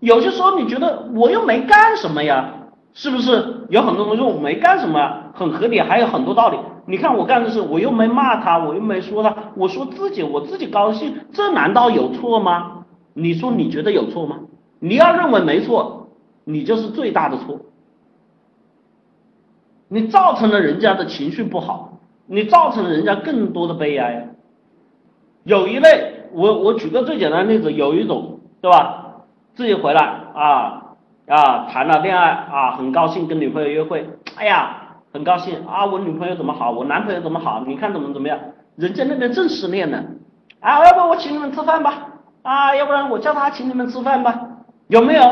[0.00, 2.46] 有些时候你觉得我又没干什么呀，
[2.94, 3.66] 是不是？
[3.68, 6.58] 有很多东西我没干什么，很合理，还有很多道理。
[6.86, 12.83] 你看我干的事，我又没骂他，我又没说他，我说自己，我自己高兴，这难道有错吗？
[13.14, 14.40] 你说你觉得有错吗？
[14.80, 16.08] 你要认为没错，
[16.44, 17.60] 你就是最大的错。
[19.88, 24.28] 你造成了人家的情绪不好，你造成了人家更多的悲哀。
[25.44, 29.22] 有一类，我我举个最简单的例子，有一种，对吧？
[29.54, 30.02] 自己回来
[30.34, 30.96] 啊
[31.28, 38.38] 啊，谈了恋爱啊，很高兴跟女朋友约会，哎呀，很高兴啊，我女朋友怎么好，我男朋友怎么好，你看怎么怎么样？
[38.76, 40.02] 人家那边正失恋呢，
[40.60, 42.13] 啊，要不我请你们吃饭吧？
[42.44, 44.48] 啊，要不然我叫他请你们吃饭吧？
[44.88, 45.22] 有没有？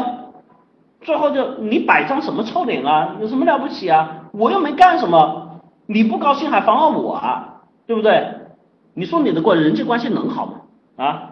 [1.03, 3.17] 最后就你摆张什么臭脸啊？
[3.21, 4.31] 有什么了不起啊？
[4.33, 7.63] 我又没干什么，你不高兴还妨碍我啊？
[7.87, 8.35] 对不对？
[8.95, 10.61] 你说你的关人际关系能好吗？
[10.97, 11.31] 啊？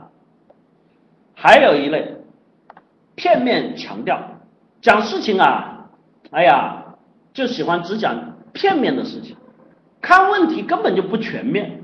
[1.34, 2.16] 还有一类
[3.14, 4.20] 片面强调，
[4.82, 5.86] 讲事情啊，
[6.30, 6.84] 哎呀，
[7.32, 8.14] 就喜欢只讲
[8.52, 9.34] 片面的事情，
[10.02, 11.79] 看问题根本就不全面。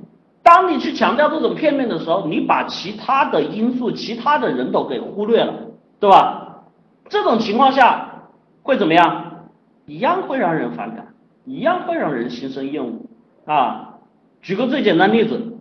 [0.46, 5.52] 当你去强调这种片面的时候，你把其他的因素、其他的人都给忽略了，
[5.98, 6.62] 对吧？
[7.08, 8.28] 这种情况下
[8.62, 9.48] 会怎么样？
[9.86, 11.14] 一样会让人反感，
[11.44, 13.94] 一样会让人心生厌恶啊！
[14.40, 15.56] 举个最简单例子，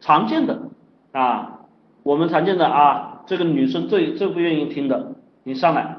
[0.00, 0.58] 常见的
[1.12, 1.60] 啊，
[2.02, 5.12] 我们常见的啊，这个女生最最不愿意听的，
[5.42, 5.96] 你上来，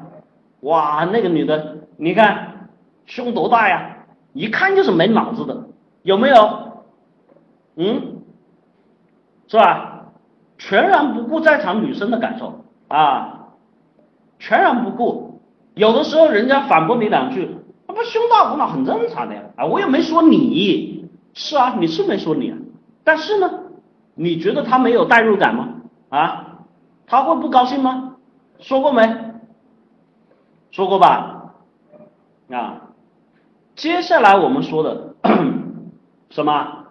[0.62, 2.70] 哇，那个女的，你看
[3.06, 3.98] 胸多大呀？
[4.34, 5.68] 一看就是没脑子的，
[6.02, 6.65] 有没有？
[7.76, 8.22] 嗯，
[9.48, 9.92] 是吧？
[10.58, 13.50] 全然不顾在场女生的感受啊！
[14.40, 15.42] 全然不顾，
[15.74, 17.58] 有的时候人家反驳你两句，
[17.88, 22.58] 那不胸大无脑很正常的呀，啊，我也没说你，是啊，你是没说你啊，
[23.04, 23.52] 但是呢，
[24.14, 25.70] 你觉得他没有代入感吗？
[26.10, 26.60] 啊，
[27.06, 28.16] 他会不高兴吗？
[28.60, 29.14] 说过没？
[30.72, 31.54] 说过吧？
[32.50, 32.82] 啊，
[33.76, 35.16] 接下来我们说的
[36.32, 36.85] 什么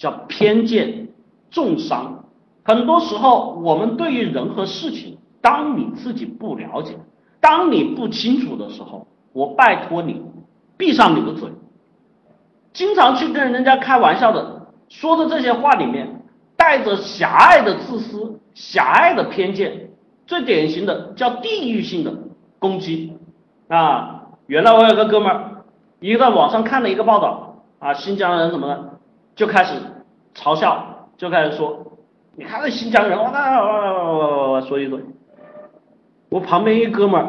[0.00, 1.10] 叫偏见
[1.52, 2.24] 重伤？
[2.64, 5.18] 很多时候我们对于人和事情。
[5.42, 6.94] 当你自己不了解，
[7.40, 10.22] 当你不清楚的时候，我拜托你
[10.76, 11.48] 闭上你的嘴。
[12.74, 16.22] 经常去跟人家开玩笑的，说的这些话里面
[16.56, 19.90] 带着狭隘的自私、狭隘的偏见，
[20.26, 22.12] 最典型的叫地域性的
[22.58, 23.14] 攻击
[23.68, 24.26] 啊！
[24.46, 25.64] 原来我有个哥们儿，
[26.00, 28.99] 一个在网上看了一个报道啊，新疆人什么的，
[29.40, 29.72] 就开始
[30.34, 31.96] 嘲笑，就开始说，
[32.36, 35.00] 你看这新疆人，哇哇哇哇哇，说一堆。
[36.28, 37.26] 我旁边一哥们儿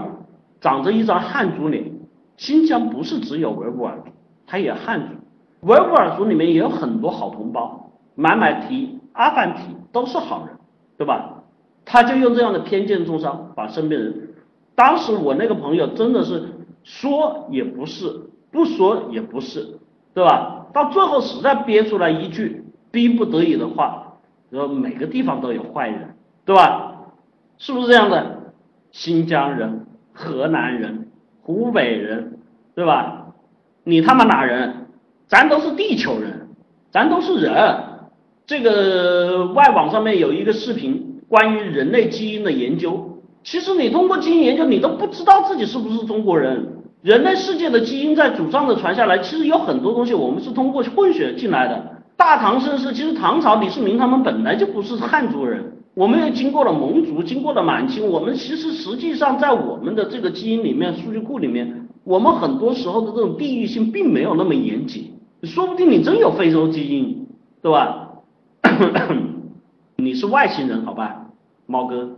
[0.59, 1.89] 长着一张汉族脸，
[2.35, 4.11] 新疆不是只有维吾尔族，
[4.45, 5.13] 他也汉族，
[5.61, 9.61] 维吾尔族里面也有很多好同胞，买买提、阿凡提
[9.93, 10.57] 都是好人，
[10.97, 11.43] 对吧？
[11.85, 14.33] 他就用这样的偏见重伤，把身边人，
[14.75, 16.43] 当时我那个朋友真的是
[16.83, 19.79] 说也不是，不说也不是，
[20.13, 20.57] 对吧？
[20.73, 24.17] 到最后实在憋出来一句逼不得已的话，
[24.51, 26.15] 说每个地方都有坏人，
[26.45, 26.93] 对吧？
[27.57, 28.53] 是不是这样的？
[28.91, 31.07] 新疆人、河南人、
[31.41, 32.39] 湖北人，
[32.75, 33.27] 对吧？
[33.83, 34.87] 你他妈哪人？
[35.27, 36.49] 咱都是地球人，
[36.91, 37.53] 咱都是人。
[38.45, 43.21] 这个外网上面有一个视频，关于人类基因的研究。
[43.43, 46.80] 其实你通过基因研究，你都不知道自己是不是中国人。
[47.01, 51.83] 人类世界的基因在祖上的传下来，其实有很多东西我们是通过混血进来的。
[52.15, 55.73] 大唐盛世，其实唐朝李世民他们本来就不是汉族人。
[55.93, 65.11] 我们也经过了蒙族，经过了满清，我们其实实际上在我们的这个基因里面、数据库里面，我们很多时候的这种地域性并没有那么严谨，
[65.43, 67.27] 说不定你真有非洲基因，
[67.61, 68.09] 对吧？
[69.97, 71.25] 你是外星人，好吧，
[71.65, 72.11] 猫哥，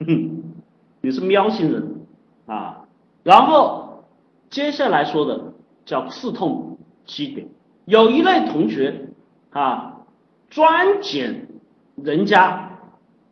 [1.00, 2.00] 你是喵星人
[2.46, 2.78] 啊。
[3.22, 3.79] 然后
[4.50, 5.54] 接下来说的
[5.86, 7.48] 叫刺痛基点，
[7.86, 9.08] 有一类同学
[9.50, 10.02] 啊，
[10.50, 11.48] 专捡
[11.96, 12.66] 人家。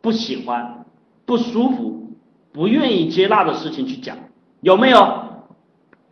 [0.01, 0.85] 不喜欢、
[1.25, 2.13] 不舒服、
[2.53, 4.15] 不愿意接纳的事情去讲，
[4.61, 5.23] 有没有？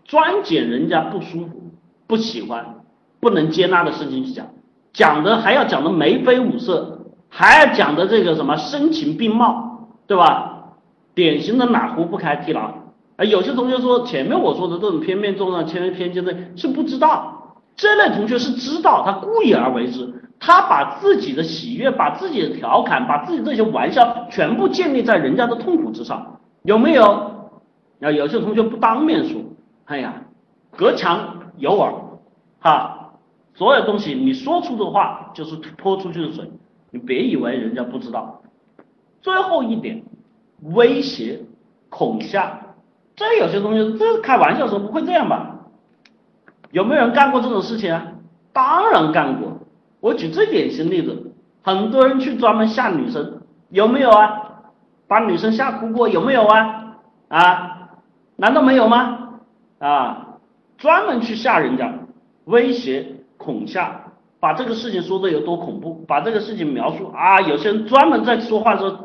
[0.03, 1.71] 专捡人家不舒服、
[2.05, 2.83] 不喜欢、
[3.21, 4.47] 不能接纳的事情去讲，
[4.91, 10.73] 讲的还要讲的眉飞五色，还要讲的这个什么声情并茂，对吧？
[11.15, 12.76] 典型的哪壶不开提哪壶。
[13.17, 20.13] 啊，有些同学说前面我说的这种片面重上、偏偏见的，是不知道，这类同学是知道，他故意而为之。
[20.39, 27.03] 他把自己的喜悦、把自己的调侃、把自己这些玩笑全部建立在人家的痛苦之上，有没有？
[27.99, 29.41] 啊，有些同学不当面说，
[29.85, 30.21] 哎呀，
[30.75, 31.91] 隔墙有耳，
[32.59, 33.13] 哈，
[33.55, 36.51] 所有东西你说出的话就是泼出去的水，
[36.91, 38.43] 你别以为人家不知道。
[39.23, 40.03] 最后一点，
[40.61, 41.39] 威胁、
[41.89, 42.66] 恐吓，
[43.17, 45.55] 这有些东西，这开玩笑时候不会这样吧？
[46.71, 48.05] 有没有人干过这种事情啊？
[48.53, 49.57] 当然干过。
[49.99, 51.33] 我举最典型例子，
[51.63, 54.43] 很多人去专门吓女生，有没有啊？
[55.07, 56.97] 把女生吓哭过，有没有啊？
[57.29, 57.89] 啊，
[58.35, 59.39] 难道没有吗？
[59.79, 60.37] 啊，
[60.77, 61.91] 专门去吓人家，
[62.45, 68.95] 威胁、恐吓，把这个事情说的有多恐怖，把这个事情描述啊，有些人专门在说话的时候，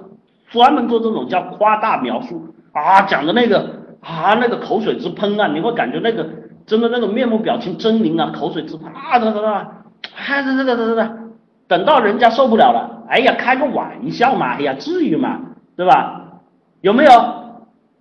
[0.51, 6.29] 专门做这种叫夸大描述啊，讲的那个啊，那个口水直喷啊，你会感觉那个。
[6.65, 9.85] 真的那个面目表情狰狞啊，口水直喷啊，哒哒哒，
[10.15, 11.19] 嗨哒哒哒哒哒，
[11.67, 15.41] 等到人家受不了了，哎呀，开个玩笑嘛，哎呀，至于吗？
[15.77, 16.41] 对吧？
[16.81, 17.11] 有没有？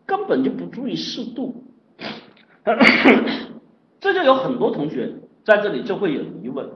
[0.06, 1.64] 根本就不注意适度，
[4.00, 5.12] 这就有很多同学
[5.44, 6.70] 在这里就会有疑问。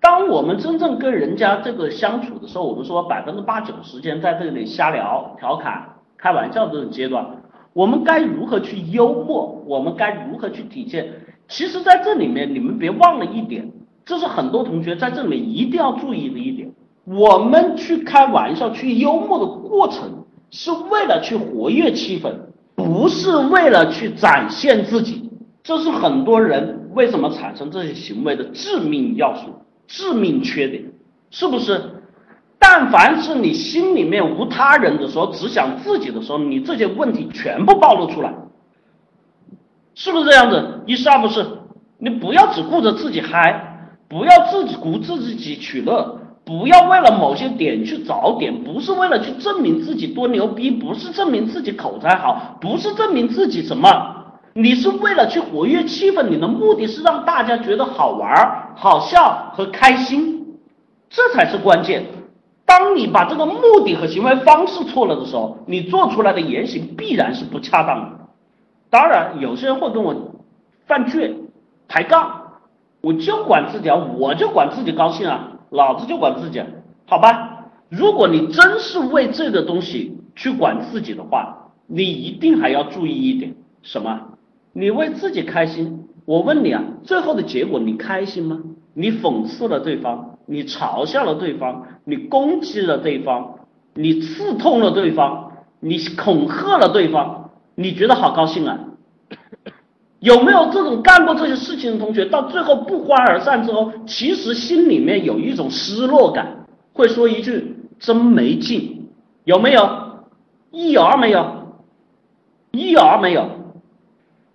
[0.00, 7.43] 当我们真正跟人家这个相处的时候，我们说百分之八九时间在这里瞎聊、调侃、开玩笑这种阶段。
[7.74, 9.62] 我们该如何去幽默？
[9.66, 11.12] 我们该如何去体现？
[11.48, 13.70] 其实，在这里面，你们别忘了一点，
[14.06, 16.72] 这是很多同学在这里面一定要注意的一点。
[17.04, 22.32] 我们去开玩笑、去幽默的过程，是为了去活跃气氛，
[22.76, 25.28] 不是为了去展现自己。
[25.62, 29.50] 这是很多人为什么产生这些行为的致命要素、
[29.88, 30.84] 致命缺点，
[31.30, 31.93] 是不是？
[32.66, 38.32] 但凡是你心里面无他人的时候，只想自己的时候，你这些问题全部暴露出来，
[39.94, 40.80] 是不是这样子？
[40.86, 41.46] 一是二不是？
[41.98, 53.90] 你不要只顾着自己嗨，不要自己顾自己取乐，不要为了某些点去找点，不是为了去证明自己多牛逼，不是证明自己口才好，不是证明自己什么，
[54.54, 60.56] 你是为了去活跃气氛，你的目的是让大家觉得好玩、好笑和开心，
[61.10, 62.04] 这才是关键。
[62.66, 68.18] 当你把这个目的和行为方式错了的时候，你做出来的言行必然是不恰当的。
[68.90, 70.14] 当然，有些人会跟我
[70.86, 71.34] 犯倔、
[71.88, 72.52] 抬杠，
[73.00, 76.62] 我就管自己啊，我就管自己高兴啊，老子就管自己，
[77.06, 77.66] 好吧？
[77.90, 84.20] 如果你真是为这个东西去管自己的话，你一定还要注意一点，什么？
[84.72, 88.60] 你为自己开心，我问你啊，最后的结果你开心吗？
[88.94, 90.33] 你讽刺了对方。
[90.46, 93.54] 你嘲笑了对方，你攻击了对方，
[93.94, 98.78] 你刺痛了对方，你恐吓了对方，你觉得好高兴啊？
[100.20, 109.08] 有没有这种干过这些事情的同学，到最后不欢而散之后，其实心里面有一种失落感，会说一句真没劲，
[109.44, 109.86] 有没有？
[110.70, 111.46] 一有二没有？
[112.70, 113.48] 一有二没有？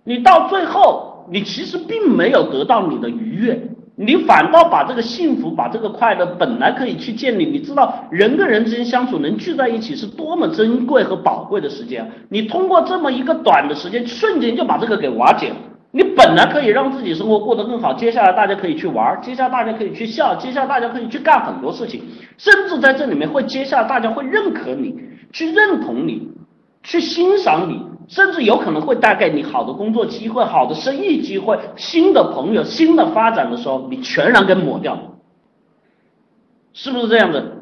[0.02, 3.69] 你到最后，你其实并没有得到你的愉悦。
[4.02, 7.44] 你反倒把这个幸福，把这个快乐本来可以去建立。
[7.44, 12.10] 你知道人跟人之间相处能聚在一起是多么珍贵和宝贵的时间。
[12.30, 15.56] 你通过这么一个短的时间，瞬间就把这个给瓦解了。
[15.90, 22.00] 你本来可以让自己生活过得更好，接下来大家可以去玩，接下来大家可以去笑，接下来大家可以去干很多事情，
[22.38, 24.94] 甚至在这里面会接下来大家会认可你，
[25.30, 26.26] 去认同你，
[26.82, 27.82] 去欣赏你。
[28.10, 34.98] 甚至有可能会带给你好的工作机会、好的生意机会、新的朋友、新的发展的时候，你全然给抹掉，
[36.72, 37.52] 是不是这样子？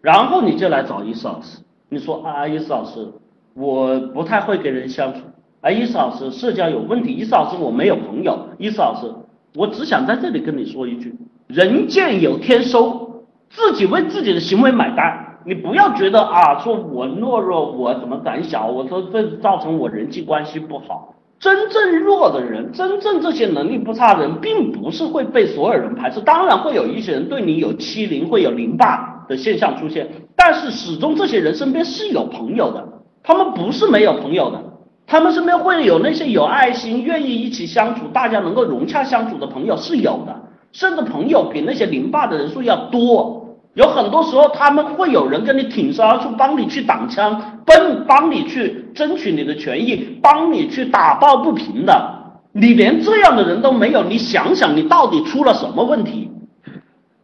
[0.00, 3.12] 然后你就来找伊斯老师，你说啊，伊斯老师，
[3.54, 5.20] 我不太会跟人相处，
[5.60, 9.08] 啊，伊斯老师社交有问题，伊斯老师我没有朋友，伊斯老师，
[9.54, 11.14] 我只想在这里跟你说一句：
[11.46, 15.21] 人见有天收，自己为自己的行为买单。
[15.44, 21.14] 你不要觉得啊，说我懦弱，我怎么胆小，我说这造成我人际关系不好。
[21.40, 26.20] 真正弱的人，真正这些能力不差的人，并不是会被所有人排斥。
[26.20, 32.86] 当然会有一些人对你有欺凌，会有凌霸的现象出现，但是始终这些人身边是有朋友的，
[33.24, 34.62] 他们不是没有朋友的，
[35.04, 40.40] 他们身边会有那些有爱心、愿意一起相处、大家能够融洽相处的朋友是有的，
[40.70, 43.41] 甚至朋友比那些凌霸的人数要多。
[43.74, 52.18] 有很多时候，他们会有人跟你挺身而出，帮你去挡枪，帮帮你去争取你的权益，帮你去打抱不平的。
[52.52, 56.30] 你连这样的人都没有，你想想，你到底出了什么问题？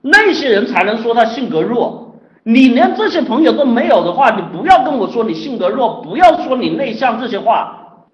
[0.01, 2.15] 那些人才能说他性格弱。
[2.45, 8.07] 你连这些朋友都没有的话，你不要跟我说你性格弱，不要说你内向这些话，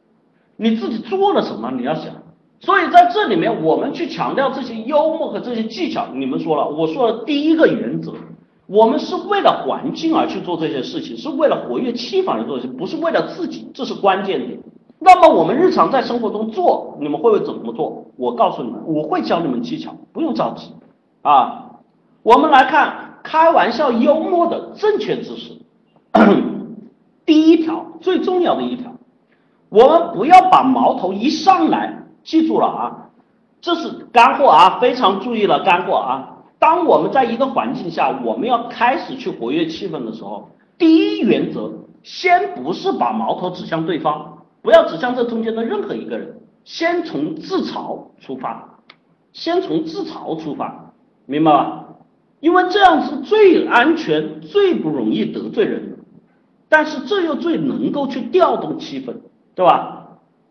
[0.56, 1.70] 你自己做了什么？
[1.70, 2.06] 你要想。
[2.64, 6.06] 所以在这里面，我们去强调这些幽默和这些技巧。
[6.14, 8.14] 你们说了，我说的第一个原则，
[8.66, 14.58] 我们是为了环境而去做这些事情，是为了活跃气氛而做事，不是为了自己，这是关键点。
[14.98, 18.06] 那么我们日常在生活中做，你们会怎么做？
[18.16, 20.72] 我告诉你们，我会教你们技巧，不用着急
[21.20, 21.66] 啊。
[22.22, 25.52] 我们来看开玩笑幽默的正确姿势。
[27.26, 28.90] 第一条最重要的一条，
[29.68, 33.10] 我们不要把矛头一上来，记住了啊，
[33.60, 36.30] 这是干货啊，非常注意了干货啊。
[36.58, 40.48] 当我们在一个环境下，我们要开始去活跃气氛的时候，
[40.78, 41.70] 第一原则，
[42.02, 48.80] 先不是把矛头指向对方，不要指向这中间的任何一个人，先从自嘲出发，
[49.32, 50.92] 先从自嘲出发，
[51.26, 51.84] 明白吧？
[52.40, 55.98] 因为这样是最安全、最不容易得罪人的，
[56.68, 59.14] 但是这又最能够去调动气氛，
[59.54, 60.03] 对吧？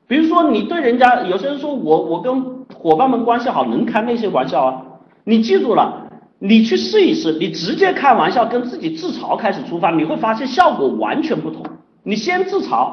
[0.07, 2.43] 比如说你对人家，有些人说我我跟
[2.73, 4.81] 伙伴们关系好，能开那些玩笑啊，
[5.23, 6.01] 你记住了。
[6.39, 11.65] 你去试一试，你直接开玩笑跟自己自嘲开始出发，你会发现效果完全不同。
[12.03, 12.89] 你先自嘲，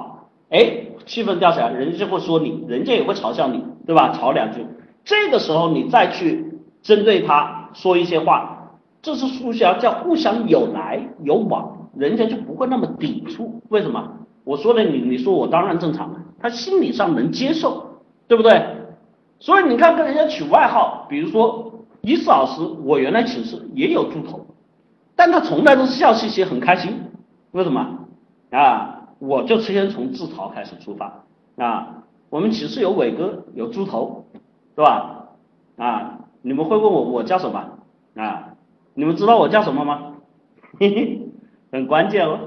[0.51, 4.12] 哎，气氛掉下来，人家就会说你，人家也会嘲笑你，对吧？
[4.12, 4.65] 吵两句，
[5.05, 13.61] 这个时候你再去针对他说一些话，这是互相叫互相有来有往，人家就不会那么抵触。
[13.70, 14.12] 为什么？
[14.45, 18.65] 我说的你，你说我当然正常了，他心理上能接受，对不对？
[19.39, 21.67] 所以你看跟人家取外号，比如说。
[22.03, 24.47] 伊斯老师，我原来寝室也有猪头，
[25.15, 26.99] 但他从来都是笑嘻嘻，很开心。
[27.51, 27.99] 为什么？
[28.51, 31.25] 啊，我就先从自嘲开始出发。
[31.59, 34.25] 啊，我们寝室有伟哥，有猪头，
[34.75, 35.27] 是吧？
[35.77, 37.69] 啊，你们会问我我叫什么？
[38.17, 38.55] 啊，
[38.95, 40.15] 你们知道我叫什么吗？
[40.79, 41.29] 嘿嘿，
[41.71, 42.39] 很关键哦。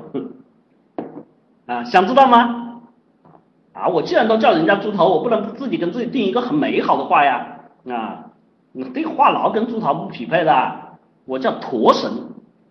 [1.68, 2.63] 啊，想知道吗？
[3.74, 7.60] 啊，我既然都叫人家猪头，我不能自己跟自己定一个很美好的话呀。
[7.90, 8.26] 啊。
[8.76, 10.72] 你这话痨跟猪头不匹配的，
[11.26, 12.12] 我叫驼神，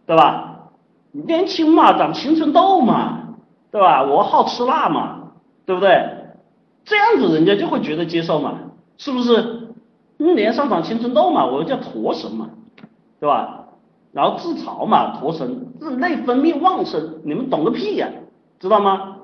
[0.04, 0.70] 对吧？
[1.12, 3.36] 年轻嘛，长青春痘嘛，
[3.70, 4.02] 对吧？
[4.02, 5.32] 我好吃辣嘛，
[5.64, 5.90] 对不对？
[6.84, 8.54] 这样子人家就会觉得接受嘛，
[8.98, 9.68] 是不是？
[10.18, 12.50] 脸上长青春痘嘛，我叫驼神嘛，
[13.20, 13.66] 对吧？
[14.10, 15.68] 然后自嘲嘛，驼神，
[15.98, 18.08] 内分泌旺盛，你们懂个屁呀，
[18.58, 19.18] 知道吗？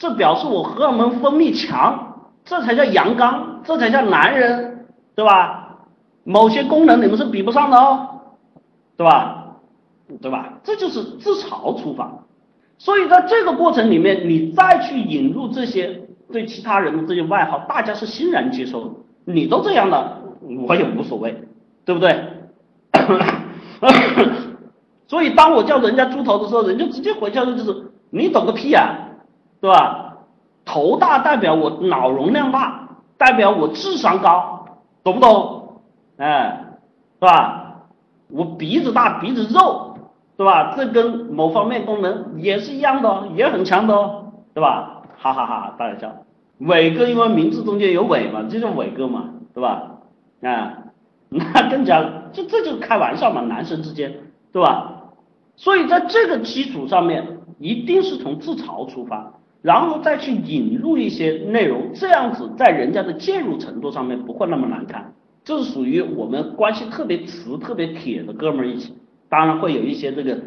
[0.00, 5.76] 这表示我荷尔蒙分泌强，这才叫阳刚，这才叫男人，对吧？
[6.24, 8.08] 某些功能你们是比不上的哦，
[8.96, 9.56] 对吧？
[10.22, 10.54] 对吧？
[10.64, 12.10] 这就是自嘲出发，
[12.78, 16.00] 所以在这个过程里面，你再去引入这些
[16.32, 18.90] 对其他人的这些外号，大家是欣然接受的。
[19.26, 20.18] 你都这样了，
[20.66, 21.44] 我也无所谓，
[21.84, 22.24] 对不对？
[25.06, 29.09] 所以当我叫人家猪头的时候，人家直接回叫的就是你懂个屁啊，
[29.60, 30.16] 对吧？
[30.64, 32.88] 头大代表我脑容量大，
[33.18, 34.66] 代表我智商高，
[35.02, 35.80] 懂不懂？
[36.16, 36.64] 哎，
[37.18, 37.76] 是吧？
[38.28, 39.96] 我鼻子大，鼻子肉，
[40.36, 40.74] 对吧？
[40.76, 45.02] 这跟某方面功能也是一样的，也很强的哦，对吧？
[45.18, 46.12] 哈哈哈，大家笑。
[46.58, 49.98] 伟哥因为名字中间有伟嘛，这叫伟哥嘛，对吧？
[50.42, 50.78] 啊，
[51.28, 54.14] 那更加，这这就开玩笑嘛，男生之间，
[54.52, 55.02] 对吧？
[55.56, 59.32] 所以在这个基础上面，一定是从自嘲出发，
[59.62, 65.12] 然后再去引入一些内容，这样子在人家的介入程度上面不会那么难看。
[65.44, 68.94] 这是属于我们关系特别瓷、特别铁的哥们儿一起，
[69.28, 70.38] 当然会有一些这个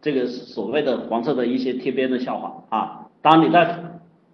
[0.00, 3.06] 这个所谓的黄色的一些贴边的笑话啊。
[3.20, 3.78] 当然你在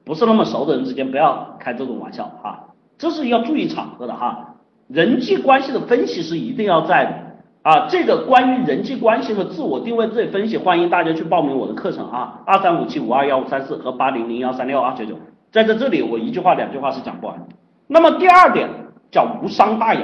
[0.05, 4.57] 不是那么熟的人之间不要开这种玩笑啊，这是要注意场合的哈。
[4.89, 7.28] 人际关系的分析是一定要在
[7.69, 7.87] 啊。
[7.91, 15.15] 这个关于人际关系和自我定位这些分析，欢迎大家去报名我的课程啊，二三五七五二幺五三四和八零零幺三六二九九，
[15.53, 17.47] 在这这里我一句话两句话是讲不完。
[17.87, 18.69] 那么第二点
[19.11, 20.01] 叫无伤大雅。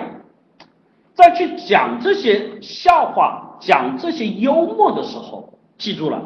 [1.15, 6.21] 在去讲这些笑话、讲这些幽默的时候，记住了，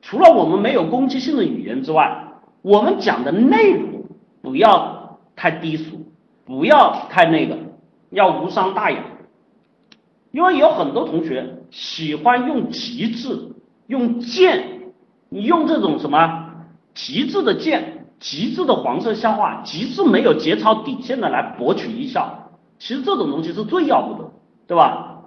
[0.00, 2.10] 除了我们没有攻击性的语言之外，
[2.62, 4.04] 我们讲的内容
[4.40, 6.06] 不要太低俗，
[6.46, 7.58] 不要太那个，
[8.08, 9.00] 要无伤大雅。
[10.32, 13.52] 因为有很多同学喜欢用极致、
[13.86, 14.92] 用贱、
[15.30, 16.50] 用这种什么
[16.94, 22.50] 极致的贱、极致的黄色笑话、极致没有节操底线的来博取一笑。
[22.78, 24.30] 其实这种东西是最要不得，
[24.66, 25.20] 对吧？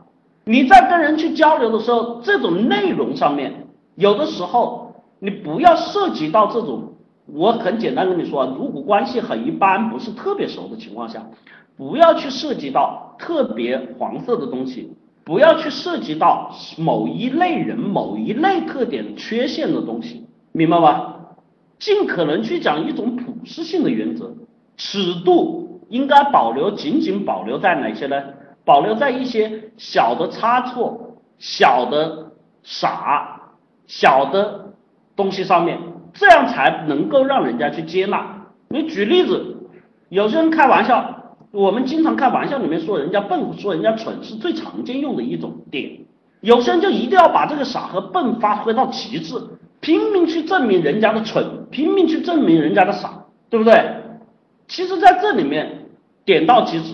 [0.44, 6.91] 你在跟人去交流的时候，这种内容上面，有的时候你不要涉及到这种。
[7.27, 11.26] 我很简单跟你说，如果关系很一般，不是特别熟的情况下，
[11.76, 14.92] 不要去涉及到特别黄色的东西，
[15.24, 21.16] 不要去涉及到某一类人、某一类特点缺陷的东西，明白吧？
[21.80, 24.34] 尽可能去讲一种普适性的原则，
[24.78, 25.64] 尺度。
[25.88, 28.16] 应该保留，仅仅保留在哪些呢？
[28.66, 32.32] 保留在一些小的差错、小的
[32.64, 33.40] 傻、
[33.86, 34.74] 小的
[35.16, 35.78] 东西上面，
[36.12, 38.48] 这样才能够让人家去接纳。
[38.70, 39.58] 你举例子，
[40.10, 41.24] 有些人开玩笑，
[41.56, 45.90] 我们经常开玩笑里面说人家笨，说人家蠢，是最常见用的一种点。
[46.41, 49.36] 有些人就一定要把这个傻和笨发挥到极致，
[49.80, 53.73] 拼命去证明人家的蠢，拼命去证明人家的傻，对不对？
[54.68, 55.86] 其实，在这里面
[56.26, 56.94] 点到即止，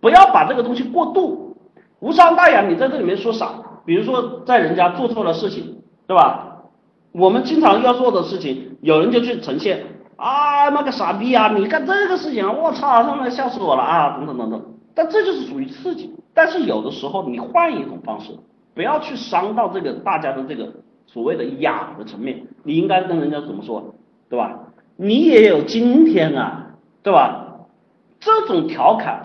[0.00, 1.56] 不要把这个东西过度。
[2.00, 3.54] 无伤大雅，你在这里面说傻，
[3.86, 5.76] 比如说在人家做错了事情，
[6.08, 6.64] 对吧？
[7.12, 9.84] 我们经常要做的事情，有人就去呈现
[10.22, 14.62] 啊，那个傻逼啊，你干这个事情，我操，他妈笑死我了啊，等等等等。
[14.94, 16.14] 但这就是属于刺激。
[16.32, 18.30] 但是有的时候你换一种方式，
[18.74, 20.72] 不要去伤到这个大家的这个
[21.06, 23.94] 所谓的雅的层面，你应该跟人家怎么说，
[24.30, 24.60] 对吧？
[24.96, 26.68] 你也有今天啊，
[27.02, 27.56] 对吧？
[28.20, 29.22] 这种调侃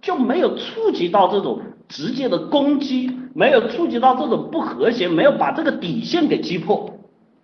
[0.00, 1.60] 就没有触及到这种。
[1.88, 6.90] 直接的攻击没有触及到这种不和谐，没有把这个底线给击破，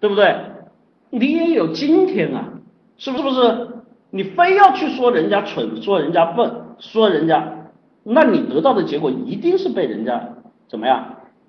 [0.00, 0.34] 对不对？
[1.10, 2.48] 你也有今天啊，
[3.02, 3.68] 是不是？
[4.10, 7.52] 你非要去说人家蠢，说人家笨，说人家，
[8.04, 10.28] 那你得到的结果一定是被人家
[10.68, 11.04] 怎么样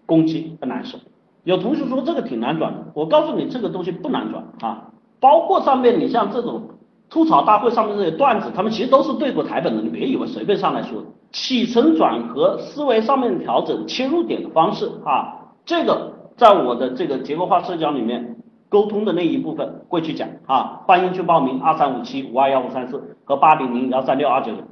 [0.08, 0.98] 攻击和难受。
[1.44, 4.90] 有同学说这个挺难转的，我告诉你这个东西不难转啊，
[5.20, 6.70] 包括上面你像这种
[7.08, 11.04] 吐槽大会上面这些段子，他们其实都是对过台本的，你别以为随便上来说。
[11.32, 18.38] 起承转合思维上面的调整切入点的方式啊，这个在我的这个结构化社交里面
[18.74, 24.64] 沟通的那一部分会去讲啊，欢迎去报名二三五七五二幺五三四和八零零幺三六二九九。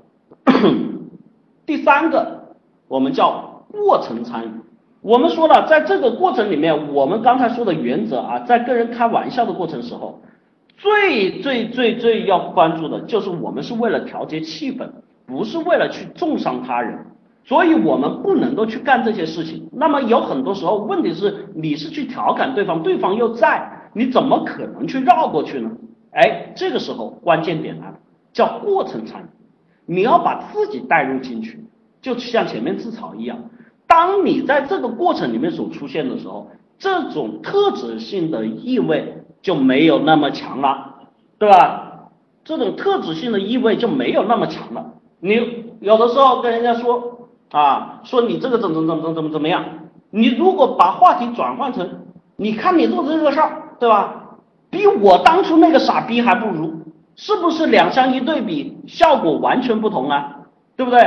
[1.68, 2.56] 第三个
[2.88, 4.50] 我们叫过程参与，
[5.02, 10.20] 我们说了在这个过程里面，我们刚才说的原则啊，在跟人开玩笑的过程时候，
[10.78, 14.90] 最最最最要关注的就是我们是为了调节气氛。
[15.28, 17.06] 不是为了去重伤他人，
[17.46, 19.70] 所以我们不能够去干这些事情。
[19.72, 25.72] 那么有很多时候，问题是你是去调侃对方，对方又在，你怎么可能去绕过去呢？
[26.12, 27.96] 哎，这个时候关键点来了，
[28.34, 29.26] 叫过程参与。
[29.86, 31.66] 你要把自己带入进去，
[32.02, 33.38] 就像前面自嘲一样。
[33.88, 36.50] 当你在这个过程里面所出现的时候，
[36.80, 40.96] 这种特质性的意味就没有那么强了，
[41.38, 42.10] 对吧？
[42.44, 44.94] 这种特质性的意味就没有那么强了。
[45.20, 49.64] 你有的时候跟人家说啊，说你这个怎么怎么怎怎怎么怎么样？
[50.10, 51.88] 你如果把话题转换成，
[52.36, 54.14] 你看你做的这个事儿，对吧？
[54.70, 56.72] 比我当初那个傻逼还不如，
[57.16, 60.38] 是不是两相一对比，效果完全不同啊？
[60.76, 61.00] 对不对？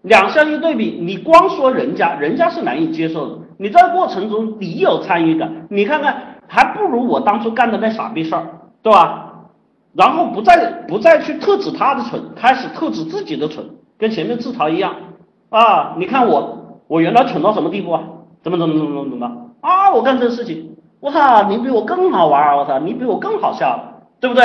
[0.00, 3.38] 两相一对比，你光说人家，人家是难以接受的。
[3.58, 8.46] 你在过程中你有参与感，你看看还不如我当初干的那傻逼事儿，
[8.80, 9.50] 对吧？
[9.92, 13.66] 然后不再不再去特指他的蠢，开始特指自己的蠢，
[13.98, 14.94] 跟前面自嘲一样
[15.50, 15.94] 啊！
[15.98, 18.02] 你看我，我原来蠢到什么地步啊？
[18.42, 19.26] 怎么怎么怎么怎么怎么
[19.60, 19.92] 啊？
[19.92, 20.71] 我干这个事情，
[21.02, 24.44] 我操，你比我更好玩啊，我操，你比我更好笑，对不对？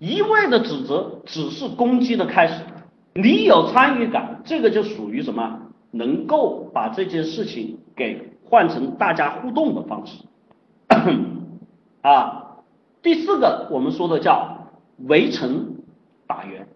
[0.00, 2.64] 一味的指责只是攻击的开始，
[3.14, 5.60] 你有参与感，这个就属于什么？
[5.92, 10.24] 能够把这件事情给换成大家互动的方式
[12.02, 12.56] 啊。
[13.00, 14.72] 第四个，我们说的叫
[15.06, 15.76] 围城
[16.26, 16.66] 打援。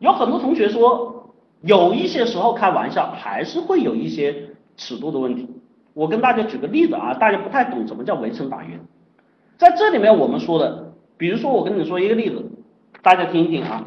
[0.00, 5.48] 有很多同学说，有一些时候开玩笑还是会有一些尺度的问题。
[5.94, 8.80] 我跟大家举个例子啊，大家不太懂什么叫围城打援。
[9.58, 12.50] 在这里面我们说的，比如说我跟你说一个例子，
[13.02, 13.84] 大家听一听啊。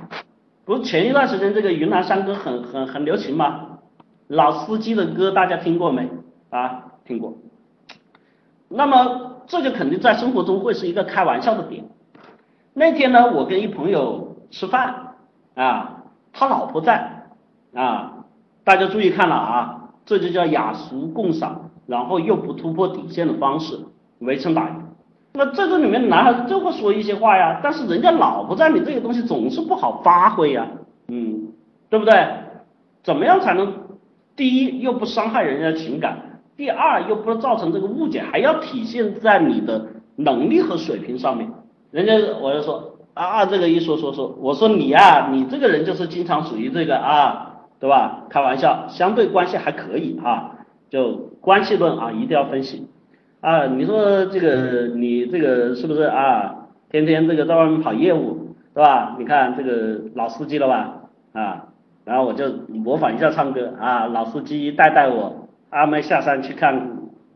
[0.66, 3.80] 不是前一段时间这个云南山歌很很很流行吗？
[4.28, 6.10] 老司机的歌大家听过没？
[6.50, 7.38] 啊，听过。
[8.68, 9.32] 那么。
[9.48, 11.86] 这就肯定在生活中会是一个开玩笑的点。
[12.74, 15.14] 那天呢，我跟一朋友吃饭
[15.54, 17.28] 啊，他老婆在
[17.76, 18.26] 啊，
[18.64, 23.78] 大家注意看了啊，这就叫雅俗共赏，然后又不突破底线的方式，
[24.20, 24.76] 围城打援。
[25.34, 30.68] 那这个里面男孩子就会说一些话呀，但是人家老婆在，你这个东西总是不好发挥呀，
[31.10, 31.50] 嗯，
[31.90, 32.14] 对不对？
[33.04, 33.74] 怎么样才能
[34.36, 36.40] 第一又不伤害人家的情感？
[36.58, 39.86] 第二，又不造成这个误解，还要体现在你的
[40.16, 41.52] 能力和水平上面。
[41.92, 48.24] 人家我就说啊，这个一说说说，我说你呀，你这个人就是经常属于这个啊，对吧？
[48.30, 50.55] 开玩笑，相对关系还可以啊，
[50.90, 52.88] 就关系论啊，一定要分析
[53.42, 53.66] 啊。
[53.68, 56.68] 你说这个你这个是不是啊？
[56.90, 59.16] 天天这个在外面跑业务，对吧？
[59.20, 61.02] 你看这个老司机了吧
[61.34, 61.68] 啊？
[62.04, 65.42] 然后我就模仿一下唱歌啊，老司机带带我。
[65.72, 66.74] 阿妹下山去看，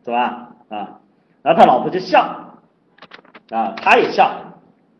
[0.05, 0.51] 是吧？
[0.69, 1.01] 啊，
[1.41, 2.21] 然后他老婆就笑，
[3.49, 4.31] 啊，他也笑，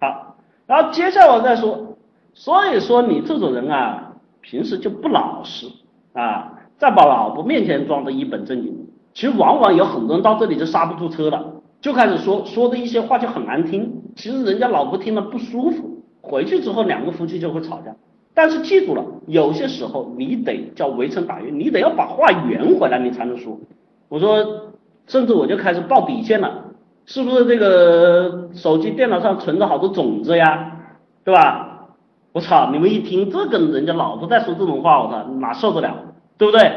[0.01, 0.35] 好，
[0.65, 1.95] 然后接下来我再说，
[2.33, 5.67] 所以说你这种人啊，平时就不老实
[6.11, 8.73] 啊，在把老婆面前装的一本正经，
[9.13, 11.45] 其实往往有很多人到这里就刹不住车了，
[11.81, 17.93] 就开始说说的一些话就很难听，其实人家老婆听了不舒服，回去之后两个夫妻就会吵架。
[18.33, 23.59] 但是记住了，有些时候你得叫围城打援，你得要把话圆回来，你才能说。
[24.07, 24.71] 我说，
[25.07, 26.63] 甚至我就开始报底线了，
[27.05, 30.77] 是不是这个手机、电脑上存着好多种子呀，
[31.25, 31.89] 对吧？
[32.31, 36.08] 我操，你们一听这跟人家老婆在说这种话，我操，哪受得了，
[36.39, 36.71] 对不对？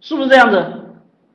[0.00, 0.64] 是不是这样子？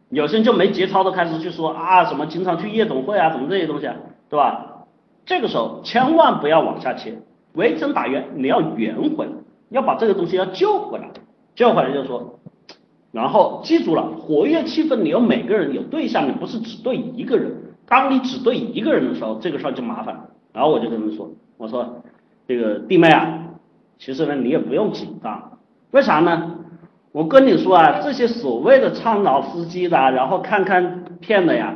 [0.10, 3.96] 有些人就没节操的开始去说啊，什么经常去夜总会啊，什么这些东西，啊，
[4.30, 4.86] 对吧？
[5.26, 7.22] 这个时候千万不要往下切。
[7.54, 9.32] 围城打援，你要圆回来，
[9.70, 11.10] 要把这个东西要救回来，
[11.56, 12.40] 救回来就说，
[13.12, 17.52] 然后记住了，活跃气氛，你要每个人有对象，你不是只对一个人。
[17.88, 20.30] 当你只对一个人的时候，这个事儿就麻烦了。
[20.54, 22.02] 然后我就跟他们说，我说
[22.48, 23.46] 这个弟妹啊，
[23.98, 25.58] 其实呢你也不用紧张，
[25.92, 26.56] 为啥呢？
[27.20, 31.76] 我跟你说啊，这些所谓的倡导司机的，然后看看片的呀，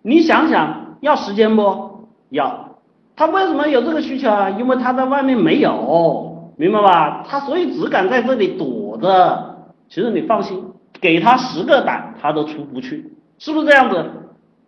[0.00, 2.08] 你想想要时间不？
[2.30, 2.78] 要。
[3.14, 4.48] 他为什么有这个需求啊？
[4.48, 7.22] 因为他在外面没有，明白吧？
[7.28, 9.66] 他所以只敢在这里躲着。
[9.90, 10.64] 其实你放心，
[11.02, 14.02] 给他十个胆，他都出不去，是不是这样子？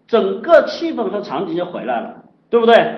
[0.06, 2.16] 整个气氛和场景就回来了，
[2.50, 2.94] 对不对？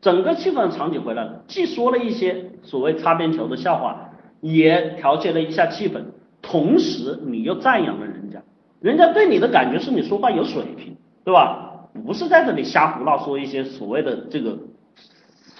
[0.00, 4.10] 整个气氛场景回来了，既说了一些所谓擦边球的笑话，
[4.40, 6.00] 也调节了一下气氛，
[6.42, 8.40] 同时你又赞扬了人家，
[8.80, 11.64] 人家对你的感觉是你说话有水平，对吧？
[12.06, 14.56] 不是在这里瞎胡闹，说一些所谓的这个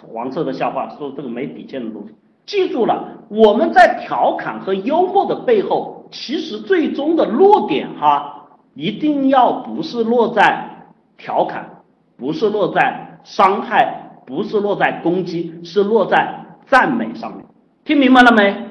[0.06, 2.14] 黄色的笑话，说这个没底线的东西。
[2.46, 10.86] 记住了，我们在调侃和幽默的背后，其实最终的落点哈，一定要不是落在
[11.16, 11.82] 调侃，
[12.16, 17.44] 不是落在伤害，不是落在攻击，是落在赞美上面。
[17.84, 18.67] 听明白了没？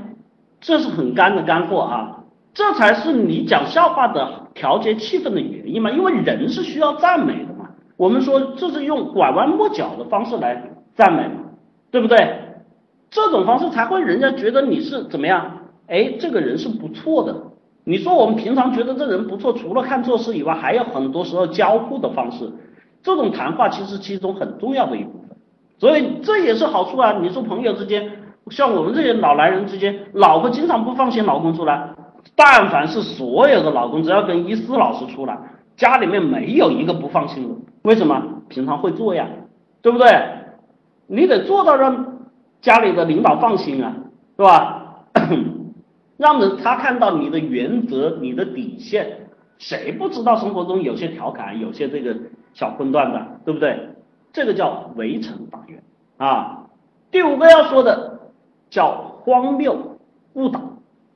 [0.60, 2.24] 这是很干的干货啊，
[2.54, 7.70] 这才是你讲笑话的调节气氛的原因嘛，因为人是需要赞美的嘛。
[7.96, 11.44] 我们说这是用拐弯抹角的方式来赞美嘛，
[11.92, 12.42] 对不对？
[13.10, 15.60] 这种方式才会人家觉得你是怎么样？
[15.88, 17.36] 哎，这个人是不错的。
[17.86, 22.52] 你说我们平常觉得这人不错，除了看做事以外，还有很多时候交互的方式。
[23.02, 25.38] 这种谈话其实其中很重要的一部分。
[25.80, 27.14] 所以这也是好处啊。
[27.22, 28.12] 你说朋友之间，
[28.50, 31.90] 像我们这些老男人之间，老婆经常不放心老公出来，
[32.36, 35.38] 但凡是所有的老公，只要跟一思老师出来，
[35.76, 37.56] 家里面没有一个不放心的。
[37.84, 39.28] 为什么平常会做呀？
[39.82, 40.08] 对不对？
[41.08, 42.20] 你得做到让
[42.60, 43.96] 家里的领导放心啊，
[44.36, 45.06] 是吧？
[46.18, 52.16] 让人他看到你的原则、你的底线，谁不知道生活中有些调侃、有些这个
[52.54, 53.90] 小荤段的，对不对？
[54.34, 55.82] 这个叫围城打援
[56.18, 56.64] 啊。
[57.10, 58.07] 第五个要说的
[58.70, 59.98] 叫荒谬
[60.34, 60.62] 误导。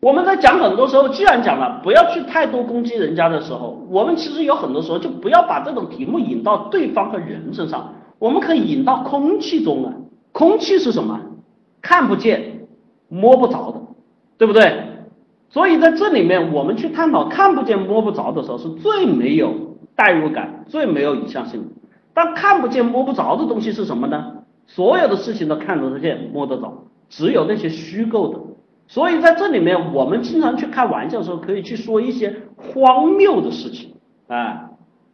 [0.01, 9.93] 我们在讲很多时候，既然讲了不要去太多攻击人家的时候，我们其实有很多时候就不要把这种题目引到对方和人身上，我们可以引到空气中啊。
[10.31, 11.19] 空气是什么？
[11.81, 12.67] 看不见、
[13.09, 13.81] 摸不着的，
[14.37, 14.85] 对不对？
[15.49, 19.53] 所以在这里面，我们去探讨看不见、摸不着的时候，是最没有
[19.95, 21.67] 代入感、最没有影像性的。
[22.13, 24.37] 但看不见、摸不着的东西是什么呢？
[24.65, 28.39] 所有的事情都看得见、摸得着，只有那些虚构的。
[28.87, 33.93] 所以在这里面，我们经常去开玩笑的时候，可以去说一些荒谬的事情
[34.27, 34.71] 啊，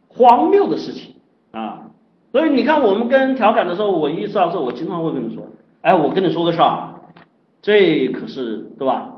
[0.08, 1.16] 荒谬的事情
[1.50, 1.90] 啊。
[2.32, 5.46] 所以你看，我们跟调侃的时候，我意识到说，我经常会跟你说，
[5.82, 6.94] 哎，我跟你说个事儿，
[7.62, 9.14] 这可是对吧？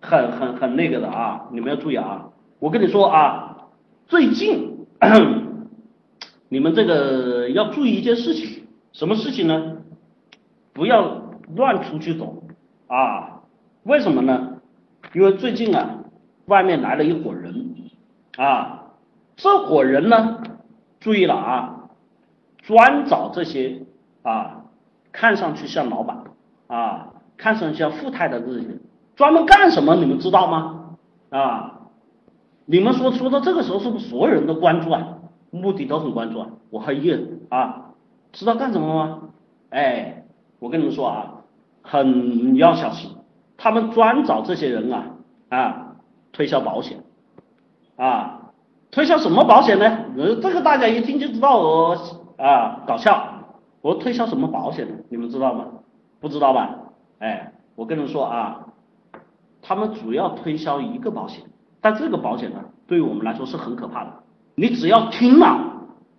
[0.00, 2.28] 很很很那个的啊，你们要注意啊。
[2.58, 3.56] 我跟你说啊，
[4.06, 4.86] 最近
[6.50, 9.78] 你们这个要注意一件事情，什么事情呢？
[10.72, 11.21] 不要
[11.54, 12.42] 乱出去走
[12.86, 13.42] 啊。
[13.84, 14.60] 为什么呢？
[15.12, 16.04] 因为最近啊，
[16.46, 17.74] 外面来了一伙人
[18.36, 18.92] 啊，
[19.36, 20.42] 这伙人呢，
[21.00, 21.90] 注意了啊，
[22.58, 23.82] 专找这些
[24.22, 24.64] 啊，
[25.10, 26.24] 看上去像老板
[26.68, 28.80] 啊，看上去像富太太这些人，
[29.16, 29.96] 专门干什么？
[29.96, 30.96] 你们知道吗？
[31.30, 31.80] 啊，
[32.64, 35.18] 你们说说到这个时候，是不是所有人都关注啊？
[35.50, 36.48] 目的都很关注啊？
[36.70, 37.10] 我还一
[37.50, 37.92] 啊，
[38.32, 39.22] 知道干什么吗？
[39.70, 40.24] 哎，
[40.60, 41.31] 我跟你们说啊，
[41.82, 43.10] 很要小心。
[43.56, 45.04] 他们专找这些人啊
[45.50, 45.86] 啊
[46.32, 47.04] 推销保险
[47.96, 48.50] 啊
[48.90, 50.04] 推销什么保险呢？
[50.16, 51.96] 呃，这个大家一听就知道我
[52.36, 53.28] 啊搞笑。
[53.80, 54.94] 我推销什么保险呢？
[55.08, 55.66] 你们知道吗？
[56.20, 56.76] 不知道吧？
[57.18, 58.66] 哎，我跟你们说啊，
[59.60, 61.42] 他们主要推销一个保险，
[61.80, 64.10] 但这个保险呢，对于我们来说是很可怕的。
[64.54, 65.58] 你只要听了，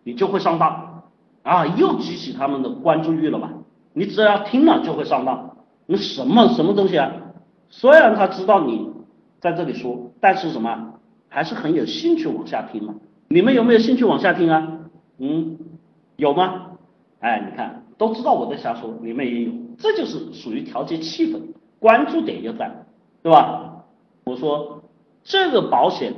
[0.03, 1.03] 你就会上当
[1.43, 1.65] 啊！
[1.67, 3.51] 又激起他们的关注欲了吧？
[3.93, 5.52] 你只要听了就会上当。
[5.85, 7.11] 你什么什么东西啊？
[7.69, 8.89] 虽然他知道你
[9.39, 10.93] 在这里说，但是什么
[11.27, 12.95] 还是很有兴趣往下听嘛？
[13.29, 14.79] 你们有没有兴趣往下听啊？
[15.17, 15.57] 嗯，
[16.15, 16.67] 有吗？
[17.19, 21.39] 哎，你看都知道我在瞎说，你们也有，这就是属于调节气氛，
[21.79, 22.85] 关注点就在，
[23.21, 23.83] 对吧？
[24.25, 24.83] 我说
[25.23, 26.13] 这个保险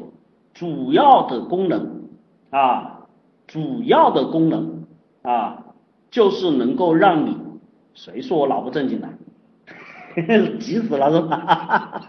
[0.53, 2.03] 主要的功能
[2.49, 3.07] 啊，
[3.47, 4.83] 主要的功能
[5.21, 5.65] 啊，
[6.11, 7.37] 就是能够让你，
[7.93, 9.07] 谁说我老不正经的？
[10.59, 12.01] 急死了是吧？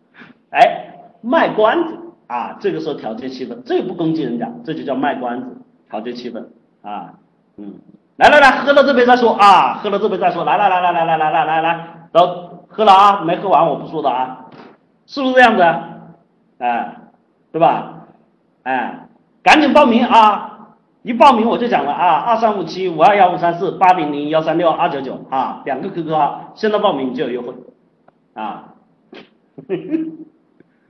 [0.50, 1.98] 哎，卖关子。
[2.26, 5.58] 啊，这个时候调节气氛，这不攻击人家，这就叫卖关子，
[5.90, 6.42] 调节气氛
[6.82, 7.12] 啊，
[7.58, 7.74] 嗯，
[8.16, 14.46] 来来来，喝了这杯再说啊，喝了这杯再说，来来来来来来来来来来，都喝了啊，没喝完我不说的啊，
[15.06, 15.62] 是不是这样子？
[16.58, 16.96] 哎，
[17.52, 18.06] 对吧？
[18.62, 19.06] 哎，
[19.42, 20.53] 赶紧报名啊，
[21.04, 27.52] 一报名我就讲了啊，二三五七五二幺五三四八零零幺三六二九九啊，两个 QQ 号，现在报名就有优惠
[28.32, 28.72] 啊。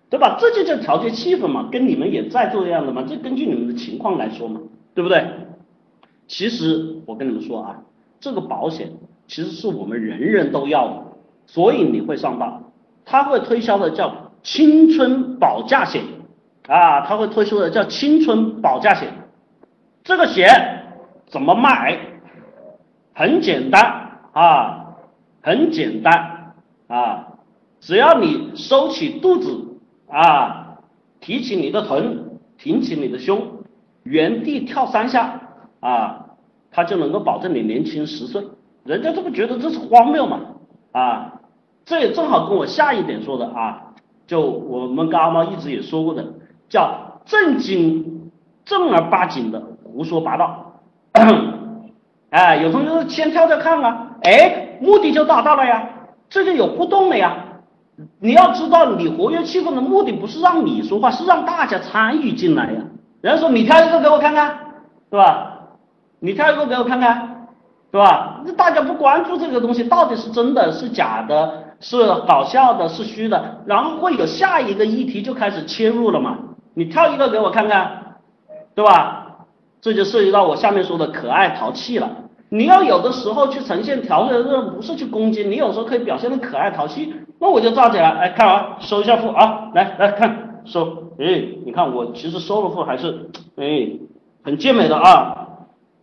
[0.08, 0.36] 对吧？
[0.38, 4.60] 这就叫调节气氛嘛，跟你们也在做这样的嘛，这根据你们的情况来说嘛，
[4.94, 5.24] 对不对？
[6.28, 7.82] 其实我跟你们说啊，
[8.20, 8.92] 这个保险
[9.26, 11.02] 其实是我们人人都要的，
[11.46, 12.62] 所以你会上当。
[13.04, 16.04] 他会推销的叫青春保价险
[16.68, 19.08] 啊，他会推出的叫青春保价险。
[20.04, 20.46] 这个鞋
[21.26, 21.98] 怎么买？
[23.14, 24.96] 很简单啊，
[25.42, 26.54] 很简单
[26.86, 27.28] 啊，
[27.80, 29.62] 只要你收起肚子。
[30.06, 30.78] 啊，
[31.18, 33.64] 提起你的臀，挺起你的胸，
[34.04, 35.40] 原地跳三下，
[35.80, 36.26] 啊，
[36.70, 38.44] 他就能够保证你年轻十岁。
[38.84, 40.40] 人家这不觉得这是荒谬吗？
[40.92, 41.40] 啊，
[41.84, 43.94] 这也正好跟我下一点说的啊，
[44.28, 46.34] 就我们跟阿猫一直也说过的，
[46.68, 48.30] 叫正经
[48.64, 49.60] 正儿八经的
[49.94, 50.72] 胡说八道。
[52.30, 55.88] 哎，有同学说先跳跳看啊，哎，目的就达到了呀，
[56.28, 57.36] 这就有互动了呀。
[58.18, 62.80] 你要知道，你活跃气氛的目的不是让你说话，是让大家参与进来呀。
[63.20, 64.48] 人家说你跳一个给我看看，
[65.12, 65.60] 是吧？
[66.18, 67.46] 你跳一个给我看看，
[67.92, 68.40] 是吧？
[68.44, 76.36] 那大家不关注这个东西到底是真的是假的，是搞笑的，是虚的，然后会有下一个议题就开始切入了嘛？
[76.74, 78.16] 你跳一个给我看看，
[78.74, 79.23] 对吧？
[79.84, 82.10] 这就涉及到我下面说的可爱淘气了。
[82.48, 87.14] 你要有的时候去呈现调节的，不是去攻击，你有时候可以表现的可爱淘气。
[87.38, 93.90] 那我就站起来，哎，看啊，收一下腹啊，来来看收，哎，你看我其实收了腹还是，哎，
[94.42, 95.48] 很健美的啊，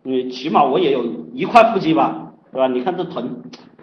[0.04, 1.02] 你起码我也有
[1.34, 2.68] 一块腹肌吧，对吧？
[2.68, 3.42] 你看这臀，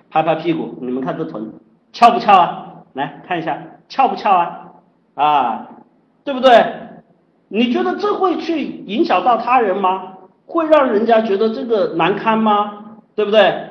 [0.09, 1.51] 拍拍屁股，你们看这臀
[1.91, 2.67] 翘不翘啊？
[2.93, 4.59] 来看一下翘不翘啊？
[5.15, 5.67] 啊，
[6.23, 6.87] 对不对？
[7.49, 10.13] 你觉得这会去影响到他人吗？
[10.45, 12.73] 会让人家觉得这个难堪吗？
[13.15, 13.67] 对不对？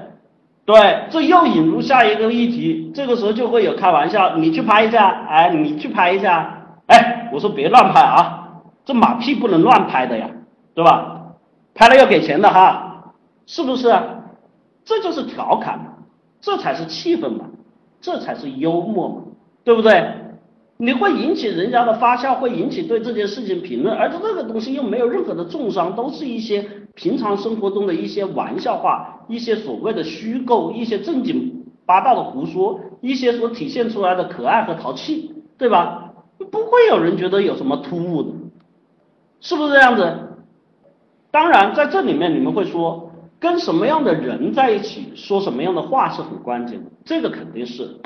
[0.65, 10.29] 对，这又引入下一个议题，这个时候就会有开玩笑，你去拍一下，哎，你去拍一下，哎，我说别乱拍啊，这马屁不能乱拍的呀，
[10.75, 11.33] 对吧？
[11.75, 13.13] 拍了要给钱的哈，
[13.47, 13.97] 是不是？
[14.85, 15.79] 这就是调侃，
[16.41, 17.47] 这才是气氛嘛，
[18.01, 19.23] 这才是幽默嘛，
[19.65, 20.13] 对不对？
[20.81, 26.65] 你会引起人家的发笑，会引起对这件事情评论，而且这个东西又没有任何的重伤，都是一些
[26.95, 36.13] 平常生活中的一些玩笑话，一些所谓的虚构，一些正经八道的胡说，一些所体现出来的可爱和淘气，对吧？
[36.53, 38.31] 不会有人觉得有什么突兀的，
[39.41, 40.17] 是不是这样子？
[41.33, 43.11] 当然，在这里面你们会说，
[43.41, 47.97] 跟什么样的人在一起，说什么样的话是很关键的，这个肯定是。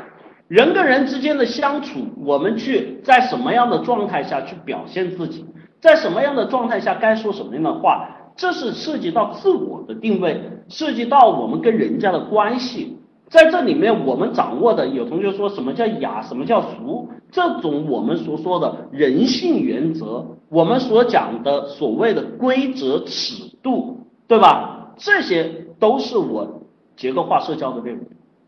[0.48, 5.44] 人跟人之间的相处，我们去在什么样的状态下去表现自己，
[5.81, 12.98] 在什么样的状态下该说什么样的话，这是涉及到自我的定位，涉及到我们跟人家的关系。
[13.31, 24.93] 在这里面，我们掌握的有同学说什么叫雅，什么叫俗，这种我们所说的人性原则，我们所讲的所谓的规则尺度，对吧？
[24.98, 26.62] 这些都是我
[26.94, 28.01] 结构化社交的内容。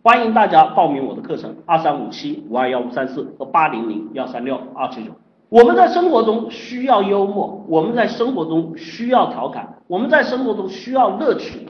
[0.06, 5.12] 欢迎大家报名我的课程，二三五七五二幺五三四和八零零幺三六二七九。
[5.48, 11.66] 我们在生活中需要幽默，我们在生活中需要调侃，我们在生活中需要乐趣。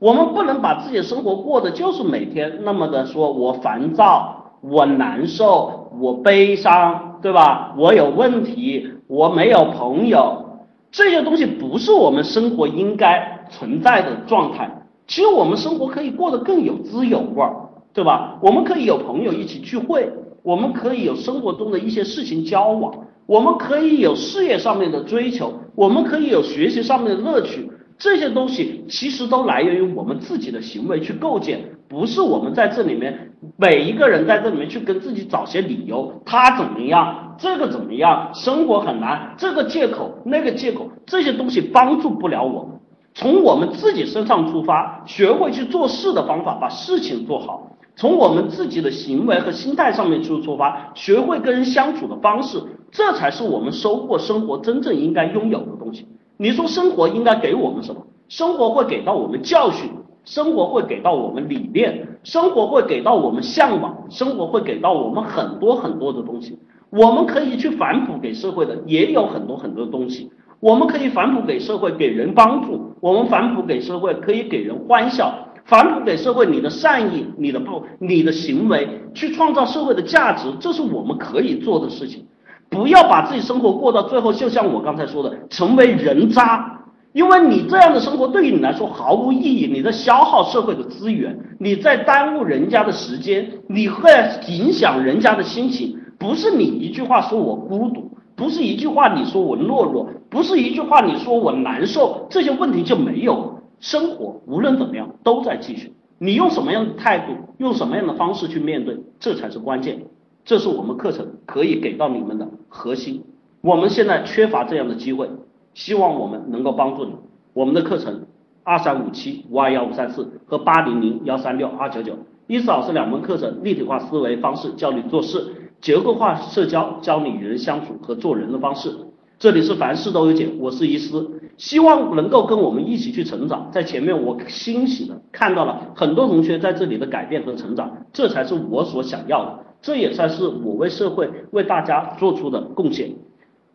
[0.00, 7.74] 我们不能把自己的生活过得就是每天那么的说，我烦躁，我难受，我悲伤，对吧？
[7.78, 10.44] 我有问题，我没有朋友，
[10.90, 14.70] 这些东西不是我们生活应该存在的状态。
[15.06, 17.56] 其实我们生活可以过得更有滋有味儿。
[17.98, 18.38] 对吧？
[18.40, 20.08] 我们可以有朋友一起聚会，
[20.44, 22.94] 我们可以有生活中的一些事情交往，
[23.26, 27.68] 我们可以有事业上面的追求，我们可以有学习上面的乐趣。
[27.98, 42.78] 这些东西其实都来源于我们自己的行为去构建，不是我们在这里面每一个人在这里面去跟自己找些理由，他怎么样，这个怎么样，生活很难，这个借口那个借口，这些东西帮助不了我们。
[43.12, 47.72] 从我们自己身上出发，学会去做事的方法，把事情做好。
[47.98, 52.62] 从我们自己的行为和心态上面去出发，学会跟人相处的方式，
[52.92, 56.06] 这才是我们收获生活真正应该拥有的东西。
[56.36, 58.06] 你说生活应该给我们什么？
[58.28, 59.90] 生活会给到我们教训，
[60.24, 66.56] 生活会给到我们理念，生活会给到我们向往，生活会给到我们很多很多的东西。
[66.90, 70.30] 我们可以去反哺给社会的也有很多很多的东西。
[70.60, 75.47] 我们可以反哺给社会，给人帮助；我们反哺给社会，可以给人欢笑。
[75.68, 82.24] 反哺给社会你的善意，你的不，你的行为，去创造社会的价值，这是我们可以做的事情。
[82.70, 86.74] 不要把自己生活过到最后，就像我刚才说的，成为人渣。
[87.12, 94.10] 因为你这样的生活对于你来说毫无意义，你在消耗社会的资源，你在耽误人家的时间，你会
[94.48, 95.98] 影响人家的心情。
[96.18, 98.10] 不是你一句话说我孤独。
[98.34, 103.57] 不是一句话你说我懦弱，不是一句话你说我难受，这些问题就没有。
[103.80, 110.06] 生活无论怎么样都在继续，你用什么样的态度，用什么样的方式去面对，这才是关键。
[110.44, 113.24] 这是我们课程可以给到你们的核心。
[113.60, 115.28] 我们现在缺乏这样的机会，
[115.74, 117.12] 希望我们能够帮助你。
[117.52, 118.26] 我们的课程
[118.62, 125.54] 二三五七五二幺五三四和八零零幺三六二九九，伊思老师两门课程立体化思维方式教你做事。
[125.80, 128.92] 结构化社交教你与人相处和做人的方式。
[129.38, 133.68] 这里是凡事都有解，我是伊思，希望能够跟我们一起去成长。
[133.70, 143.10] 在前面我欣喜的看到了很多同学在这里的改变和成长，这才是我所想要的，这也算是我为社会为大家做出的贡献。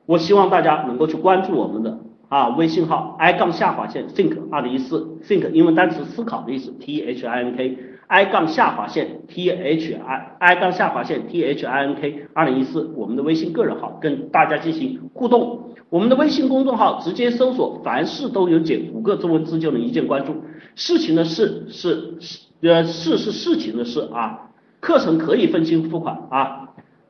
[0.06, 2.00] 我希望大家能够去关注我们的
[2.30, 7.78] 啊微信号 i 杠下划线 think 二零一四 think 英文单词思考的意思 t h i n k。
[8.08, 15.73] i 杠下划线 t h i i 杠下划线 t h i n k 二零一四，我们的微信个人号跟大家进行互动。
[15.94, 20.34] 我们的微信公众号直接搜索“凡事都有解”五个中文字就能一键关注。
[20.74, 22.16] 事情的事是
[22.64, 24.50] 呃事是事情的事啊。
[24.80, 26.70] 课程可以分期付款啊。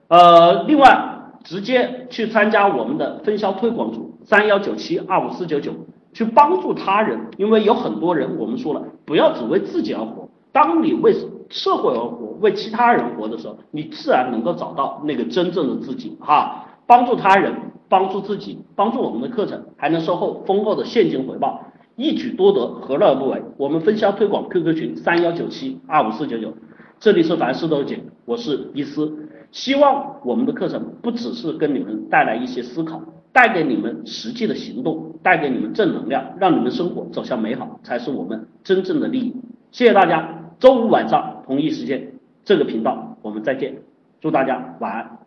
[0.10, 5.72] 呃，另外直接去参加我们的分销推广组三幺九七二五四九九，
[6.12, 10.28] 去帮助他人，因为有很多人我们说了，不要只为自己而活。
[10.52, 11.16] 当你为
[11.48, 16.66] 社会而活，为其他人活的时候，你自然能够找到那个真正的自己哈。
[16.86, 17.54] 帮助他人，
[17.94, 21.64] 帮助自己，帮助我们的课程，还能收获丰厚的现金回报，
[21.96, 23.40] 一举多得，何乐而不为？
[23.56, 26.52] 我们分销推广 QQ 群三幺九七二五四九九，
[27.00, 33.00] 这里是凡事都解，我是伊思，希望我们的课程不只是跟你们带来一些思考，
[33.32, 39.36] 带给你们实际的行动，带给你们正能量，让你们生活走向美好，才是我们真正的利益。
[39.70, 40.50] 谢谢大家。
[40.58, 42.14] 周五晚上同一时间，
[42.44, 43.76] 这个频道我们再见，
[44.20, 45.23] 祝大家晚安。